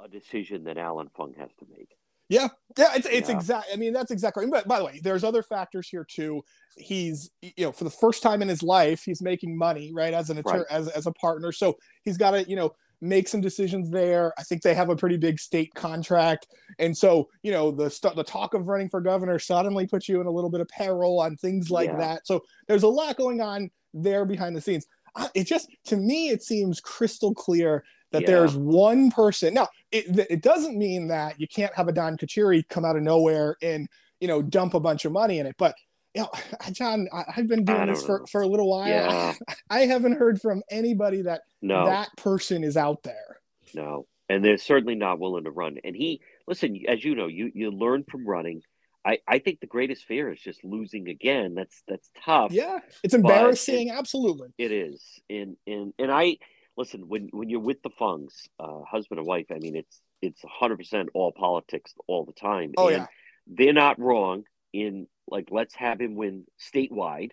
a 0.00 0.08
decision 0.08 0.64
that 0.64 0.78
Allan 0.78 1.10
Fung 1.16 1.34
has 1.38 1.50
to 1.58 1.66
make. 1.76 1.90
Yeah, 2.28 2.48
yeah, 2.76 2.94
it's 2.96 3.06
it's 3.06 3.28
yeah. 3.28 3.36
exact. 3.36 3.68
I 3.72 3.76
mean, 3.76 3.92
that's 3.92 4.10
exactly. 4.10 4.46
But 4.46 4.66
by 4.66 4.78
the 4.78 4.84
way, 4.84 5.00
there's 5.02 5.22
other 5.22 5.42
factors 5.42 5.88
here 5.88 6.04
too. 6.04 6.42
He's 6.76 7.30
you 7.40 7.66
know 7.66 7.72
for 7.72 7.84
the 7.84 7.90
first 7.90 8.22
time 8.22 8.42
in 8.42 8.48
his 8.48 8.62
life, 8.62 9.02
he's 9.04 9.22
making 9.22 9.56
money 9.56 9.92
right 9.94 10.12
as 10.12 10.30
an 10.30 10.38
attorney, 10.38 10.58
right. 10.58 10.66
as 10.70 10.88
as 10.88 11.06
a 11.06 11.12
partner. 11.12 11.52
So 11.52 11.76
he's 12.02 12.16
got 12.16 12.32
to 12.32 12.48
you 12.48 12.56
know 12.56 12.72
make 13.00 13.28
some 13.28 13.40
decisions 13.40 13.90
there. 13.90 14.32
I 14.38 14.42
think 14.42 14.62
they 14.62 14.74
have 14.74 14.88
a 14.88 14.96
pretty 14.96 15.16
big 15.16 15.38
state 15.38 15.74
contract, 15.74 16.48
and 16.78 16.96
so 16.96 17.28
you 17.42 17.52
know 17.52 17.70
the 17.70 17.90
st- 17.90 18.16
the 18.16 18.24
talk 18.24 18.54
of 18.54 18.68
running 18.68 18.88
for 18.88 19.00
governor 19.00 19.38
suddenly 19.38 19.86
puts 19.86 20.08
you 20.08 20.20
in 20.20 20.26
a 20.26 20.30
little 20.30 20.50
bit 20.50 20.60
of 20.60 20.68
peril 20.68 21.20
on 21.20 21.36
things 21.36 21.70
like 21.70 21.90
yeah. 21.90 21.98
that. 21.98 22.26
So 22.26 22.42
there's 22.68 22.84
a 22.84 22.88
lot 22.88 23.16
going 23.16 23.40
on 23.40 23.70
there 23.94 24.24
behind 24.24 24.56
the 24.56 24.60
scenes. 24.60 24.86
It 25.34 25.44
just 25.44 25.68
to 25.86 25.96
me 25.96 26.28
it 26.28 26.42
seems 26.42 26.80
crystal 26.80 27.34
clear 27.34 27.84
that 28.12 28.22
yeah. 28.22 28.28
there's 28.28 28.56
one 28.56 29.10
person. 29.10 29.54
Now, 29.54 29.68
it, 29.90 30.26
it 30.30 30.42
doesn't 30.42 30.76
mean 30.76 31.08
that 31.08 31.40
you 31.40 31.46
can't 31.48 31.74
have 31.74 31.88
a 31.88 31.92
Don 31.92 32.16
Carcieri 32.16 32.66
come 32.68 32.84
out 32.84 32.96
of 32.96 33.02
nowhere 33.02 33.56
and, 33.62 33.88
you 34.20 34.28
know, 34.28 34.42
dump 34.42 34.74
a 34.74 34.80
bunch 34.80 35.04
of 35.04 35.12
money 35.12 35.38
in 35.38 35.46
it. 35.46 35.56
But, 35.58 35.74
you 36.16 36.22
know, 36.22 36.30
John, 36.72 37.08
I, 37.12 37.24
have 37.28 37.46
been 37.46 37.64
doing 37.64 37.88
this 37.88 38.04
for, 38.04 38.26
for 38.26 38.40
a 38.40 38.46
little 38.46 38.70
while. 38.70 38.88
Yeah. 38.88 39.34
I, 39.46 39.54
I, 39.70 39.80
haven't 39.80 40.14
heard 40.14 40.40
from 40.40 40.62
anybody 40.70 41.22
that 41.22 41.42
no. 41.60 41.84
that 41.84 42.08
person 42.16 42.64
is 42.64 42.76
out 42.76 43.02
there. 43.02 43.40
No. 43.74 44.06
And 44.28 44.42
they're 44.42 44.56
certainly 44.56 44.94
not 44.94 45.20
willing 45.20 45.44
to 45.44 45.50
run. 45.50 45.76
And 45.84 45.94
he, 45.94 46.22
listen, 46.48 46.80
as 46.88 47.04
you 47.04 47.14
know, 47.14 47.26
you, 47.26 47.52
you 47.54 47.70
learn 47.70 48.04
from 48.10 48.26
running. 48.26 48.62
I, 49.04 49.18
I 49.28 49.38
think 49.40 49.60
the 49.60 49.66
greatest 49.66 50.06
fear 50.06 50.32
is 50.32 50.40
just 50.40 50.64
losing 50.64 51.08
again. 51.08 51.54
That's 51.54 51.80
that's 51.86 52.10
tough. 52.24 52.50
Yeah, 52.50 52.78
it's 53.04 53.14
embarrassing. 53.14 53.86
It, 53.86 53.92
Absolutely, 53.92 54.48
it 54.58 54.72
is. 54.72 55.00
And 55.30 55.56
and 55.64 55.92
and 55.96 56.10
I 56.10 56.38
listen 56.76 57.02
when 57.06 57.28
when 57.30 57.48
you're 57.48 57.60
with 57.60 57.80
the 57.82 57.90
Fungs, 57.90 58.48
uh, 58.58 58.80
husband 58.82 59.20
and 59.20 59.28
wife. 59.28 59.46
I 59.52 59.58
mean, 59.60 59.76
it's 59.76 60.00
it's 60.22 60.42
100 60.42 60.78
percent 60.78 61.10
all 61.14 61.30
politics 61.30 61.94
all 62.08 62.24
the 62.24 62.32
time. 62.32 62.72
Oh 62.76 62.88
and 62.88 62.96
yeah, 62.96 63.06
they're 63.46 63.72
not 63.72 64.00
wrong 64.00 64.42
in 64.72 65.06
like 65.28 65.48
let's 65.50 65.74
have 65.74 66.00
him 66.00 66.14
win 66.14 66.44
statewide, 66.60 67.30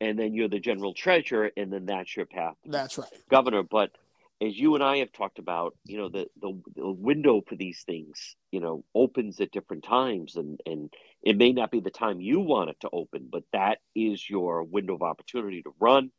and 0.00 0.18
then 0.18 0.34
you're 0.34 0.48
the 0.48 0.60
general 0.60 0.94
treasurer, 0.94 1.50
and 1.56 1.72
then 1.72 1.86
that's 1.86 2.16
your 2.16 2.26
path. 2.26 2.54
That's 2.64 2.98
right, 2.98 3.08
governor. 3.30 3.62
But 3.62 3.90
as 4.40 4.56
you 4.56 4.74
and 4.74 4.84
I 4.84 4.98
have 4.98 5.12
talked 5.12 5.40
about, 5.40 5.76
you 5.84 5.98
know, 5.98 6.08
the, 6.08 6.28
the, 6.40 6.60
the 6.76 6.90
window 6.90 7.42
for 7.46 7.56
these 7.56 7.82
things, 7.82 8.36
you 8.52 8.60
know, 8.60 8.84
opens 8.94 9.40
at 9.40 9.50
different 9.50 9.84
times, 9.84 10.36
and 10.36 10.60
and 10.66 10.92
it 11.22 11.36
may 11.36 11.52
not 11.52 11.70
be 11.70 11.80
the 11.80 11.90
time 11.90 12.20
you 12.20 12.40
want 12.40 12.70
it 12.70 12.76
to 12.80 12.90
open, 12.92 13.28
but 13.30 13.42
that 13.52 13.78
is 13.94 14.28
your 14.28 14.62
window 14.62 14.94
of 14.94 15.02
opportunity 15.02 15.62
to 15.62 15.70
run. 15.80 16.10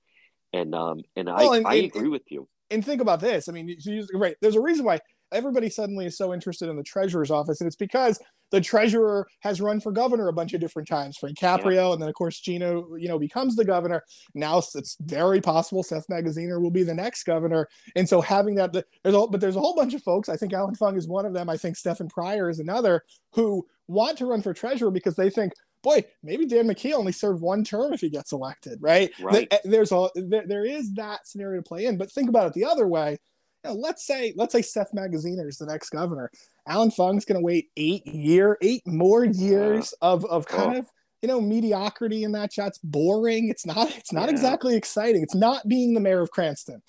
And 0.51 0.73
um 0.73 1.01
and 1.15 1.27
well, 1.27 1.53
I 1.53 1.57
and, 1.57 1.67
I 1.67 1.75
and, 1.75 1.85
agree 1.85 2.09
with 2.09 2.23
you 2.29 2.47
and 2.69 2.85
think 2.85 3.01
about 3.01 3.19
this. 3.19 3.49
I 3.49 3.51
mean, 3.51 3.75
right? 4.13 4.35
There's 4.41 4.55
a 4.55 4.61
reason 4.61 4.85
why 4.85 4.99
everybody 5.31 5.69
suddenly 5.69 6.05
is 6.05 6.17
so 6.17 6.33
interested 6.33 6.69
in 6.69 6.75
the 6.75 6.83
treasurer's 6.83 7.31
office, 7.31 7.61
and 7.61 7.67
it's 7.67 7.75
because 7.75 8.19
the 8.51 8.61
treasurer 8.61 9.27
has 9.41 9.61
run 9.61 9.79
for 9.79 9.91
governor 9.91 10.27
a 10.27 10.33
bunch 10.33 10.53
of 10.53 10.61
different 10.61 10.87
times. 10.87 11.17
Frank 11.17 11.37
Caprio, 11.37 11.75
yeah. 11.75 11.93
and 11.93 12.01
then 12.01 12.09
of 12.09 12.15
course 12.15 12.39
Gina, 12.39 12.81
you 12.97 13.07
know, 13.07 13.19
becomes 13.19 13.55
the 13.55 13.65
governor. 13.65 14.03
Now 14.33 14.57
it's 14.59 14.97
very 15.01 15.41
possible 15.41 15.83
Seth 15.83 16.07
Magaziner 16.07 16.61
will 16.61 16.71
be 16.71 16.83
the 16.83 16.93
next 16.93 17.23
governor, 17.23 17.67
and 17.95 18.07
so 18.07 18.21
having 18.21 18.55
that, 18.55 18.73
there's 18.73 19.15
a, 19.15 19.27
but 19.27 19.41
there's 19.41 19.55
a 19.55 19.61
whole 19.61 19.75
bunch 19.75 19.93
of 19.93 20.03
folks. 20.03 20.29
I 20.29 20.37
think 20.37 20.53
Allan 20.53 20.75
Fung 20.75 20.97
is 20.97 21.07
one 21.07 21.25
of 21.25 21.33
them. 21.33 21.49
I 21.49 21.57
think 21.57 21.75
Stefan 21.75 22.09
Pryor 22.09 22.49
is 22.49 22.59
another 22.59 23.03
who 23.33 23.65
want 23.87 24.17
to 24.19 24.25
run 24.25 24.41
for 24.41 24.53
treasurer 24.53 24.91
because 24.91 25.15
they 25.15 25.29
think 25.29 25.53
boy, 25.81 26.03
maybe 26.23 26.45
Dan 26.45 26.67
McKee 26.67 26.93
only 26.93 27.11
served 27.11 27.41
one 27.41 27.63
term 27.63 27.93
if 27.93 28.01
he 28.01 28.09
gets 28.09 28.31
elected, 28.31 28.79
right? 28.81 29.11
right. 29.21 29.47
Eh, 29.51 29.57
there's 29.63 29.91
a 29.91 30.09
there, 30.15 30.45
there 30.45 30.65
is 30.65 30.93
that 30.93 31.27
scenario 31.27 31.61
to 31.61 31.67
play 31.67 31.85
in, 31.85 31.97
but 31.97 32.11
think 32.11 32.29
about 32.29 32.47
it 32.47 32.53
the 32.53 32.65
other 32.65 32.87
way. 32.87 33.17
You 33.63 33.71
know, 33.71 33.75
let's 33.75 34.05
say 34.05 34.33
let's 34.35 34.53
say 34.53 34.61
Seth 34.61 34.91
Magaziner 34.93 35.47
is 35.47 35.57
the 35.57 35.65
next 35.65 35.89
governor. 35.89 36.31
Allan 36.69 36.91
Fung's 36.91 37.25
going 37.25 37.39
to 37.39 37.43
wait 37.43 37.69
eight 37.75 38.05
year, 38.05 38.57
eight 38.61 38.85
more 38.85 39.25
years 39.25 39.93
uh, 40.01 40.13
of 40.13 40.25
of 40.25 40.47
kind 40.47 40.75
oh. 40.75 40.79
of 40.79 40.87
you 41.21 41.27
know 41.27 41.41
mediocrity 41.41 42.23
in 42.23 42.31
that 42.33 42.53
shot's 42.53 42.79
boring. 42.83 43.49
It's 43.49 43.65
not 43.65 43.89
it's 43.97 44.13
not 44.13 44.25
yeah. 44.25 44.31
exactly 44.31 44.75
exciting. 44.75 45.23
It's 45.23 45.35
not 45.35 45.67
being 45.67 45.93
the 45.93 45.99
mayor 45.99 46.21
of 46.21 46.31
Cranston, 46.31 46.81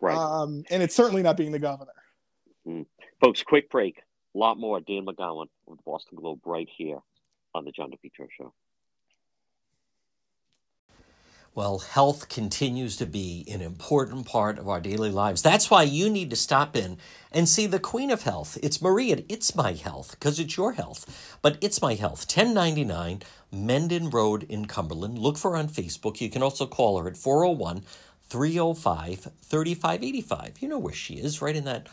right? 0.00 0.16
Um, 0.16 0.64
and 0.70 0.82
it's 0.82 0.94
certainly 0.94 1.22
not 1.22 1.36
being 1.36 1.52
the 1.52 1.58
governor. 1.58 1.92
Mm. 2.66 2.86
Folks, 3.20 3.42
quick 3.42 3.68
break. 3.70 3.98
A 4.34 4.38
lot 4.38 4.58
more. 4.58 4.80
Dan 4.80 5.04
McGowan 5.04 5.46
of 5.68 5.76
the 5.76 5.82
Boston 5.84 6.16
Globe 6.16 6.40
right 6.44 6.68
here 6.76 6.98
on 7.54 7.64
the 7.64 7.72
John 7.72 7.90
DePetro 7.90 8.28
Show. 8.36 8.52
Well, 11.56 11.78
health 11.78 12.28
continues 12.28 12.96
to 12.96 13.06
be 13.06 13.46
an 13.48 13.60
important 13.60 14.26
part 14.26 14.58
of 14.58 14.68
our 14.68 14.80
daily 14.80 15.10
lives. 15.10 15.40
That's 15.40 15.70
why 15.70 15.84
you 15.84 16.10
need 16.10 16.30
to 16.30 16.36
stop 16.36 16.74
in 16.74 16.98
and 17.30 17.48
see 17.48 17.66
the 17.68 17.78
Queen 17.78 18.10
of 18.10 18.22
Health. 18.22 18.58
It's 18.60 18.82
Maria. 18.82 19.22
It's 19.28 19.54
My 19.54 19.72
Health 19.74 20.10
because 20.18 20.40
it's 20.40 20.56
your 20.56 20.72
health. 20.72 21.38
But 21.42 21.56
it's 21.60 21.80
My 21.80 21.94
Health, 21.94 22.26
1099 22.26 23.22
Mendon 23.52 24.10
Road 24.10 24.42
in 24.48 24.64
Cumberland. 24.64 25.16
Look 25.16 25.38
for 25.38 25.52
her 25.52 25.56
on 25.56 25.68
Facebook. 25.68 26.20
You 26.20 26.28
can 26.28 26.42
also 26.42 26.66
call 26.66 26.98
her 26.98 27.06
at 27.06 27.16
401 27.16 27.84
305 28.24 29.30
3585. 29.40 30.54
You 30.58 30.66
know 30.66 30.78
where 30.80 30.92
she 30.92 31.14
is, 31.14 31.40
right 31.40 31.54
in 31.54 31.64
that 31.66 31.86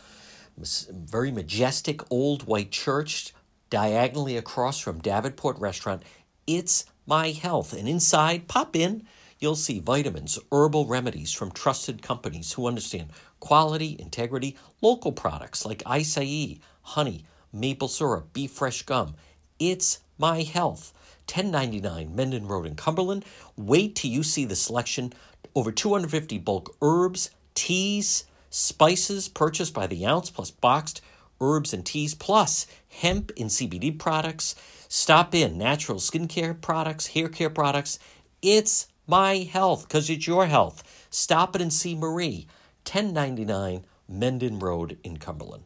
very 0.57 1.29
majestic 1.29 2.01
old 2.11 2.47
white 2.47 2.71
church 2.71 3.31
diagonally 3.69 4.37
across 4.37 4.79
from 4.79 5.01
Davenport 5.01 5.59
Restaurant. 5.59 6.01
It's 6.47 6.85
My 7.05 7.29
Health. 7.29 7.73
And 7.73 7.87
inside, 7.87 8.47
pop 8.47 8.75
in, 8.75 9.05
you'll 9.41 9.55
see 9.55 9.79
vitamins, 9.79 10.39
herbal 10.51 10.85
remedies 10.85 11.33
from 11.33 11.51
trusted 11.51 12.01
companies 12.01 12.53
who 12.53 12.67
understand 12.67 13.09
quality, 13.39 13.97
integrity, 13.99 14.55
local 14.81 15.11
products 15.11 15.65
like 15.65 15.83
acai, 15.83 16.59
honey, 16.83 17.25
maple 17.51 17.87
syrup, 17.87 18.31
beef 18.31 18.51
fresh 18.51 18.83
gum. 18.83 19.15
It's 19.59 19.99
My 20.17 20.43
Health. 20.43 20.93
1099 21.27 22.15
Mendon 22.15 22.47
Road 22.47 22.65
in 22.65 22.75
Cumberland. 22.75 23.25
Wait 23.57 23.95
till 23.95 24.11
you 24.11 24.23
see 24.23 24.45
the 24.45 24.55
selection. 24.55 25.13
Over 25.55 25.71
250 25.71 26.37
bulk 26.39 26.75
herbs, 26.81 27.31
teas, 27.55 28.25
spices 28.49 29.27
purchased 29.27 29.73
by 29.73 29.87
the 29.87 30.05
ounce 30.05 30.29
plus 30.29 30.51
boxed 30.51 31.01
herbs 31.39 31.73
and 31.73 31.85
teas, 31.85 32.13
plus 32.13 32.67
hemp 32.89 33.31
and 33.37 33.49
CBD 33.49 33.97
products. 33.97 34.55
Stop 34.87 35.33
in 35.33 35.57
natural 35.57 35.97
skincare 35.97 36.59
products, 36.59 37.07
hair 37.07 37.29
care 37.29 37.49
products. 37.49 37.97
It's 38.41 38.87
my 39.11 39.39
health 39.39 39.89
because 39.89 40.09
it's 40.09 40.25
your 40.25 40.45
health. 40.45 41.05
Stop 41.09 41.53
it 41.53 41.61
and 41.61 41.73
see 41.73 41.93
Marie, 41.93 42.47
1099 42.87 43.85
Mendon 44.07 44.57
Road 44.57 44.97
in 45.03 45.17
Cumberland. 45.17 45.65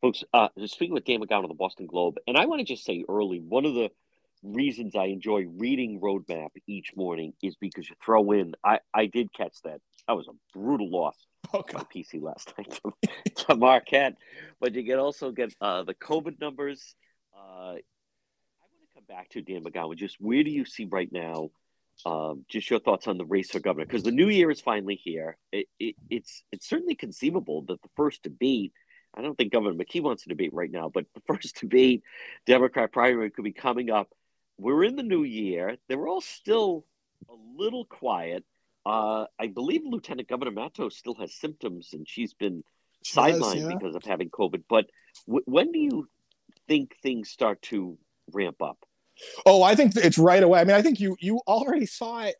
Folks, 0.00 0.24
uh, 0.34 0.48
speaking 0.66 0.92
with 0.92 1.04
Dan 1.04 1.20
McGowan 1.20 1.44
of 1.44 1.48
the 1.48 1.54
Boston 1.54 1.86
Globe, 1.86 2.16
and 2.26 2.36
I 2.36 2.46
want 2.46 2.58
to 2.58 2.64
just 2.64 2.84
say 2.84 3.04
early, 3.08 3.38
one 3.38 3.64
of 3.64 3.74
the 3.74 3.90
reasons 4.42 4.96
I 4.96 5.04
enjoy 5.04 5.46
reading 5.56 6.00
Roadmap 6.00 6.48
each 6.66 6.96
morning 6.96 7.32
is 7.44 7.54
because 7.54 7.88
you 7.88 7.94
throw 8.04 8.32
in. 8.32 8.54
I 8.64 8.80
I 8.92 9.06
did 9.06 9.32
catch 9.32 9.62
that. 9.62 9.80
That 10.08 10.16
was 10.16 10.26
a 10.26 10.32
brutal 10.52 10.90
loss 10.90 11.16
okay. 11.54 11.76
on 11.76 11.84
PC 11.84 12.20
last 12.20 12.52
night 12.58 12.80
to, 12.82 13.44
to 13.44 13.54
Marquette, 13.54 14.16
but 14.58 14.74
you 14.74 14.84
can 14.84 14.98
also 14.98 15.30
get 15.30 15.54
uh, 15.60 15.84
the 15.84 15.94
COVID 15.94 16.40
numbers. 16.40 16.96
Uh, 17.36 17.38
I 17.38 18.66
want 18.66 18.88
to 18.88 18.94
come 18.94 19.04
back 19.06 19.28
to 19.30 19.42
Dan 19.42 19.62
McGowan. 19.62 19.96
Just 19.96 20.16
where 20.18 20.42
do 20.42 20.50
you 20.50 20.64
see 20.64 20.88
right 20.90 21.12
now? 21.12 21.50
Um, 22.06 22.44
just 22.48 22.70
your 22.70 22.80
thoughts 22.80 23.06
on 23.06 23.18
the 23.18 23.24
race 23.24 23.50
for 23.50 23.60
governor 23.60 23.86
because 23.86 24.02
the 24.02 24.10
new 24.10 24.28
year 24.28 24.50
is 24.50 24.60
finally 24.60 24.96
here. 24.96 25.36
It, 25.52 25.66
it, 25.78 25.96
it's 26.08 26.42
it's 26.50 26.68
certainly 26.68 26.94
conceivable 26.94 27.62
that 27.62 27.82
the 27.82 27.88
first 27.96 28.22
debate. 28.22 28.72
I 29.12 29.22
don't 29.22 29.36
think 29.36 29.52
Governor 29.52 29.74
McKee 29.74 30.02
wants 30.02 30.22
to 30.22 30.28
debate 30.28 30.54
right 30.54 30.70
now, 30.70 30.88
but 30.88 31.04
the 31.14 31.20
first 31.26 31.60
debate, 31.60 32.02
Democrat 32.46 32.92
primary, 32.92 33.30
could 33.30 33.44
be 33.44 33.52
coming 33.52 33.90
up 33.90 34.08
we're 34.60 34.84
in 34.84 34.96
the 34.96 35.02
new 35.02 35.24
year. 35.24 35.76
They're 35.88 36.06
all 36.06 36.20
still 36.20 36.84
a 37.28 37.34
little 37.56 37.86
quiet. 37.86 38.44
Uh, 38.84 39.24
I 39.38 39.48
believe 39.48 39.82
Lieutenant 39.84 40.28
Governor 40.28 40.50
Matos 40.50 40.96
still 40.96 41.14
has 41.14 41.34
symptoms, 41.34 41.90
and 41.92 42.06
she's 42.06 42.34
been 42.34 42.62
she 43.02 43.16
sidelined 43.16 43.62
yeah. 43.62 43.78
because 43.78 43.94
of 43.94 44.04
having 44.04 44.30
COVID. 44.30 44.64
But 44.68 44.86
w- 45.26 45.44
when 45.46 45.72
do 45.72 45.78
you 45.78 46.08
think 46.68 46.94
things 47.02 47.30
start 47.30 47.62
to 47.62 47.98
ramp 48.32 48.62
up? 48.62 48.78
Oh, 49.46 49.62
I 49.62 49.74
think 49.74 49.96
it's 49.96 50.18
right 50.18 50.42
away. 50.42 50.60
I 50.60 50.64
mean, 50.64 50.76
I 50.76 50.82
think 50.82 51.00
you 51.00 51.16
you 51.20 51.40
already 51.46 51.86
saw 51.86 52.20
it. 52.22 52.36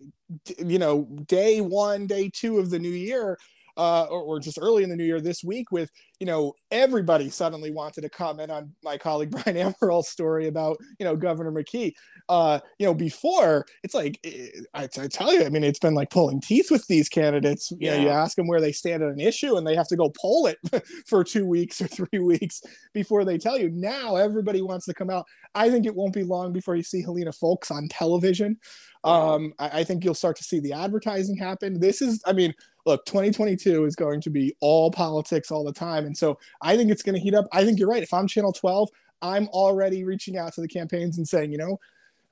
You 0.59 0.79
know, 0.79 1.05
day 1.27 1.61
one, 1.61 2.07
day 2.07 2.31
two 2.33 2.59
of 2.59 2.71
the 2.71 2.79
new 2.79 2.91
year 2.91 3.39
uh, 3.77 4.05
or, 4.05 4.23
or, 4.23 4.41
just 4.41 4.59
early 4.61 4.83
in 4.83 4.91
the 4.91 4.97
new 4.97 5.05
year 5.05 5.21
this 5.21 5.45
week 5.45 5.71
with 5.71 5.91
you 6.19 6.27
know 6.27 6.55
everybody 6.71 7.29
suddenly 7.31 7.71
wanted 7.71 8.03
to 8.03 8.09
comment 8.09 8.51
on 8.51 8.73
my 8.83 8.97
colleague 8.97 9.31
Brian 9.45 9.57
Amaral's 9.57 10.09
story 10.09 10.49
about 10.49 10.79
you 10.99 11.05
know 11.05 11.17
Governor 11.17 11.53
McKee. 11.53 11.93
Uh, 12.29 12.61
you 12.79 12.87
know 12.87 12.95
before 12.95 13.67
it's 13.83 13.95
like 13.95 14.19
eh, 14.25 14.49
I, 14.75 14.85
I, 14.85 15.09
tell 15.09 15.33
you, 15.33 15.45
I 15.45 15.49
mean 15.49 15.65
it's 15.65 15.79
been 15.79 15.95
like 15.95 16.11
pulling 16.11 16.41
teeth 16.41 16.71
with 16.71 16.87
these 16.87 17.09
candidates. 17.09 17.73
Yeah. 17.79 17.93
You, 17.93 17.99
know, 17.99 18.05
you 18.05 18.09
ask 18.11 18.37
them 18.37 18.47
where 18.47 18.61
they 18.61 18.73
stand 18.73 19.03
on 19.03 19.11
an 19.11 19.21
issue, 19.21 19.57
and 19.57 19.67
they 19.67 19.77
have 19.77 19.89
to 19.89 19.97
go 19.97 20.13
poll 20.21 20.47
it 20.47 20.59
for 21.07 21.25
two 21.25 21.47
weeks 21.47 21.81
or 21.81 21.89
three 21.89 22.19
weeks 22.19 22.63
before 22.95 23.25
they 23.25 23.39
tell 23.39 23.59
you. 23.59 23.71
Now 23.71 24.17
everybody 24.17 24.63
wants 24.63 24.87
to 24.87 24.95
come 24.95 25.11
out. 25.11 25.27
I 25.55 25.71
think 25.71 25.87
it 25.87 25.95
won't 25.95 26.15
be 26.15 26.23
long 26.23 26.53
before 26.53 26.77
you 26.77 26.83
see 26.83 27.03
Helena 27.03 27.33
Foulkes 27.33 27.71
on 27.71 27.89
television. 27.89 28.59
Um, 29.05 29.55
I, 29.59 29.81
I 29.81 29.85
think 29.85 30.05
you'll 30.05 30.15
start 30.15 30.37
to 30.37 30.45
see 30.45 30.61
the 30.61 30.73
advertising 30.73 31.37
happen. 31.37 31.81
This 31.81 32.03
is, 32.03 32.23
I 32.27 32.33
mean, 32.33 32.55
look, 32.87 33.05
2022 33.07 33.85
is 33.85 33.97
going 33.97 34.21
to 34.23 34.31
be 34.31 34.55
all 34.61 34.91
politics 34.91 35.51
all 35.51 35.65
the 35.65 35.73
time. 35.73 36.07
And 36.07 36.17
so 36.17 36.39
I 36.63 36.77
think 36.77 36.91
it's 36.91 37.03
going 37.03 37.15
to 37.15 37.21
heat 37.21 37.35
up. 37.35 37.47
I 37.53 37.65
think 37.65 37.79
you're 37.79 37.89
right. 37.89 38.03
If 38.03 38.13
I'm 38.13 38.27
Channel 38.27 38.53
12, 38.53 38.89
I'm 39.23 39.49
already 39.49 40.05
reaching 40.05 40.37
out 40.37 40.55
to 40.55 40.61
the 40.61 40.69
campaigns 40.69 41.19
and 41.19 41.29
saying, 41.29 41.53
you 41.53 41.59
know, 41.59 41.79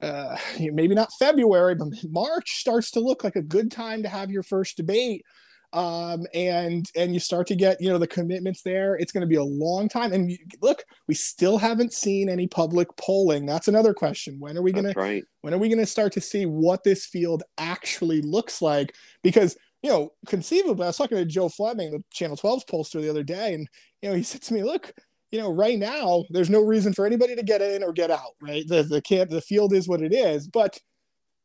uh, 0.01 0.37
maybe 0.59 0.95
not 0.95 1.13
February, 1.19 1.75
but 1.75 1.89
March 2.09 2.57
starts 2.61 2.91
to 2.93 3.01
look 3.01 3.25
like 3.25 3.37
a 3.37 3.43
good 3.43 3.71
time 3.71 4.03
to 4.03 4.09
have 4.09 4.31
your 4.31 4.43
first 4.43 4.77
debate 4.77 5.25
um, 5.73 6.27
and 6.33 6.91
and 6.97 7.13
you 7.13 7.21
start 7.21 7.47
to 7.49 7.57
get 7.57 7.81
you 7.81 7.91
know 7.91 7.99
the 7.99 8.07
commitments 8.07 8.63
there. 8.63 8.95
It's 8.97 9.13
going 9.13 9.23
to 9.23 9.27
be 9.27 9.37
a 9.37 9.45
long 9.45 9.89
time. 9.89 10.13
And 10.13 10.37
look, 10.63 10.85
we 11.07 11.15
still 11.15 11.59
haven't 11.59 11.93
seen 11.93 12.29
any 12.29 12.47
public 12.47 12.89
polling. 12.97 13.45
That's 13.45 13.69
another 13.69 13.93
question. 13.93 14.41
When 14.41 14.57
are 14.57 14.63
we 14.63 14.73
going 14.73 14.93
right. 14.97 15.23
to 15.23 15.29
when 15.43 15.53
are 15.53 15.59
we 15.59 15.69
going 15.69 15.79
to 15.79 15.87
start 15.87 16.13
to 16.15 16.21
see 16.21 16.47
what 16.47 16.85
this 16.85 17.05
field 17.05 17.43
actually 17.59 18.23
looks 18.23 18.63
like? 18.63 18.95
Because 19.23 19.57
you 19.83 19.91
know, 19.91 20.13
conceivably, 20.27 20.85
I 20.85 20.89
was 20.89 20.97
talking 20.97 21.19
to 21.19 21.25
Joe 21.25 21.49
Fleming, 21.49 21.93
the 21.93 22.03
Channel 22.13 22.37
12's 22.37 22.65
pollster, 22.65 23.01
the 23.01 23.11
other 23.11 23.23
day, 23.23 23.55
and 23.55 23.69
you 24.03 24.11
know, 24.11 24.15
he 24.17 24.23
said 24.23 24.43
to 24.43 24.55
me, 24.55 24.65
"Look, 24.65 24.93
you 25.31 25.39
know, 25.39 25.53
right 25.53 25.79
now, 25.79 26.25
there's 26.31 26.51
no 26.51 26.63
reason 26.63 26.93
for 26.93 27.07
anybody 27.07 27.37
to 27.37 27.43
get 27.43 27.63
in 27.63 27.83
or 27.83 27.93
get 27.93 28.11
out. 28.11 28.35
Right? 28.41 28.67
The 28.67 28.83
the 28.83 29.03
camp, 29.03 29.31
the 29.31 29.41
field 29.41 29.73
is 29.73 29.89
what 29.89 30.03
it 30.03 30.13
is, 30.13 30.49
but." 30.49 30.79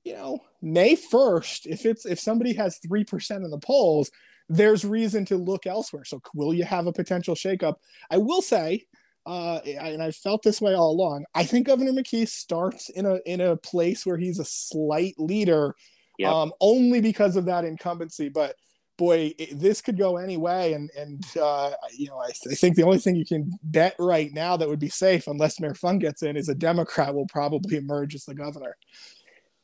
you 0.03 0.13
know, 0.13 0.39
May 0.61 0.95
1st, 0.95 1.65
if 1.65 1.85
it's 1.85 2.05
if 2.05 2.19
somebody 2.19 2.53
has 2.53 2.79
3% 2.85 3.37
in 3.37 3.49
the 3.49 3.57
polls, 3.59 4.11
there's 4.49 4.85
reason 4.85 5.25
to 5.25 5.37
look 5.37 5.65
elsewhere. 5.65 6.03
So 6.05 6.21
will 6.33 6.53
you 6.53 6.65
have 6.65 6.87
a 6.87 6.93
potential 6.93 7.35
shakeup? 7.35 7.75
I 8.09 8.17
will 8.17 8.41
say, 8.41 8.85
uh, 9.25 9.59
and 9.65 10.03
I 10.03 10.11
felt 10.11 10.43
this 10.43 10.59
way 10.59 10.75
all 10.75 10.91
along. 10.91 11.23
I 11.33 11.45
think 11.45 11.67
Governor 11.67 11.93
McKee 11.93 12.27
starts 12.27 12.89
in 12.89 13.05
a 13.05 13.19
in 13.25 13.39
a 13.39 13.55
place 13.55 14.05
where 14.05 14.17
he's 14.17 14.39
a 14.39 14.45
slight 14.45 15.15
leader, 15.17 15.75
yep. 16.17 16.31
um, 16.31 16.51
only 16.59 17.01
because 17.01 17.35
of 17.35 17.45
that 17.45 17.65
incumbency. 17.65 18.29
But 18.29 18.55
boy, 18.97 19.33
it, 19.37 19.59
this 19.59 19.81
could 19.81 19.97
go 19.97 20.17
any 20.17 20.37
way. 20.37 20.73
And 20.73 20.89
and 20.97 21.23
uh, 21.41 21.71
you 21.91 22.07
know, 22.07 22.17
I, 22.17 22.29
I, 22.49 22.55
think 22.55 22.75
the 22.75 22.83
only 22.83 22.99
thing 22.99 23.15
you 23.15 23.25
can 23.25 23.51
bet 23.63 23.95
right 23.99 24.31
now 24.33 24.57
that 24.57 24.67
would 24.67 24.79
be 24.79 24.89
safe, 24.89 25.27
unless 25.27 25.59
Mayor 25.59 25.75
Fung 25.75 25.99
gets 25.99 26.23
in, 26.23 26.37
is 26.37 26.49
a 26.49 26.55
Democrat 26.55 27.13
will 27.13 27.27
probably 27.27 27.77
emerge 27.77 28.15
as 28.15 28.25
the 28.25 28.35
governor. 28.35 28.75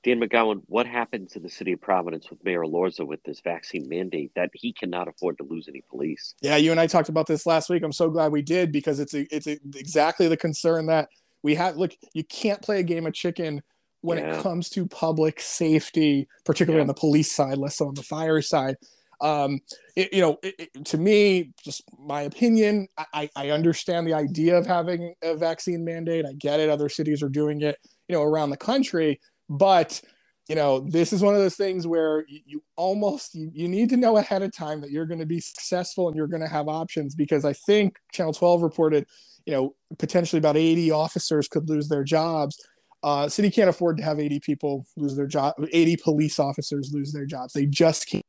Dan 0.04 0.22
McGowan, 0.22 0.62
what 0.68 0.88
happens 0.88 1.36
in 1.36 1.44
the 1.44 1.50
city 1.50 1.74
of 1.74 1.82
Providence 1.82 2.30
with 2.30 2.44
Mayor 2.46 2.62
Elorza 2.62 3.06
with 3.06 3.22
this 3.24 3.42
vaccine 3.42 3.88
mandate 3.90 4.32
that 4.34 4.50
he 4.54 4.72
cannot 4.72 5.10
afford 5.10 5.38
to 5.40 5.44
lose 5.44 5.68
any 5.68 5.84
police? 5.90 6.36
Yeah, 6.42 6.56
you 6.56 6.72
and 6.72 6.80
I 6.80 6.88
talked 6.88 7.10
about 7.10 7.28
this 7.28 7.46
last 7.46 7.70
week. 7.70 7.84
I'm 7.84 7.92
so 7.92 8.10
glad 8.10 8.32
we 8.32 8.42
did 8.42 8.72
because 8.72 9.02
it's 9.02 9.14
a, 9.14 9.28
it's 9.36 9.48
a, 9.48 9.60
exactly 9.76 10.30
the 10.30 10.38
concern 10.38 10.86
that 10.86 11.10
we 11.44 11.56
have. 11.56 11.76
Look, 11.76 11.92
you 12.14 12.24
can't 12.24 12.62
play 12.62 12.80
a 12.80 12.84
game 12.84 13.06
of 13.08 13.14
chicken 13.14 13.62
when 14.02 14.18
yeah. 14.18 14.38
it 14.38 14.44
comes 14.44 14.70
to 14.70 14.88
public 14.88 15.40
safety, 15.40 16.28
particularly 16.46 16.80
yeah. 16.80 16.84
on 16.84 16.88
the 16.88 16.94
police 16.94 17.32
side, 17.32 17.58
less 17.58 17.78
so 17.78 17.88
on 17.88 17.94
the 17.96 18.04
fire 18.04 18.42
side. 18.42 18.76
Um, 19.22 19.60
it, 19.98 20.14
you 20.14 20.22
know, 20.22 20.38
it, 20.42 20.70
it, 20.74 20.86
to 20.86 20.98
me, 20.98 21.52
just 21.62 21.84
my 22.00 22.22
opinion, 22.22 22.88
I, 23.14 23.30
I 23.36 23.50
understand 23.50 24.08
the 24.08 24.14
idea 24.14 24.58
of 24.58 24.66
having 24.66 25.14
a 25.22 25.36
vaccine 25.36 25.84
mandate. 25.84 26.26
I 26.26 26.34
get 26.34 26.62
it. 26.62 26.70
Other 26.70 26.88
cities 26.88 27.22
are 27.22 27.30
doing 27.30 27.62
it, 27.62 27.76
you 28.08 28.16
know, 28.16 28.24
around 28.24 28.52
the 28.52 28.58
country 28.58 29.20
but 29.50 30.00
you 30.48 30.56
know, 30.56 30.80
this 30.80 31.14
is 31.14 31.22
one 31.22 31.36
of 31.36 31.42
those 31.42 31.56
things 31.56 31.86
where 31.86 32.26
you, 32.28 32.40
you 32.46 32.64
almost 32.76 33.36
you, 33.36 33.52
you 33.54 33.68
need 33.68 33.90
to 33.90 33.98
know 33.98 34.18
ahead 34.18 34.42
of 34.42 34.52
time 34.52 34.82
that 34.82 34.90
you're 34.90 35.06
going 35.06 35.20
to 35.20 35.26
be 35.26 35.40
successful 35.40 36.08
and 36.08 36.18
you're 36.18 36.28
going 36.28 36.42
to 36.42 36.48
have 36.48 36.68
options 36.68 37.14
because 37.14 37.46
I 37.46 37.54
think 37.54 38.00
Channel 38.14 38.34
12 38.34 38.64
reported, 38.64 39.06
you 39.46 39.54
know, 39.54 39.76
potentially 40.00 40.40
about 40.40 40.58
80 40.58 40.90
officers 40.90 41.48
could 41.48 41.70
lose 41.70 41.88
their 41.88 42.04
jobs. 42.04 42.60
Uh, 43.02 43.30
city 43.30 43.50
can't 43.50 43.70
afford 43.70 43.98
to 43.98 44.04
have 44.04 44.20
80 44.20 44.40
people 44.42 44.86
lose 44.98 45.16
their 45.16 45.28
job, 45.28 45.56
80 45.72 45.98
police 45.98 46.40
officers 46.40 46.92
lose 46.94 47.14
their 47.14 47.26
jobs. 47.26 47.54
They 47.54 47.66
just 47.66 48.10
can't. 48.10 48.26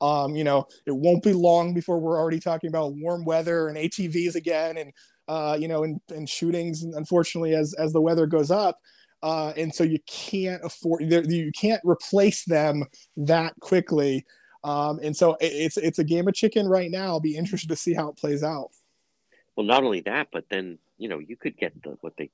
Um, 0.00 0.34
you 0.34 0.44
know, 0.44 0.66
it 0.86 0.94
won't 0.94 1.22
be 1.22 1.32
long 1.32 1.72
before 1.72 2.00
we're 2.00 2.18
already 2.18 2.40
talking 2.40 2.68
about 2.68 2.94
warm 2.96 3.24
weather 3.24 3.68
and 3.68 3.78
ATVs 3.78 4.34
again, 4.34 4.76
and 4.76 4.92
uh, 5.28 5.56
you 5.58 5.68
know, 5.68 5.84
and, 5.84 6.00
and 6.10 6.28
shootings. 6.28 6.82
And 6.82 6.94
unfortunately, 6.94 7.54
as 7.54 7.74
as 7.74 7.92
the 7.92 8.00
weather 8.00 8.26
goes 8.26 8.50
up, 8.50 8.80
uh, 9.22 9.52
and 9.56 9.74
so 9.74 9.84
you 9.84 9.98
can't 10.06 10.62
afford 10.64 11.02
you 11.10 11.52
can't 11.52 11.80
replace 11.84 12.44
them 12.44 12.84
that 13.16 13.54
quickly. 13.60 14.26
Um, 14.64 14.98
and 15.02 15.16
so 15.16 15.36
it's 15.40 15.76
it's 15.76 15.98
a 15.98 16.04
game 16.04 16.26
of 16.26 16.34
chicken 16.34 16.66
right 16.66 16.90
now. 16.90 17.06
I'll 17.06 17.20
be 17.20 17.36
interested 17.36 17.68
to 17.68 17.76
see 17.76 17.94
how 17.94 18.08
it 18.08 18.16
plays 18.16 18.42
out. 18.42 18.70
Well, 19.56 19.66
not 19.66 19.84
only 19.84 20.00
that, 20.00 20.28
but 20.32 20.44
then 20.50 20.78
you 20.98 21.08
know 21.08 21.18
you 21.18 21.36
could 21.36 21.56
get 21.56 21.72
the 21.82 21.96
what 22.00 22.14
they 22.18 22.30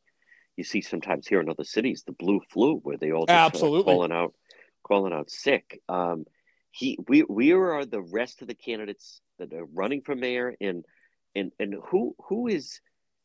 you 0.61 0.65
see 0.65 0.83
sometimes 0.83 1.27
here 1.27 1.41
in 1.41 1.49
other 1.49 1.65
cities 1.65 2.05
the 2.07 2.13
blue 2.13 2.41
flu 2.51 2.77
where 2.83 2.99
they 2.99 3.13
all 3.13 3.27
just 3.27 3.37
absolutely 3.47 3.93
calling 3.93 4.13
out 4.13 4.35
calling 4.83 5.13
out 5.13 5.31
sick. 5.31 5.81
Um, 5.89 6.25
he 6.71 6.99
we 7.09 7.21
where 7.21 7.73
are 7.73 7.87
the 7.87 8.03
rest 8.03 8.43
of 8.43 8.49
the 8.49 8.55
candidates 8.55 9.23
that 9.39 9.53
are 9.55 9.65
running 9.65 10.03
for 10.03 10.15
mayor 10.15 10.55
and 10.61 10.85
and 11.35 11.51
and 11.59 11.75
who 11.91 12.15
who 12.29 12.47
is 12.47 12.81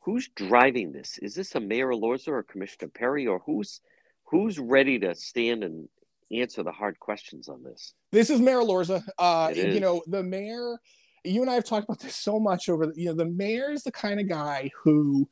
who's 0.05 0.29
driving 0.35 0.91
this? 0.91 1.17
Is 1.21 1.35
this 1.35 1.55
a 1.55 1.59
Mayor 1.59 1.89
Elorza 1.89 2.29
or 2.29 2.43
Commissioner 2.43 2.91
Paré, 2.91 3.29
or 3.29 3.41
who's 3.45 3.81
who's 4.25 4.57
ready 4.59 4.99
to 4.99 5.15
stand 5.15 5.63
and 5.63 5.89
answer 6.31 6.63
the 6.63 6.71
hard 6.71 6.99
questions 6.99 7.49
on 7.49 7.63
this? 7.63 7.93
This 8.11 8.29
is 8.29 8.39
Mayor 8.39 8.59
Elorza. 8.59 9.03
Uh, 9.17 9.51
you 9.53 9.79
know, 9.79 10.03
the 10.07 10.23
mayor. 10.23 10.77
You 11.23 11.41
and 11.41 11.49
I 11.49 11.55
have 11.55 11.65
talked 11.65 11.85
about 11.85 11.99
this 11.99 12.15
so 12.15 12.39
much 12.39 12.69
over. 12.69 12.85
The, 12.85 12.93
you 12.95 13.07
know, 13.07 13.15
the 13.15 13.25
mayor 13.25 13.71
is 13.71 13.81
the 13.81 13.91
kind 13.91 14.19
of 14.19 14.29
guy 14.29 14.69
who 14.83 15.27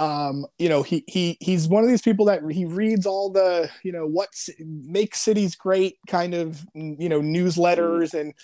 um 0.00 0.44
you 0.58 0.68
know 0.68 0.82
he 0.82 1.04
he 1.06 1.36
he's 1.40 1.68
one 1.68 1.84
of 1.84 1.88
these 1.88 2.02
people 2.02 2.26
that 2.26 2.42
he 2.50 2.64
reads 2.64 3.06
all 3.06 3.30
the 3.30 3.70
you 3.84 3.92
know 3.92 4.06
what 4.06 4.28
makes 4.58 5.20
cities 5.20 5.54
great 5.54 5.98
kind 6.08 6.34
of 6.34 6.66
you 6.74 7.08
know 7.08 7.20
newsletters 7.20 8.12
and 8.12 8.34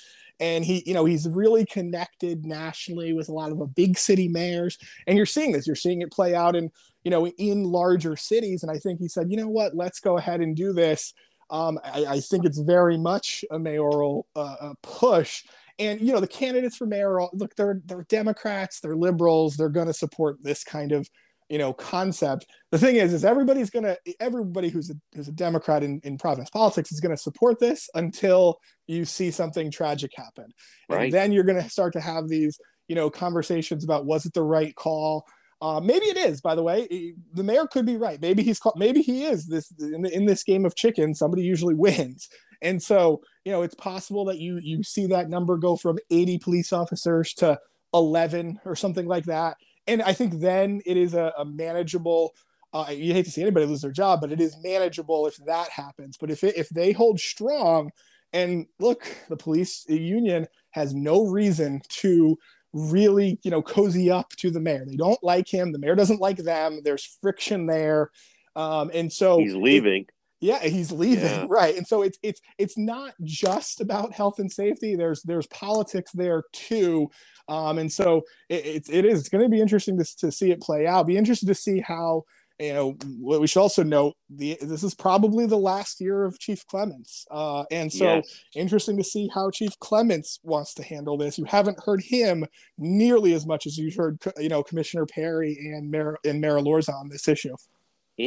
and 0.40 0.64
he 0.64 0.82
you 0.86 0.94
know 0.94 1.04
he's 1.04 1.28
really 1.28 1.64
connected 1.66 2.44
nationally 2.44 3.12
with 3.12 3.28
a 3.28 3.32
lot 3.32 3.52
of 3.52 3.58
the 3.58 3.66
big 3.66 3.98
city 3.98 4.26
mayors. 4.26 4.78
And 5.06 5.16
you're 5.16 5.26
seeing 5.26 5.52
this 5.52 5.66
you're 5.66 5.76
seeing 5.76 6.00
it 6.00 6.10
play 6.10 6.34
out 6.34 6.56
in 6.56 6.70
you 7.04 7.10
know 7.10 7.28
in 7.28 7.64
larger 7.64 8.16
cities. 8.16 8.62
And 8.62 8.72
i 8.72 8.78
think 8.78 8.98
he 8.98 9.06
said 9.06 9.30
you 9.30 9.36
know 9.36 9.48
what? 9.48 9.76
Let's 9.76 10.00
go 10.00 10.16
ahead 10.16 10.40
and 10.40 10.56
do 10.56 10.72
this. 10.72 11.12
Um, 11.50 11.78
I, 11.84 12.06
I, 12.06 12.20
think 12.20 12.44
it's 12.44 12.60
very 12.60 12.96
much 12.96 13.44
a 13.50 13.58
mayoral 13.58 14.28
uh, 14.36 14.72
push. 14.84 15.42
And 15.80 16.00
you 16.00 16.12
know 16.12 16.20
the 16.20 16.28
candidates 16.28 16.76
for 16.76 16.86
mayor 16.86 17.20
look 17.32 17.54
they're 17.56 17.80
they're 17.86 18.04
democrats 18.08 18.80
they're 18.80 18.96
liberals 18.96 19.56
they're 19.56 19.70
going 19.70 19.86
to 19.86 19.94
support 19.94 20.36
this 20.42 20.62
kind 20.62 20.92
of 20.92 21.08
you 21.50 21.58
know 21.58 21.72
concept 21.74 22.46
the 22.70 22.78
thing 22.78 22.96
is 22.96 23.12
is 23.12 23.24
everybody's 23.24 23.68
gonna 23.68 23.96
everybody 24.20 24.70
who's 24.70 24.88
a 24.88 24.94
who's 25.14 25.28
a 25.28 25.32
democrat 25.32 25.82
in, 25.82 26.00
in 26.04 26.16
Providence 26.16 26.48
politics 26.48 26.92
is 26.92 27.00
going 27.00 27.14
to 27.14 27.20
support 27.20 27.58
this 27.58 27.90
until 27.94 28.58
you 28.86 29.04
see 29.04 29.30
something 29.30 29.70
tragic 29.70 30.12
happen 30.16 30.46
right. 30.88 31.04
and 31.04 31.12
then 31.12 31.32
you're 31.32 31.44
going 31.44 31.62
to 31.62 31.68
start 31.68 31.92
to 31.92 32.00
have 32.00 32.28
these 32.28 32.58
you 32.88 32.94
know 32.94 33.10
conversations 33.10 33.84
about 33.84 34.06
was 34.06 34.24
it 34.24 34.32
the 34.32 34.42
right 34.42 34.74
call 34.76 35.26
Uh, 35.62 35.78
maybe 35.78 36.06
it 36.06 36.16
is, 36.16 36.40
by 36.40 36.54
the 36.54 36.62
way. 36.62 36.88
The 37.34 37.44
mayor 37.44 37.66
could 37.66 37.84
be 37.84 37.98
right. 37.98 38.18
Maybe 38.18 38.42
he's 38.42 38.58
called, 38.58 38.78
maybe 38.78 39.02
he 39.02 39.24
is 39.24 39.44
this 39.46 39.70
in, 39.78 40.06
in 40.06 40.24
this 40.24 40.42
game 40.42 40.64
of 40.64 40.74
chicken. 40.74 41.14
Somebody 41.14 41.42
usually 41.42 41.74
wins, 41.74 42.30
and 42.62 42.82
so 42.82 43.20
you 43.44 43.52
know 43.52 43.60
it's 43.60 43.74
possible 43.74 44.24
that 44.26 44.38
you 44.38 44.58
you 44.62 44.82
see 44.82 45.06
that 45.08 45.28
number 45.28 45.58
go 45.58 45.76
from 45.76 45.98
80 46.10 46.38
police 46.38 46.72
officers 46.72 47.34
to 47.34 47.58
11 47.92 48.60
or 48.64 48.74
something 48.74 49.06
like 49.06 49.26
that. 49.26 49.56
And 49.90 50.02
I 50.02 50.12
think 50.12 50.40
then 50.40 50.80
it 50.86 50.96
is 50.96 51.14
a, 51.14 51.32
a 51.36 51.44
manageable. 51.44 52.32
Uh, 52.72 52.86
you 52.90 53.12
hate 53.12 53.24
to 53.24 53.30
see 53.30 53.42
anybody 53.42 53.66
lose 53.66 53.82
their 53.82 53.90
job, 53.90 54.20
but 54.20 54.30
it 54.30 54.40
is 54.40 54.56
manageable 54.62 55.26
if 55.26 55.36
that 55.46 55.68
happens. 55.70 56.16
But 56.16 56.30
if 56.30 56.44
it, 56.44 56.56
if 56.56 56.68
they 56.68 56.92
hold 56.92 57.18
strong, 57.18 57.90
and 58.32 58.66
look, 58.78 59.04
the 59.28 59.36
police 59.36 59.84
union 59.88 60.46
has 60.70 60.94
no 60.94 61.26
reason 61.26 61.82
to 61.88 62.38
really, 62.72 63.40
you 63.42 63.50
know, 63.50 63.62
cozy 63.62 64.10
up 64.12 64.30
to 64.36 64.52
the 64.52 64.60
mayor. 64.60 64.84
They 64.86 64.94
don't 64.94 65.22
like 65.24 65.48
him. 65.48 65.72
The 65.72 65.80
mayor 65.80 65.96
doesn't 65.96 66.20
like 66.20 66.36
them. 66.36 66.80
There's 66.84 67.18
friction 67.20 67.66
there. 67.66 68.10
Um, 68.54 68.92
and 68.94 69.12
so 69.12 69.38
he's 69.38 69.56
leaving. 69.56 70.02
It, 70.02 70.10
yeah, 70.40 70.60
he's 70.60 70.90
leaving, 70.90 71.24
yeah. 71.24 71.46
right? 71.48 71.76
And 71.76 71.86
so 71.86 72.02
it's 72.02 72.18
it's 72.22 72.40
it's 72.58 72.78
not 72.78 73.14
just 73.22 73.80
about 73.80 74.12
health 74.12 74.38
and 74.38 74.50
safety. 74.50 74.96
There's 74.96 75.22
there's 75.22 75.46
politics 75.48 76.12
there 76.12 76.44
too, 76.52 77.10
um, 77.48 77.78
and 77.78 77.92
so 77.92 78.22
it, 78.48 78.64
it's 78.64 78.90
it 78.90 79.04
is 79.04 79.20
it's 79.20 79.28
going 79.28 79.44
to 79.44 79.50
be 79.50 79.60
interesting 79.60 79.98
to, 79.98 80.16
to 80.18 80.32
see 80.32 80.50
it 80.50 80.62
play 80.62 80.86
out. 80.86 81.06
Be 81.06 81.18
interested 81.18 81.46
to 81.46 81.54
see 81.54 81.80
how 81.80 82.24
you 82.58 82.74
know 82.74 82.90
what 83.18 83.40
we 83.40 83.46
should 83.46 83.60
also 83.60 83.82
note 83.82 84.14
the 84.28 84.58
this 84.60 84.84
is 84.84 84.94
probably 84.94 85.46
the 85.46 85.56
last 85.56 86.00
year 86.00 86.24
of 86.24 86.38
chief 86.38 86.66
clements 86.66 87.26
uh, 87.30 87.64
and 87.70 87.90
so 87.90 88.16
yes. 88.16 88.44
interesting 88.54 88.98
to 88.98 89.04
see 89.04 89.30
how 89.34 89.50
chief 89.50 89.78
clements 89.78 90.38
wants 90.42 90.74
to 90.74 90.82
handle 90.82 91.16
this 91.16 91.38
you 91.38 91.44
haven't 91.46 91.82
heard 91.82 92.02
him 92.02 92.44
nearly 92.76 93.32
as 93.32 93.46
much 93.46 93.66
as 93.66 93.78
you've 93.78 93.94
heard 93.94 94.18
you 94.36 94.50
know 94.50 94.62
commissioner 94.62 95.06
paré 95.06 95.56
and 95.58 95.90
mayor 95.90 96.18
and 96.24 96.38
mayor 96.38 96.58
elorza 96.58 96.92
on 96.92 97.08
this 97.08 97.28
issue 97.28 97.56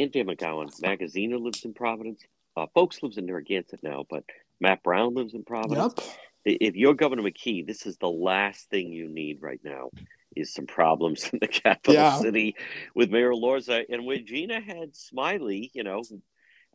and 0.02 0.12
dan 0.12 0.26
mcgowan 0.26 0.68
magaziner 0.82 1.40
lives 1.40 1.64
in 1.64 1.74
providence 1.74 2.22
uh, 2.56 2.66
folks 2.74 3.02
lives 3.02 3.18
in 3.18 3.26
narragansett 3.26 3.82
now 3.82 4.04
but 4.08 4.24
matt 4.60 4.82
brown 4.82 5.14
lives 5.14 5.34
in 5.34 5.44
providence 5.44 5.94
yep. 6.44 6.60
if 6.62 6.74
you're 6.76 6.94
governor 6.94 7.22
mckee 7.22 7.66
this 7.66 7.86
is 7.86 7.96
the 7.98 8.08
last 8.08 8.68
thing 8.70 8.92
you 8.92 9.08
need 9.08 9.38
right 9.40 9.60
now 9.64 9.90
is 10.36 10.52
some 10.52 10.66
problems 10.66 11.28
in 11.32 11.38
the 11.40 11.48
capital 11.62 11.94
yeah. 11.94 12.18
city 12.18 12.56
with 12.94 13.10
Mayor 13.10 13.30
Elorza. 13.30 13.84
And 13.88 14.04
when 14.06 14.26
Gina 14.26 14.60
had 14.60 14.96
Smiley, 14.96 15.70
you 15.74 15.84
know, 15.84 16.02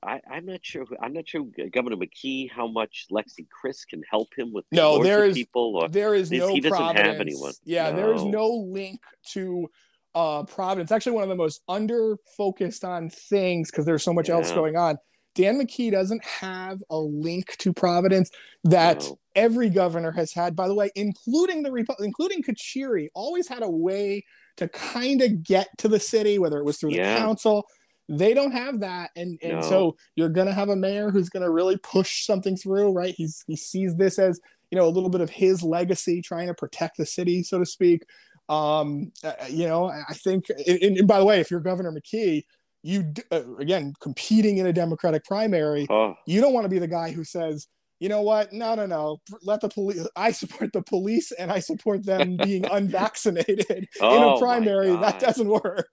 I, 0.01 0.22
am 0.32 0.45
not 0.45 0.59
sure. 0.63 0.86
I'm 1.01 1.13
not 1.13 1.28
sure 1.28 1.45
Governor 1.72 1.97
McKee 1.97 2.49
how 2.49 2.67
much 2.67 3.07
Lexi 3.11 3.49
Chris 3.49 3.84
can 3.86 4.01
help 4.09 4.30
him 4.38 4.53
with. 4.53 4.65
no, 4.72 5.03
there 5.03 5.26
is 5.26 5.36
people. 5.36 5.76
Or 5.76 5.89
there 5.89 6.15
is 6.15 6.32
no. 6.32 6.53
He 6.53 6.61
doesn't 6.61 6.78
Providence. 6.78 7.07
have 7.07 7.20
anyone. 7.20 7.53
Yeah, 7.65 7.91
no. 7.91 7.95
there 7.97 8.13
is 8.13 8.24
no 8.24 8.47
link 8.47 9.01
to 9.32 9.70
uh, 10.16 10.43
Providence. 10.43 10.91
Actually, 10.91 11.14
one 11.14 11.24
of 11.24 11.30
the 11.30 11.36
most 11.36 11.62
under 11.68 12.18
focused 12.38 12.84
on 12.84 13.10
things 13.10 13.72
because 13.72 13.86
there's 13.86 14.03
so 14.03 14.14
much 14.14 14.30
yeah. 14.30 14.36
else 14.36 14.51
going 14.51 14.76
on. 14.76 14.97
Dan 15.36 15.60
McKee 15.60 15.91
doesn't 15.91 16.24
have 16.24 16.82
a 16.89 16.97
link 16.97 17.55
to 17.60 17.72
Providence 17.72 18.30
that 18.64 19.01
no. 19.03 19.20
every 19.36 19.70
governor 19.70 20.12
has 20.12 20.34
had, 20.34 20.55
by 20.55 20.68
the 20.68 20.74
way, 20.74 20.89
including 20.95 21.64
the 21.64 21.86
including 21.99 22.43
Carcieri, 22.43 23.07
always 23.14 23.47
had 23.47 23.64
a 23.64 23.70
way 23.70 24.26
to 24.57 24.68
kind 24.68 25.22
of 25.22 25.43
get 25.43 25.70
to 25.78 25.88
the 25.88 25.99
city, 25.99 26.39
whether 26.39 26.57
it 26.57 26.66
was 26.66 26.78
through 26.78 26.91
yeah. 26.91 27.14
the 27.14 27.20
council. 27.20 27.66
They 28.10 28.34
don't 28.34 28.51
have 28.51 28.80
that, 28.80 29.12
and 29.16 29.39
and 29.43 29.60
no. 29.60 29.62
so 29.62 29.97
you're 30.16 30.30
gonna 30.30 30.53
have 30.53 30.70
a 30.70 30.76
mayor 30.76 31.12
who's 31.12 31.30
gonna 31.30 31.49
really 31.49 31.78
push 31.78 32.26
something 32.26 32.57
through, 32.57 32.91
right? 32.91 33.14
He's 33.16 33.43
he 33.45 33.55
sees 33.55 33.95
this 33.95 34.18
as 34.18 34.41
you 34.72 34.78
know 34.78 34.88
a 34.88 34.89
little 34.89 35.10
bit 35.10 35.22
of 35.22 35.30
his 35.30 35.62
legacy, 35.62 36.22
trying 36.22 36.47
to 36.47 36.55
protect 36.55 36.97
the 36.97 37.05
city, 37.05 37.43
so 37.43 37.60
to 37.60 37.66
speak. 37.66 38.03
Um, 38.50 39.12
uh, 39.24 39.34
you 39.47 39.68
know, 39.68 39.86
I 39.89 40.14
think, 40.14 40.45
and, 40.50 40.97
and 40.97 41.08
by 41.08 41.20
the 41.20 41.26
way, 41.26 41.39
if 41.39 41.52
you're 41.52 41.60
Governor 41.60 41.91
McKee, 41.91 42.43
you 42.82 43.14
uh, 43.32 43.41
again 43.58 43.93
competing 44.00 44.58
in 44.58 44.68
a 44.68 44.74
democratic 44.74 45.26
primary 45.26 45.86
oh. 45.89 46.16
you 46.26 46.39
don't 46.39 46.54
want 46.54 46.64
to 46.64 46.70
be 46.70 46.80
the 46.80 46.88
guy 46.88 47.12
who 47.12 47.24
says 47.24 47.68
you 48.00 48.10
know 48.10 48.22
what 48.22 48.52
no 48.54 48.76
no 48.76 48.86
no 48.86 49.18
let 49.43 49.62
the 49.62 49.70
police 49.70 50.08
i 50.16 50.32
support 50.32 50.72
the 50.74 50.82
police 50.82 51.32
and 51.34 51.52
i 51.52 51.60
support 51.60 52.06
them 52.06 52.38
being 52.43 52.66
unvaccinated 52.66 53.88
oh, 54.02 54.16
in 54.16 54.24
a 54.24 54.28
oh 54.36 54.39
primary 54.39 54.95
that 54.95 55.20
doesn't 55.20 55.47
work 55.47 55.89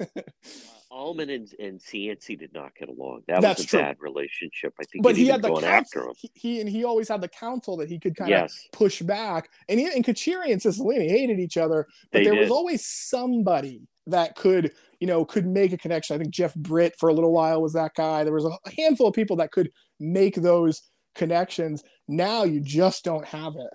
uh, 0.00 0.06
Almond 0.90 1.30
and, 1.30 1.48
and 1.60 1.78
Cianci 1.78 2.36
did 2.36 2.52
not 2.54 2.74
get 2.74 2.88
along. 2.88 3.20
That 3.28 3.42
That's 3.42 3.58
was 3.58 3.66
a 3.66 3.68
true. 3.68 3.80
bad 3.80 3.96
relationship. 4.00 4.72
I 4.80 4.84
think. 4.84 5.04
But 5.04 5.16
he 5.16 5.26
had 5.26 5.42
the 5.42 5.48
council, 5.48 5.68
after 5.68 6.00
him. 6.00 6.14
He, 6.16 6.30
he, 6.34 6.60
and 6.60 6.68
he 6.68 6.82
always 6.82 7.08
had 7.08 7.20
the 7.20 7.28
council 7.28 7.76
that 7.76 7.90
he 7.90 8.00
could 8.00 8.16
kind 8.16 8.30
yes. 8.30 8.52
of 8.52 8.78
push 8.78 9.02
back. 9.02 9.50
And 9.68 9.78
he, 9.78 9.86
and 9.86 10.02
Carcieri 10.02 10.50
and 10.50 10.60
Cicilline 10.60 11.08
hated 11.08 11.38
each 11.38 11.58
other, 11.58 11.86
but 12.10 12.18
they 12.18 12.24
there 12.24 12.34
did. 12.34 12.40
was 12.40 12.50
always 12.50 12.86
somebody 12.86 13.82
that 14.06 14.34
could 14.34 14.72
you 15.00 15.06
know, 15.06 15.24
could 15.24 15.46
make 15.46 15.72
a 15.72 15.78
connection. 15.78 16.14
I 16.14 16.18
think 16.18 16.30
Jeff 16.30 16.54
Britt 16.54 16.94
for 16.98 17.08
a 17.08 17.14
little 17.14 17.32
while 17.32 17.62
was 17.62 17.72
that 17.74 17.94
guy. 17.94 18.24
There 18.24 18.32
was 18.32 18.44
a 18.44 18.70
handful 18.76 19.06
of 19.06 19.14
people 19.14 19.36
that 19.36 19.52
could 19.52 19.70
make 20.00 20.34
those 20.34 20.82
connections. 21.18 21.84
Now 22.08 22.44
you 22.44 22.60
just 22.60 23.04
don't 23.04 23.26
have 23.26 23.56
it. 23.56 23.70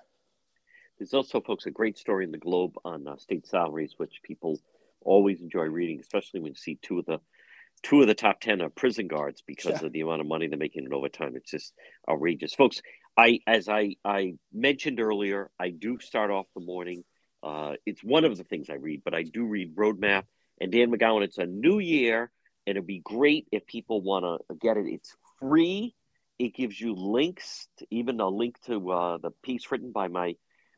There's 0.97 1.13
also, 1.13 1.41
folks, 1.41 1.67
a 1.67 1.71
great 1.71 1.97
story 1.97 2.23
in 2.23 2.31
the 2.31 2.37
Globe 2.37 2.73
on 2.83 3.07
uh, 3.07 3.17
state 3.17 3.45
salaries, 3.45 3.93
which 3.97 4.21
people 4.23 4.59
always 5.01 5.41
enjoy 5.41 5.65
reading, 5.65 5.99
especially 5.99 6.39
when 6.39 6.53
you 6.53 6.57
see 6.57 6.79
two 6.81 6.99
of 6.99 7.05
the 7.05 7.19
two 7.83 8.01
of 8.01 8.07
the 8.07 8.15
top 8.15 8.39
ten 8.39 8.61
are 8.61 8.69
prison 8.69 9.07
guards 9.07 9.43
because 9.45 9.81
yeah. 9.81 9.85
of 9.85 9.91
the 9.91 10.01
amount 10.01 10.21
of 10.21 10.27
money 10.27 10.47
they're 10.47 10.57
making 10.57 10.85
in 10.85 10.93
overtime. 10.93 11.33
It's 11.35 11.51
just 11.51 11.73
outrageous, 12.09 12.55
folks. 12.55 12.81
I, 13.17 13.39
as 13.45 13.69
I 13.69 13.97
I 14.03 14.35
mentioned 14.51 14.99
earlier, 14.99 15.51
I 15.59 15.69
do 15.69 15.99
start 15.99 16.31
off 16.31 16.45
the 16.55 16.61
morning. 16.61 17.03
Uh, 17.43 17.73
it's 17.85 18.01
one 18.01 18.23
of 18.23 18.37
the 18.37 18.45
things 18.45 18.69
I 18.69 18.75
read, 18.75 19.01
but 19.03 19.13
I 19.13 19.23
do 19.23 19.45
read 19.45 19.75
Roadmap 19.75 20.23
and 20.61 20.71
Dan 20.71 20.91
McGowan, 20.91 21.23
it's 21.23 21.37
a 21.37 21.45
new 21.45 21.79
year, 21.79 22.31
and 22.65 22.77
it'd 22.77 22.87
be 22.87 22.99
great 22.99 23.47
if 23.51 23.65
people 23.65 24.01
want 24.01 24.23
to 24.23 24.55
get 24.55 24.77
it. 24.77 24.85
It's 24.87 25.15
free. 25.39 25.95
It 26.39 26.55
gives 26.55 26.79
you 26.79 26.93
links, 26.95 27.67
to, 27.77 27.87
even 27.91 28.19
a 28.19 28.27
link 28.27 28.59
to 28.65 28.91
uh, 28.91 29.17
the 29.17 29.31
piece 29.43 29.71
written 29.71 29.91
by 29.91 30.07
my. 30.07 30.35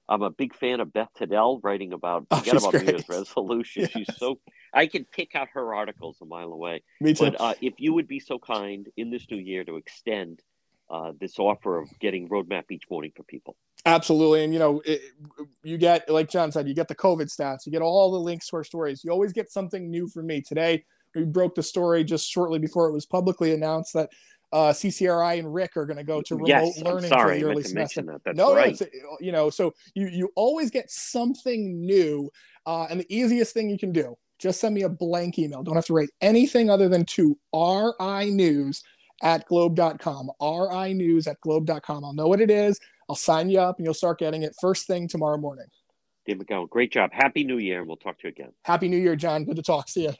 I'm 0.07 0.21
a 0.21 0.29
big 0.29 0.53
fan 0.53 0.81
of 0.81 0.93
Beth 0.93 1.09
Teitell 1.19 1.61
writing 1.63 1.91
about 1.91 2.27
oh, 2.29 2.37
forget 2.37 2.57
about 2.57 2.71
great. 2.71 2.85
New 2.85 2.91
Year's 2.91 3.09
resolution. 3.09 3.81
Yes. 3.83 3.91
She's 3.91 4.17
so 4.17 4.39
I 4.71 4.85
can 4.85 5.05
pick 5.05 5.33
out 5.33 5.47
her 5.53 5.73
articles 5.73 6.17
a 6.21 6.25
mile 6.25 6.51
away. 6.51 6.83
Me 7.01 7.13
too. 7.13 7.25
But 7.25 7.41
uh, 7.41 7.53
if 7.61 7.75
you 7.79 7.93
would 7.93 8.07
be 8.07 8.19
so 8.19 8.37
kind 8.37 8.87
in 8.97 9.09
this 9.09 9.25
new 9.31 9.37
year 9.37 9.63
to 9.63 9.77
extend 9.77 10.41
uh, 10.89 11.13
this 11.19 11.39
offer 11.39 11.79
of 11.79 11.89
getting 11.99 12.29
roadmap 12.29 12.65
each 12.69 12.83
morning 12.89 13.11
for 13.15 13.23
people. 13.23 13.55
Absolutely, 13.85 14.43
and 14.43 14.53
you 14.53 14.59
know, 14.59 14.81
it, 14.85 15.01
you 15.63 15.77
get 15.77 16.09
like 16.09 16.29
John 16.29 16.51
said, 16.51 16.67
you 16.67 16.73
get 16.73 16.87
the 16.87 16.95
COVID 16.95 17.33
stats, 17.33 17.65
you 17.65 17.71
get 17.71 17.81
all 17.81 18.11
the 18.11 18.19
links 18.19 18.47
to 18.49 18.57
our 18.57 18.63
stories. 18.63 19.03
You 19.03 19.11
always 19.11 19.33
get 19.33 19.51
something 19.51 19.89
new 19.89 20.07
from 20.07 20.27
me. 20.27 20.41
Today, 20.41 20.85
we 21.13 21.23
broke 21.23 21.55
the 21.55 21.63
story 21.63 22.03
just 22.03 22.29
shortly 22.29 22.59
before 22.59 22.87
it 22.87 22.93
was 22.93 23.05
publicly 23.05 23.53
announced 23.53 23.93
that 23.93 24.09
uh, 24.55 24.71
CCRI 24.71 25.37
and 25.37 25.53
RIC 25.53 25.75
are 25.75 25.85
going 25.85 25.97
to 25.97 26.03
go 26.05 26.21
to 26.21 26.35
remote 26.35 26.47
yes, 26.47 26.81
learning 26.81 27.09
for 27.09 27.35
the 27.35 27.43
early 27.43 27.61
semester. 27.61 28.01
That. 28.03 28.21
That's 28.23 28.37
no, 28.37 28.55
right. 28.55 28.79
no, 28.79 29.17
you 29.19 29.33
know, 29.33 29.49
so 29.49 29.73
you 29.95 30.07
you 30.07 30.31
always 30.37 30.71
get 30.71 30.89
something 30.89 31.85
new, 31.85 32.31
uh, 32.65 32.87
and 32.89 33.01
the 33.01 33.05
easiest 33.13 33.53
thing 33.53 33.69
you 33.69 33.77
can 33.77 33.91
do 33.91 34.15
just 34.39 34.61
send 34.61 34.73
me 34.73 34.83
a 34.83 34.89
blank 34.89 35.37
email. 35.37 35.61
Don't 35.61 35.75
have 35.75 35.85
to 35.87 35.93
write 35.93 36.09
anything 36.21 36.69
other 36.69 36.87
than 36.87 37.03
to 37.05 37.37
RI 37.53 38.31
News 38.31 38.81
at 39.21 39.45
globe.com, 39.45 40.31
RI 40.41 40.93
News 40.93 41.27
at 41.27 41.39
globe.com. 41.41 42.05
I'll 42.05 42.13
know 42.13 42.27
what 42.27 42.39
it 42.39 42.49
is. 42.49 42.79
I'll 43.09 43.15
sign 43.17 43.49
you 43.49 43.59
up 43.59 43.77
and 43.77 43.85
you'll 43.85 43.93
start 43.93 44.19
getting 44.19 44.43
it 44.43 44.55
first 44.61 44.87
thing 44.87 45.09
tomorrow 45.09 45.37
morning. 45.37 45.67
Dave 46.25 46.37
McGowan, 46.37 46.69
great 46.69 46.93
job. 46.93 47.11
Happy 47.11 47.43
New 47.43 47.57
Year, 47.57 47.79
and 47.79 47.87
we'll 47.87 47.97
talk 47.97 48.17
to 48.19 48.27
you 48.27 48.29
again. 48.29 48.51
Happy 48.63 48.87
New 48.87 48.97
Year, 48.97 49.17
John. 49.17 49.43
Good 49.43 49.57
to 49.57 49.61
talk. 49.61 49.89
See 49.89 50.03
you. 50.03 50.13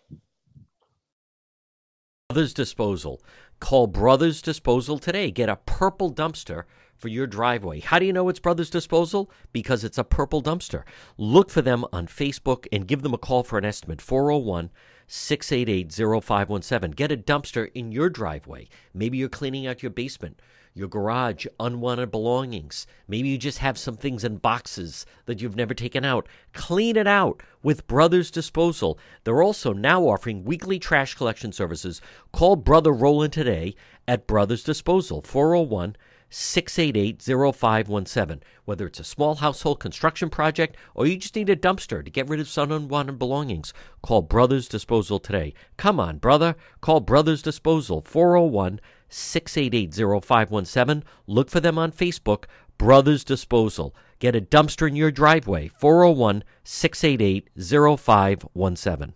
Others 2.29 2.53
Disposal. 2.53 3.21
Call 3.59 3.87
Brothers 3.87 4.41
Disposal 4.41 4.99
today. 4.99 5.31
Get 5.31 5.49
a 5.49 5.55
purple 5.55 6.13
dumpster 6.13 6.63
for 6.95 7.07
your 7.07 7.27
driveway. 7.27 7.79
How 7.79 7.99
do 7.99 8.05
you 8.05 8.13
know 8.13 8.29
it's 8.29 8.39
Brothers 8.39 8.69
Disposal? 8.69 9.29
Because 9.53 9.83
it's 9.83 9.97
a 9.97 10.03
purple 10.03 10.41
dumpster. 10.41 10.83
Look 11.17 11.49
for 11.49 11.61
them 11.61 11.85
on 11.91 12.07
Facebook 12.07 12.67
and 12.71 12.87
give 12.87 13.01
them 13.01 13.13
a 13.13 13.17
call 13.17 13.43
for 13.43 13.57
an 13.57 13.65
estimate 13.65 14.01
401 14.01 14.71
688 15.07 15.91
0517. 16.23 16.91
Get 16.91 17.11
a 17.11 17.17
dumpster 17.17 17.69
in 17.73 17.91
your 17.91 18.09
driveway. 18.09 18.67
Maybe 18.93 19.17
you're 19.17 19.29
cleaning 19.29 19.67
out 19.67 19.83
your 19.83 19.91
basement 19.91 20.39
your 20.75 20.89
garage, 20.89 21.47
unwanted 21.57 22.11
belongings. 22.11 22.85
Maybe 23.07 23.29
you 23.29 23.37
just 23.37 23.59
have 23.59 23.77
some 23.77 23.95
things 23.95 24.25
in 24.25 24.37
boxes 24.37 25.05
that 25.25 25.41
you've 25.41 25.55
never 25.55 25.73
taken 25.73 26.03
out. 26.03 26.27
Clean 26.53 26.97
it 26.97 27.07
out 27.07 27.41
with 27.63 27.87
Brothers 27.87 28.29
Disposal. 28.29 28.99
They're 29.23 29.41
also 29.41 29.71
now 29.71 30.03
offering 30.03 30.43
weekly 30.43 30.77
trash 30.77 31.15
collection 31.15 31.53
services. 31.53 32.01
Call 32.33 32.57
Brother 32.57 32.91
Roland 32.91 33.31
today 33.31 33.73
at 34.05 34.27
Brothers 34.27 34.63
Disposal, 34.63 35.21
401 35.21 35.95
688 36.29 37.21
0517. 37.21 38.43
Whether 38.65 38.87
it's 38.87 38.99
a 38.99 39.05
small 39.05 39.35
household 39.35 39.79
construction 39.79 40.29
project 40.29 40.75
or 40.93 41.07
you 41.07 41.15
just 41.15 41.35
need 41.35 41.49
a 41.49 41.55
dumpster 41.55 42.03
to 42.03 42.11
get 42.11 42.27
rid 42.27 42.41
of 42.41 42.49
some 42.49 42.73
unwanted 42.73 43.17
belongings, 43.17 43.73
call 44.01 44.21
Brothers 44.21 44.67
Disposal 44.67 45.19
today. 45.19 45.53
Come 45.77 46.01
on, 46.01 46.17
brother. 46.17 46.55
Call 46.81 46.99
Brothers 46.99 47.41
Disposal, 47.41 48.01
401 48.05 48.81
688 49.09 49.93
0517. 50.23 51.03
Look 51.27 51.49
for 51.49 51.59
them 51.59 51.77
on 51.77 51.91
Facebook, 51.91 52.45
Brothers 52.77 53.23
Disposal. 53.23 53.95
Get 54.19 54.35
a 54.35 54.41
dumpster 54.41 54.87
in 54.87 54.95
your 54.95 55.11
driveway, 55.11 55.67
401 55.67 56.43
688 56.63 57.49
0517. 57.55 59.13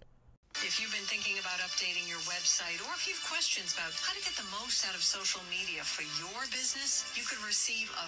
If 0.56 0.82
you've 0.82 0.92
been 0.92 1.08
thinking 1.08 1.40
about 1.40 1.60
updating 1.64 2.08
your 2.10 2.20
website 2.28 2.84
or 2.84 2.92
if 2.96 3.08
you 3.08 3.14
have 3.16 3.24
questions 3.30 3.74
about 3.74 3.96
how 3.96 4.14
to 4.14 4.20
get 4.20 4.36
the 4.36 4.48
most 4.60 4.86
out 4.88 4.96
of 4.96 5.02
social 5.02 5.42
media 5.50 5.84
for 5.84 6.04
your 6.20 6.44
business, 6.52 7.08
you 7.16 7.24
could 7.24 7.40
receive 7.48 7.90
a 8.04 8.08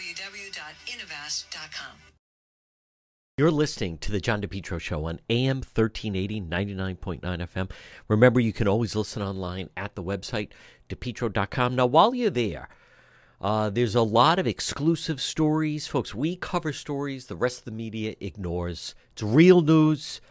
www.innovast.com. 0.00 1.96
You're 3.36 3.50
listening 3.50 3.98
to 3.98 4.10
the 4.10 4.20
John 4.20 4.40
DePetro 4.40 4.80
Show 4.80 5.04
on 5.04 5.20
AM 5.28 5.58
1380, 5.58 6.40
99.9 6.40 7.20
FM. 7.20 7.70
Remember, 8.08 8.40
you 8.40 8.54
can 8.54 8.66
always 8.66 8.96
listen 8.96 9.22
online 9.22 9.68
at 9.76 9.94
the 9.94 10.02
website, 10.02 10.48
depetro.com. 10.88 11.76
Now, 11.76 11.84
while 11.84 12.14
you're 12.14 12.30
there, 12.30 12.70
uh, 13.42 13.68
there's 13.68 13.94
a 13.94 14.00
lot 14.02 14.38
of 14.38 14.46
exclusive 14.46 15.20
stories. 15.20 15.86
Folks, 15.86 16.14
we 16.14 16.34
cover 16.34 16.72
stories 16.72 17.26
the 17.26 17.36
rest 17.36 17.58
of 17.58 17.64
the 17.66 17.70
media 17.70 18.14
ignores. 18.20 18.94
It's 19.12 19.22
real 19.22 19.60
news 19.60 20.22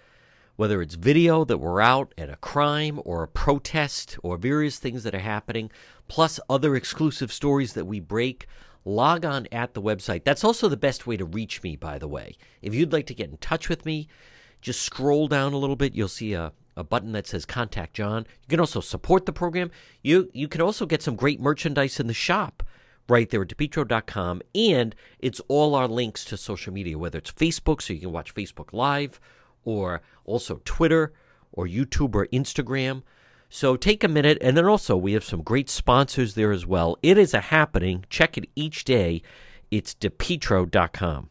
whether 0.60 0.82
it's 0.82 0.96
video 0.96 1.46
that 1.46 1.58
we're 1.58 1.80
out 1.80 2.14
at 2.18 2.30
a 2.30 2.36
crime 2.36 3.00
or 3.06 3.24
a 3.24 3.28
protest 3.30 4.20
or 4.22 4.36
various 4.36 4.78
things 4.78 5.04
that 5.04 5.16
are 5.16 5.20
happening, 5.20 5.72
plus 6.10 6.38
other 6.50 6.76
exclusive 6.76 7.32
stories 7.32 7.72
that 7.72 7.86
we 7.86 8.02
break, 8.02 8.46
log 8.86 9.26
on 9.26 9.48
at 9.52 9.74
the 9.74 9.82
website. 9.82 10.24
That's 10.24 10.44
also 10.44 10.68
the 10.68 10.78
best 10.78 11.06
way 11.06 11.18
to 11.18 11.26
reach 11.26 11.62
me, 11.64 11.76
by 11.76 11.98
the 11.98 12.08
way. 12.08 12.38
If 12.62 12.74
you'd 12.74 12.94
like 12.94 13.06
to 13.08 13.14
get 13.14 13.30
in 13.30 13.38
touch 13.38 13.70
with 13.70 13.86
me, 13.86 14.08
just 14.62 14.82
scroll 14.82 15.28
down 15.28 15.54
a 15.54 15.58
little 15.58 15.76
bit. 15.76 15.96
You'll 15.96 16.08
see 16.08 16.34
a, 16.34 16.52
a 16.76 16.84
button 16.84 17.12
that 17.14 17.28
says 17.28 17.46
Contact 17.46 17.94
John. 17.94 18.26
You 18.44 18.48
can 18.50 18.60
also 18.60 18.82
support 18.82 19.26
the 19.26 19.34
program. 19.34 19.72
You, 20.02 20.30
you 20.34 20.48
can 20.48 20.62
also 20.62 20.86
get 20.86 21.02
some 21.02 21.16
great 21.16 21.40
merchandise 21.40 22.00
in 22.00 22.08
the 22.08 22.14
shop 22.14 22.64
right 23.08 23.30
there 23.30 23.42
at 23.42 23.50
depetro.com. 23.50 24.42
And 24.56 24.96
it's 25.20 25.42
all 25.48 25.76
our 25.76 25.88
links 25.88 26.24
to 26.26 26.38
social 26.38 26.74
media, 26.74 26.98
whether 26.98 27.18
it's 27.18 27.32
Facebook, 27.32 27.82
so 27.82 27.94
you 27.94 28.00
can 28.00 28.12
watch 28.12 28.34
Facebook 28.34 28.74
Live 28.74 29.20
or 29.64 30.02
also 30.26 30.62
Twitter 30.66 31.14
or 31.52 31.68
YouTube 31.68 32.16
or 32.16 32.28
Instagram. 32.28 33.04
So 33.50 33.76
take 33.76 34.04
a 34.04 34.08
minute, 34.08 34.38
and 34.42 34.56
then 34.56 34.66
also 34.66 34.96
we 34.96 35.14
have 35.14 35.24
some 35.24 35.42
great 35.42 35.70
sponsors 35.70 36.36
there 36.36 36.52
as 36.52 36.66
well. 36.68 36.98
It 37.02 37.18
is 37.18 37.34
a 37.34 37.42
happening. 37.42 38.06
Check 38.10 38.38
it 38.38 38.48
each 38.56 38.84
day. 38.86 39.24
It's 39.72 39.96
depetro.com. 39.96 41.30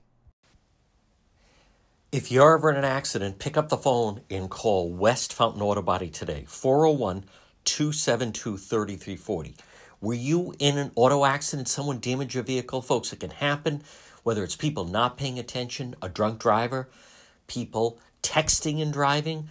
If 2.11 2.33
you're 2.33 2.57
ever 2.57 2.71
in 2.71 2.77
an 2.77 2.85
accident, 2.85 3.39
pick 3.39 3.57
up 3.57 3.69
the 3.69 3.77
phone 3.77 4.23
and 4.31 4.49
call 4.49 4.91
West 4.91 5.33
Fountain 5.33 5.63
Auto 5.63 5.83
Body 5.83 6.09
today, 6.09 6.45
401 6.49 7.25
272 7.65 8.57
3340. 8.57 9.55
Were 10.01 10.15
you 10.15 10.55
in 10.59 10.79
an 10.79 10.91
auto 10.95 11.25
accident? 11.25 11.69
Someone 11.69 12.01
damaged 12.01 12.35
your 12.35 12.45
vehicle? 12.45 12.81
Folks, 12.81 13.13
it 13.13 13.21
can 13.21 13.31
happen, 13.31 13.83
whether 14.23 14.43
it's 14.43 14.57
people 14.57 14.85
not 14.85 15.19
paying 15.19 15.39
attention, 15.39 15.97
a 16.01 16.09
drunk 16.09 16.41
driver, 16.41 16.89
people 17.47 17.99
texting 18.23 18.81
and 18.81 18.93
driving. 18.93 19.51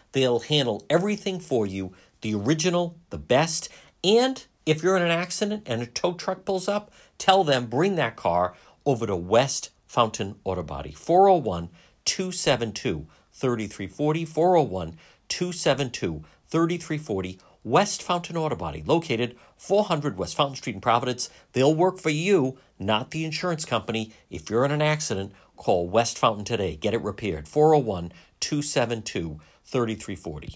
They'll 0.11 0.39
handle 0.39 0.85
everything 0.89 1.39
for 1.39 1.65
you 1.65 1.93
the 2.21 2.35
original, 2.35 2.97
the 3.09 3.17
best, 3.17 3.69
and 4.03 4.45
if 4.65 4.83
you're 4.83 4.97
in 4.97 5.03
an 5.03 5.11
accident 5.11 5.63
and 5.65 5.81
a 5.81 5.87
tow 5.87 6.13
truck 6.13 6.45
pulls 6.45 6.67
up, 6.67 6.91
tell 7.17 7.43
them 7.43 7.65
bring 7.65 7.95
that 7.95 8.15
car 8.15 8.53
over 8.85 9.07
to 9.07 9.15
West 9.15 9.71
Fountain 9.87 10.35
Auto 10.43 10.63
Body. 10.63 10.91
401 10.91 11.69
272 12.05 13.07
3340. 13.33 14.25
401 14.25 14.97
272 15.27 16.23
3340. 16.47 17.39
West 17.63 18.01
Fountain 18.01 18.37
Auto 18.37 18.55
Body, 18.55 18.83
located 18.87 19.37
400 19.55 20.17
West 20.17 20.35
Fountain 20.35 20.55
Street 20.55 20.75
in 20.75 20.81
Providence. 20.81 21.29
They'll 21.53 21.75
work 21.75 21.99
for 21.99 22.09
you, 22.09 22.57
not 22.79 23.11
the 23.11 23.23
insurance 23.23 23.65
company. 23.65 24.11
If 24.31 24.49
you're 24.49 24.65
in 24.65 24.71
an 24.71 24.81
accident, 24.81 25.31
call 25.57 25.87
West 25.87 26.17
Fountain 26.17 26.43
today. 26.43 26.75
Get 26.75 26.95
it 26.95 27.01
repaired. 27.01 27.47
401 27.47 28.13
272 28.39 29.39
3340. 29.71 30.55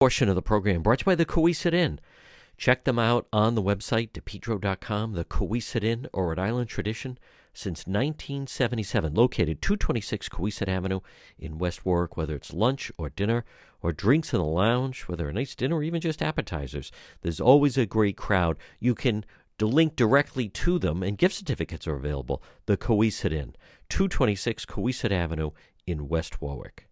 Portion 0.00 0.28
of 0.28 0.36
the 0.36 0.42
program 0.42 0.82
brought 0.82 1.00
to 1.00 1.02
you 1.02 1.06
by 1.06 1.14
the 1.16 1.26
Cowesett 1.26 1.74
Inn. 1.74 1.98
Check 2.56 2.84
them 2.84 2.98
out 2.98 3.26
on 3.32 3.54
the 3.54 3.62
website, 3.62 4.10
depetro.com. 4.12 5.12
The 5.12 5.24
Cowesett 5.24 5.84
Inn, 5.84 6.08
or 6.12 6.28
Rhode 6.28 6.38
Island 6.38 6.68
tradition 6.68 7.18
since 7.52 7.86
1977, 7.86 9.14
located 9.14 9.62
226 9.62 10.28
Cowesett 10.28 10.68
Avenue 10.68 11.00
in 11.38 11.58
West 11.58 11.84
Warwick. 11.84 12.16
Whether 12.16 12.34
it's 12.36 12.52
lunch 12.52 12.90
or 12.98 13.10
dinner 13.10 13.44
or 13.80 13.92
drinks 13.92 14.32
in 14.32 14.38
the 14.38 14.44
lounge, 14.44 15.02
whether 15.02 15.28
a 15.28 15.32
nice 15.32 15.54
dinner 15.54 15.76
or 15.76 15.82
even 15.84 16.00
just 16.00 16.22
appetizers, 16.22 16.90
there's 17.22 17.40
always 17.40 17.78
a 17.78 17.86
great 17.86 18.16
crowd. 18.16 18.56
You 18.80 18.94
can 18.94 19.24
link 19.60 19.94
directly 19.94 20.48
to 20.48 20.78
them, 20.80 21.02
and 21.02 21.18
gift 21.18 21.34
certificates 21.36 21.86
are 21.86 21.96
available. 21.96 22.42
The 22.66 22.76
Cowesett 22.76 23.32
Inn, 23.32 23.54
226 23.88 24.66
Cowesett 24.66 25.12
Avenue 25.12 25.50
in 25.86 26.08
West 26.08 26.40
Warwick. 26.40 26.87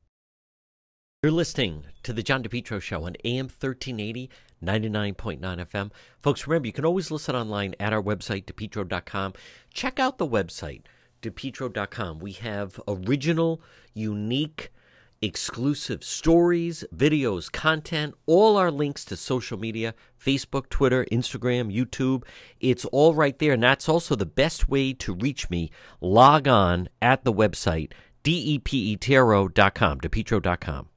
You're 1.26 1.32
listening 1.32 1.86
to 2.04 2.12
the 2.12 2.22
John 2.22 2.44
DePetro 2.44 2.80
Show 2.80 3.02
on 3.02 3.16
AM 3.24 3.46
1380, 3.46 4.30
99.9 4.62 5.40
FM. 5.40 5.90
Folks, 6.22 6.46
remember, 6.46 6.68
you 6.68 6.72
can 6.72 6.84
always 6.84 7.10
listen 7.10 7.34
online 7.34 7.74
at 7.80 7.92
our 7.92 8.00
website, 8.00 8.44
depetro.com. 8.44 9.32
Check 9.74 9.98
out 9.98 10.18
the 10.18 10.28
website, 10.28 10.82
depetro.com. 11.22 12.20
We 12.20 12.30
have 12.34 12.80
original, 12.86 13.60
unique, 13.92 14.70
exclusive 15.20 16.04
stories, 16.04 16.84
videos, 16.94 17.50
content, 17.50 18.14
all 18.26 18.56
our 18.56 18.70
links 18.70 19.04
to 19.06 19.16
social 19.16 19.58
media 19.58 19.96
Facebook, 20.24 20.68
Twitter, 20.68 21.06
Instagram, 21.10 21.74
YouTube. 21.74 22.22
It's 22.60 22.84
all 22.84 23.14
right 23.14 23.36
there. 23.40 23.54
And 23.54 23.64
that's 23.64 23.88
also 23.88 24.14
the 24.14 24.26
best 24.26 24.68
way 24.68 24.92
to 24.92 25.12
reach 25.12 25.50
me. 25.50 25.72
Log 26.00 26.46
on 26.46 26.88
at 27.02 27.24
the 27.24 27.32
website, 27.32 27.90
depetro.com, 28.22 30.00
depetro.com. 30.00 30.88